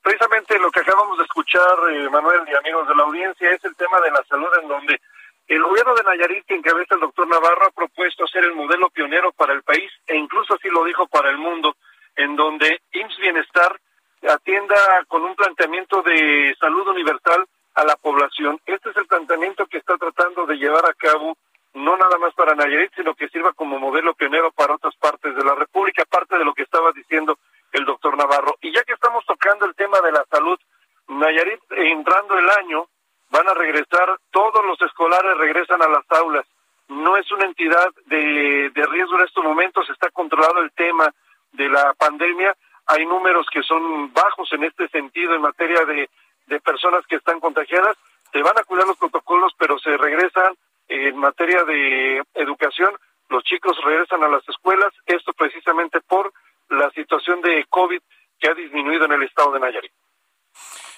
[0.00, 3.76] Precisamente lo que acabamos de escuchar, eh, Manuel y amigos de la audiencia, es el
[3.76, 5.00] tema de la salud en donde
[5.48, 9.32] el gobierno de Nayarit, que encabeza el doctor Navarro, ha propuesto ser el modelo pionero
[9.32, 11.76] para el país e incluso así lo dijo para el mundo,
[12.16, 13.80] en donde IMSS Bienestar
[14.28, 17.46] atienda con un planteamiento de salud universal
[17.78, 18.60] a la población.
[18.66, 21.36] Este es el planteamiento que está tratando de llevar a cabo
[21.74, 25.44] no nada más para Nayarit, sino que sirva como modelo pionero para otras partes de
[25.44, 27.38] la República, aparte de lo que estaba diciendo
[27.70, 28.56] el doctor Navarro.
[28.62, 30.58] Y ya que estamos tocando el tema de la salud,
[31.06, 32.88] Nayarit, entrando el año,
[33.30, 36.46] van a regresar, todos los escolares regresan a las aulas.
[36.88, 41.14] No es una entidad de, de riesgo en estos momentos, está controlado el tema
[41.52, 42.56] de la pandemia.
[42.86, 46.08] Hay números que son bajos en este sentido en materia de
[46.48, 47.96] de personas que están contagiadas,
[48.32, 50.54] se van a cuidar los protocolos, pero se regresan
[50.88, 52.90] en materia de educación,
[53.28, 56.32] los chicos regresan a las escuelas, esto precisamente por
[56.70, 58.00] la situación de COVID
[58.40, 59.92] que ha disminuido en el estado de Nayarit.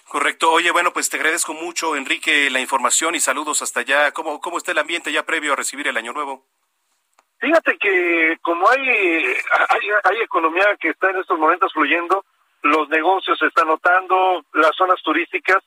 [0.09, 0.51] Correcto.
[0.51, 4.13] Oye, bueno, pues te agradezco mucho, Enrique, la información y saludos hasta allá.
[4.13, 6.47] ¿Cómo, cómo está el ambiente ya previo a recibir el Año Nuevo?
[7.39, 12.25] Fíjate que como hay, hay, hay economía que está en estos momentos fluyendo,
[12.63, 15.59] los negocios se están notando, las zonas turísticas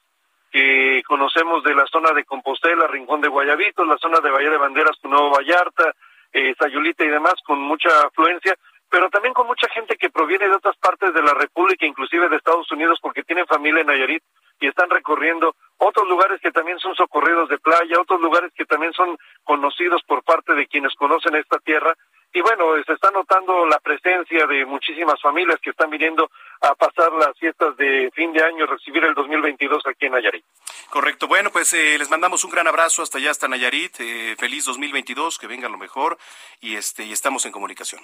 [0.51, 4.57] que conocemos de la zona de Compostela, Rincón de Guayabitos, la zona de Bahía de
[4.57, 5.93] Banderas, Nuevo Vallarta,
[6.31, 8.55] eh, Sayulita y demás, con mucha afluencia,
[8.89, 12.35] pero también con mucha gente que proviene de otras partes de la República, inclusive de
[12.35, 14.23] Estados Unidos, porque tienen familia en Nayarit
[14.59, 18.93] y están recorriendo otros lugares que también son socorridos de playa, otros lugares que también
[18.93, 21.95] son conocidos por parte de quienes conocen esta tierra
[22.33, 26.29] y bueno, se está notando la presencia de muchísimas familias que están viniendo
[26.61, 30.43] a pasar las fiestas de fin de año, recibir el 2022 aquí en Nayarit.
[30.89, 31.27] Correcto.
[31.27, 33.99] Bueno, pues eh, les mandamos un gran abrazo hasta allá, hasta Nayarit.
[33.99, 36.17] Eh, feliz 2022, que venga lo mejor
[36.59, 38.01] y este y estamos en comunicación.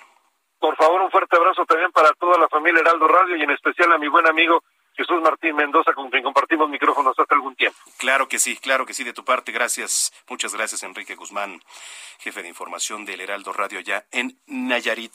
[0.59, 3.91] Por favor, un fuerte abrazo también para toda la familia Heraldo Radio y en especial
[3.93, 4.63] a mi buen amigo
[4.99, 7.79] Jesús Martín Mendoza, con quien compartimos micrófonos hace algún tiempo.
[7.95, 9.53] Claro que sí, claro que sí, de tu parte.
[9.53, 11.63] Gracias, muchas gracias, Enrique Guzmán,
[12.19, 15.13] jefe de información del Heraldo Radio allá en Nayarit.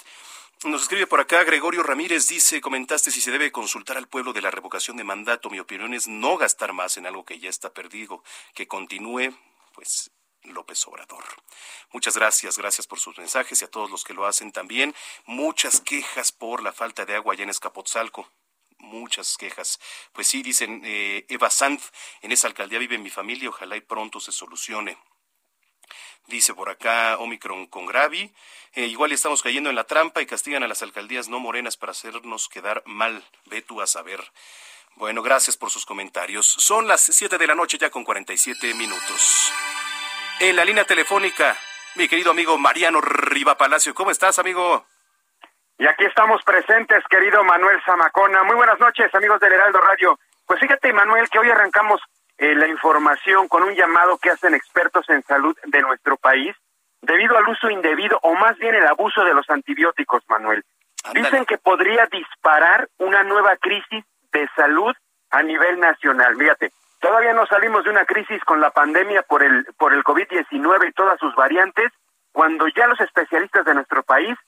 [0.65, 4.41] Nos escribe por acá Gregorio Ramírez, dice, comentaste si se debe consultar al pueblo de
[4.41, 5.51] la revocación de mandato.
[5.51, 8.25] Mi opinión es no gastar más en algo que ya está perdido,
[8.55, 9.37] que continúe,
[9.75, 10.11] pues,
[10.45, 11.25] López Obrador.
[11.93, 14.95] Muchas gracias, gracias por sus mensajes y a todos los que lo hacen también.
[15.27, 18.27] Muchas quejas por la falta de agua allá en Escapotzalco
[18.85, 19.81] muchas quejas.
[20.13, 21.91] Pues sí, dicen eh, Eva Sanz,
[22.23, 24.97] en esa alcaldía vive mi familia, ojalá y pronto se solucione.
[26.27, 28.33] Dice por acá Omicron con Gravi.
[28.73, 31.93] Eh, igual estamos cayendo en la trampa y castigan a las alcaldías no morenas para
[31.93, 33.23] hacernos quedar mal.
[33.47, 34.33] Ve tú a saber.
[34.97, 36.47] Bueno, gracias por sus comentarios.
[36.47, 39.53] Son las 7 de la noche ya con 47 minutos.
[40.41, 41.59] En la línea telefónica,
[41.97, 43.95] mi querido amigo Mariano Riva Palacio.
[43.95, 44.87] ¿Cómo estás, amigo?
[45.77, 48.45] Y aquí estamos presentes, querido Manuel Zamacona.
[48.45, 50.19] Muy buenas noches, amigos del Heraldo Radio.
[50.47, 52.01] Pues fíjate, Manuel, que hoy arrancamos
[52.39, 56.55] eh, la información con un llamado que hacen expertos en salud de nuestro país
[57.03, 60.65] debido al uso indebido o más bien el abuso de los antibióticos, Manuel.
[61.13, 64.95] Dicen que podría disparar una nueva crisis de salud
[65.31, 66.37] a nivel nacional.
[66.37, 66.71] Fíjate,
[67.01, 70.93] todavía no salimos de una crisis con la pandemia por el por el COVID-19 y
[70.93, 71.93] todas sus variantes,
[72.33, 74.39] cuando ya los especialistas de nuestro país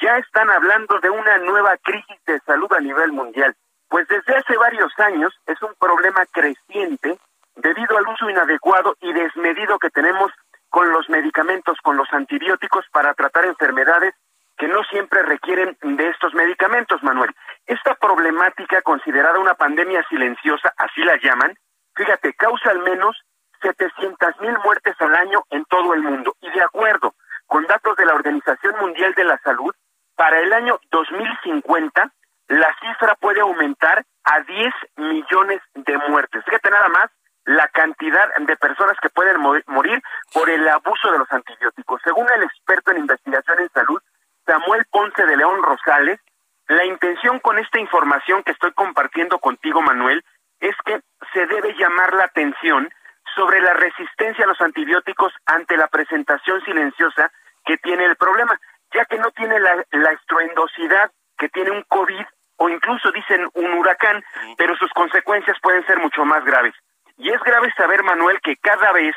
[0.00, 3.54] ya están hablando de una nueva crisis de salud a nivel mundial.
[3.88, 7.18] Pues desde hace varios años es un problema creciente
[7.56, 10.32] debido al uso inadecuado y desmedido que tenemos
[10.68, 14.14] con los medicamentos, con los antibióticos para tratar enfermedades
[14.56, 17.34] que no siempre requieren de estos medicamentos, Manuel.
[17.66, 21.54] Esta problemática, considerada una pandemia silenciosa, así la llaman,
[21.94, 23.16] fíjate, causa al menos
[23.62, 26.34] 700 mil muertes al año en todo el mundo.
[26.40, 27.14] Y de acuerdo
[27.46, 29.74] con datos de la Organización Mundial de la Salud,
[30.16, 32.12] para el año 2050
[32.48, 36.44] la cifra puede aumentar a 10 millones de muertes.
[36.44, 37.10] Fíjate nada más
[37.44, 42.00] la cantidad de personas que pueden morir por el abuso de los antibióticos.
[42.04, 44.00] Según el experto en investigación en salud,
[44.46, 46.20] Samuel Ponce de León Rosales,
[46.68, 50.24] la intención con esta información que estoy compartiendo contigo, Manuel,
[50.60, 51.00] es que
[51.32, 52.90] se debe llamar la atención
[53.34, 57.30] sobre la resistencia a los antibióticos ante la presentación silenciosa
[57.64, 58.58] que tiene el problema
[58.94, 62.24] ya que no tiene la, la estruendosidad que tiene un COVID
[62.56, 64.22] o incluso dicen un huracán,
[64.56, 66.74] pero sus consecuencias pueden ser mucho más graves.
[67.16, 69.14] Y es grave saber, Manuel, que cada vez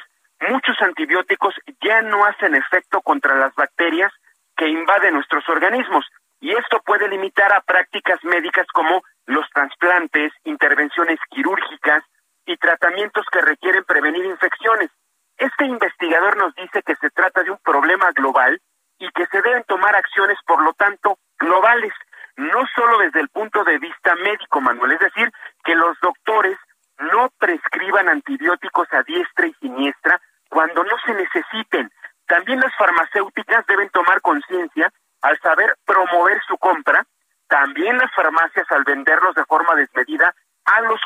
[0.49, 4.11] muchos antibióticos ya no hacen efecto contra las bacterias
[4.55, 6.05] que invaden nuestros organismos.
[6.39, 12.03] Y esto puede limitar a prácticas médicas como los trasplantes, intervenciones quirúrgicas
[12.45, 14.89] y tratamientos que requieren prevenir infecciones.
[15.37, 18.59] Este investigador nos dice que se trata de un problema global
[19.07, 21.93] y que se deben tomar acciones, por lo tanto, globales,
[22.35, 25.31] no solo desde el punto de vista médico, Manuel, es decir,
[25.63, 26.57] que los doctores
[26.99, 30.19] no prescriban antibióticos a diestra y siniestra
[30.49, 31.91] cuando no se necesiten.
[32.27, 37.05] También las farmacéuticas deben tomar conciencia al saber promover su compra,
[37.47, 40.33] también las farmacias al venderlos de forma desmedida
[40.65, 40.99] a los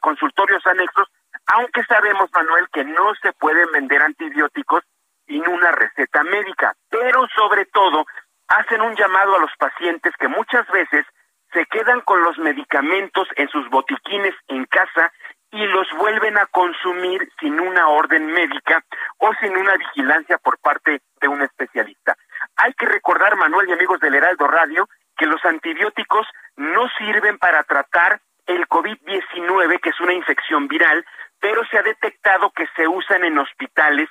[0.00, 1.08] consultorios anexos,
[1.46, 4.84] aunque sabemos, Manuel, que no se pueden vender antibióticos
[5.28, 8.06] sin una receta médica, pero sobre todo
[8.48, 11.06] hacen un llamado a los pacientes que muchas veces
[11.52, 15.12] se quedan con los medicamentos en sus botiquines en casa
[15.50, 18.82] y los vuelven a consumir sin una orden médica
[19.18, 22.16] o sin una vigilancia por parte de un especialista.
[22.56, 26.26] Hay que recordar, Manuel y amigos del Heraldo Radio, que los antibióticos
[26.56, 31.04] no sirven para tratar el COVID-19, que es una infección viral,
[31.40, 34.08] pero se ha detectado que se usan en hospitales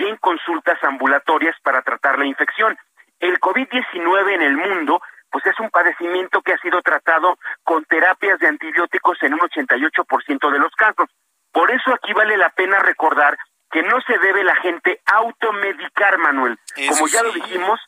[0.00, 2.76] y en consultas ambulatorias para tratar la infección.
[3.18, 5.00] El COVID-19 en el mundo
[5.30, 10.50] pues es un padecimiento que ha sido tratado con terapias de antibióticos en un 88%
[10.50, 11.08] de los casos.
[11.52, 13.38] Por eso aquí vale la pena recordar
[13.70, 16.58] que no se debe la gente automedicar, Manuel.
[16.88, 17.80] Como ya lo dijimos,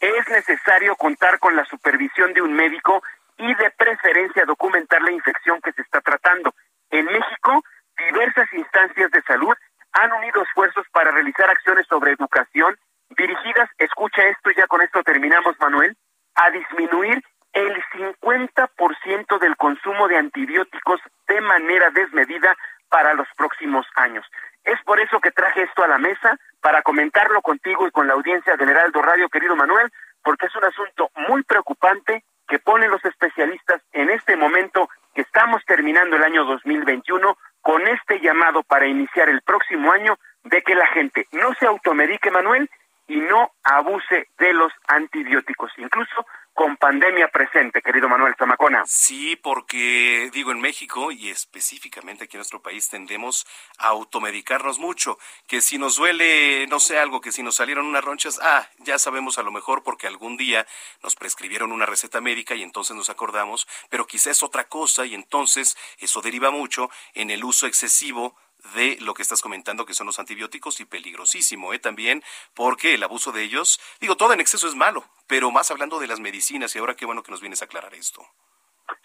[0.00, 3.02] es necesario contar con la supervisión de un médico
[3.36, 6.52] y de preferencia documentar la infección que se está tratando.
[6.90, 7.62] En México,
[7.96, 9.54] diversas instancias de salud
[9.98, 12.76] han unido esfuerzos para realizar acciones sobre educación
[13.10, 15.96] dirigidas, escucha esto y ya con esto terminamos, Manuel,
[16.34, 17.22] a disminuir
[17.52, 22.56] el 50% del consumo de antibióticos de manera desmedida
[22.88, 24.24] para los próximos años.
[24.64, 28.14] Es por eso que traje esto a la mesa, para comentarlo contigo y con la
[28.14, 29.90] audiencia del Heraldo Radio, querido Manuel,
[30.22, 35.64] porque es un asunto muy preocupante que ponen los especialistas en este momento que estamos
[35.64, 37.36] terminando el año 2021
[37.68, 42.30] con este llamado para iniciar el próximo año de que la gente no se automedique,
[42.30, 42.70] Manuel,
[43.06, 46.24] y no abuse de los antibióticos, incluso
[46.58, 48.82] con pandemia presente, querido Manuel Zamacona.
[48.84, 53.46] Sí, porque digo en México y específicamente aquí en nuestro país tendemos
[53.78, 58.02] a automedicarnos mucho, que si nos duele, no sé, algo, que si nos salieron unas
[58.02, 60.66] ronchas, ah, ya sabemos a lo mejor porque algún día
[61.00, 65.14] nos prescribieron una receta médica y entonces nos acordamos, pero quizás es otra cosa y
[65.14, 68.34] entonces eso deriva mucho en el uso excesivo
[68.74, 71.78] de lo que estás comentando, que son los antibióticos, y peligrosísimo, ¿eh?
[71.78, 72.22] También
[72.54, 76.06] porque el abuso de ellos, digo, todo en exceso es malo, pero más hablando de
[76.06, 78.26] las medicinas, y ahora qué bueno que nos vienes a aclarar esto.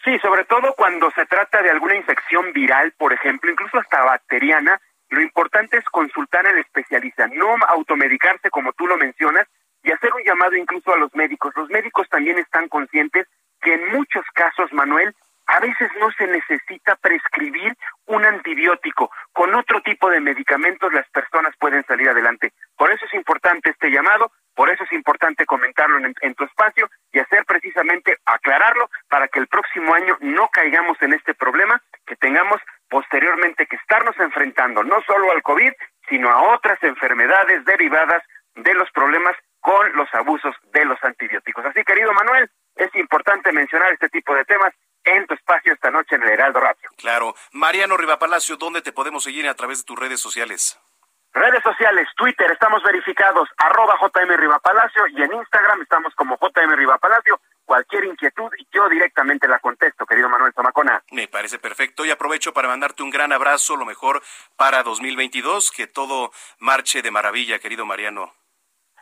[0.04, 4.80] Sí, sobre todo cuando se trata de alguna infección viral, por ejemplo, incluso hasta bacteriana,
[5.08, 9.46] lo importante es consultar al especialista, no automedicarse como tú lo mencionas,
[9.82, 11.52] y hacer un llamado incluso a los médicos.
[11.56, 13.28] Los médicos también están conscientes
[13.60, 15.14] que en muchos casos, Manuel,
[15.46, 17.76] a veces no se necesita prescribir
[18.06, 19.10] un antibiótico.
[19.32, 22.52] Con otro tipo de medicamentos las personas pueden salir adelante.
[22.76, 27.18] Por eso es importante este llamado, por eso es importante comentarlo en, tu espacio y
[27.18, 32.60] hacer precisamente aclararlo para que el próximo año no caigamos en este problema, que tengamos
[32.88, 35.72] posteriormente que estarnos enfrentando no solo al COVID,
[36.08, 38.22] sino a otras enfermedades derivadas
[38.54, 41.64] de los problemas con los abusos de los antibióticos.
[41.64, 44.72] Así, querido Manuel, es importante mencionar este tipo de temas
[45.04, 46.90] en tu espacio esta noche en el Heraldo Radio.
[46.96, 47.34] Claro.
[47.52, 50.78] Mariano Rivapalacio, ¿dónde te podemos seguir a través de tus redes sociales?
[51.34, 57.40] Redes sociales, Twitter, estamos verificados, arroba JM Rivapalacio, y en Instagram estamos como JM Rivapalacio.
[57.64, 61.02] Cualquier inquietud, yo directamente la contesto, querido Manuel Zamacona.
[61.10, 64.22] Me parece perfecto y aprovecho para mandarte un gran abrazo, lo mejor
[64.56, 68.32] para 2022, que todo marche de maravilla, querido Mariano.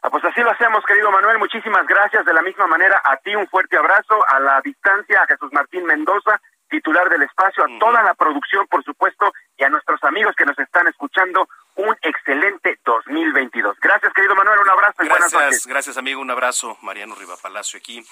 [0.03, 1.39] Ah, pues así lo hacemos, querido Manuel.
[1.39, 2.24] Muchísimas gracias.
[2.24, 5.85] De la misma manera, a ti un fuerte abrazo, a la distancia, a Jesús Martín
[5.85, 10.45] Mendoza, titular del espacio, a toda la producción, por supuesto, y a nuestros amigos que
[10.45, 13.79] nos están escuchando, un excelente 2022.
[13.81, 14.59] Gracias, querido Manuel.
[14.59, 15.66] Un abrazo y gracias, buenas noches.
[15.69, 16.20] Gracias, amigo.
[16.20, 16.77] Un abrazo.
[16.83, 18.05] Mariano Palacio aquí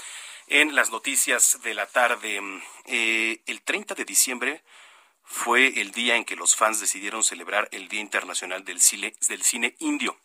[0.46, 2.40] en las noticias de la tarde.
[2.86, 4.62] Eh, el 30 de diciembre
[5.24, 9.42] fue el día en que los fans decidieron celebrar el Día Internacional del Cine, del
[9.42, 10.16] Cine Indio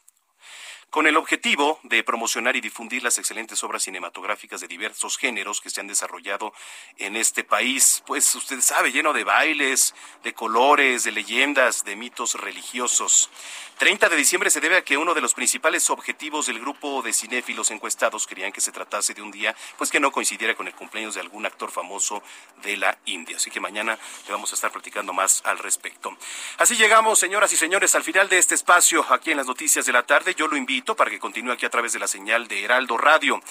[0.89, 5.69] con el objetivo de promocionar y difundir las excelentes obras cinematográficas de diversos géneros que
[5.69, 6.53] se han desarrollado
[6.97, 8.01] en este país.
[8.05, 9.93] Pues usted sabe, lleno de bailes,
[10.23, 13.29] de colores, de leyendas, de mitos religiosos.
[13.77, 17.11] 30 de diciembre se debe a que uno de los principales objetivos del grupo de
[17.11, 20.73] cinéfilos encuestados querían que se tratase de un día pues que no coincidiera con el
[20.73, 22.23] cumpleaños de algún actor famoso
[22.63, 23.35] de la India.
[23.35, 26.15] Así que mañana le vamos a estar platicando más al respecto.
[26.57, 29.91] Así llegamos, señoras y señores, al final de este espacio aquí en las noticias de
[29.91, 30.35] la tarde.
[30.35, 33.41] Yo lo invito para que continúe aquí a través de la señal de Heraldo Radio.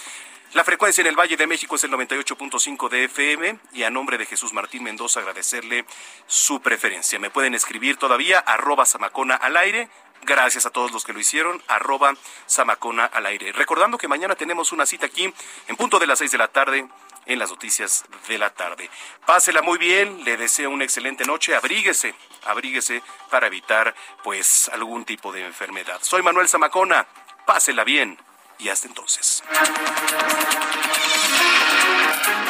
[0.53, 4.19] La frecuencia en el Valle de México es el 98.5 de FM y a nombre
[4.19, 5.85] de Jesús Martín Mendoza agradecerle
[6.27, 7.19] su preferencia.
[7.19, 9.89] Me pueden escribir todavía arroba Samacona al aire.
[10.23, 12.15] Gracias a todos los que lo hicieron, arroba
[12.47, 13.53] Samacona al aire.
[13.53, 15.33] Recordando que mañana tenemos una cita aquí
[15.67, 16.87] en punto de las seis de la tarde
[17.27, 18.91] en las noticias de la tarde.
[19.27, 22.15] Pásela muy bien, le deseo una excelente noche, abríguese,
[22.47, 25.99] abríguese para evitar pues algún tipo de enfermedad.
[26.03, 27.07] Soy Manuel Zamacona,
[27.47, 28.19] pásela bien
[28.59, 29.43] y hasta entonces.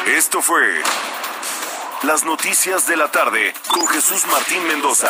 [0.07, 0.81] Esto fue
[2.03, 5.09] Las Noticias de la Tarde con Jesús Martín Mendoza.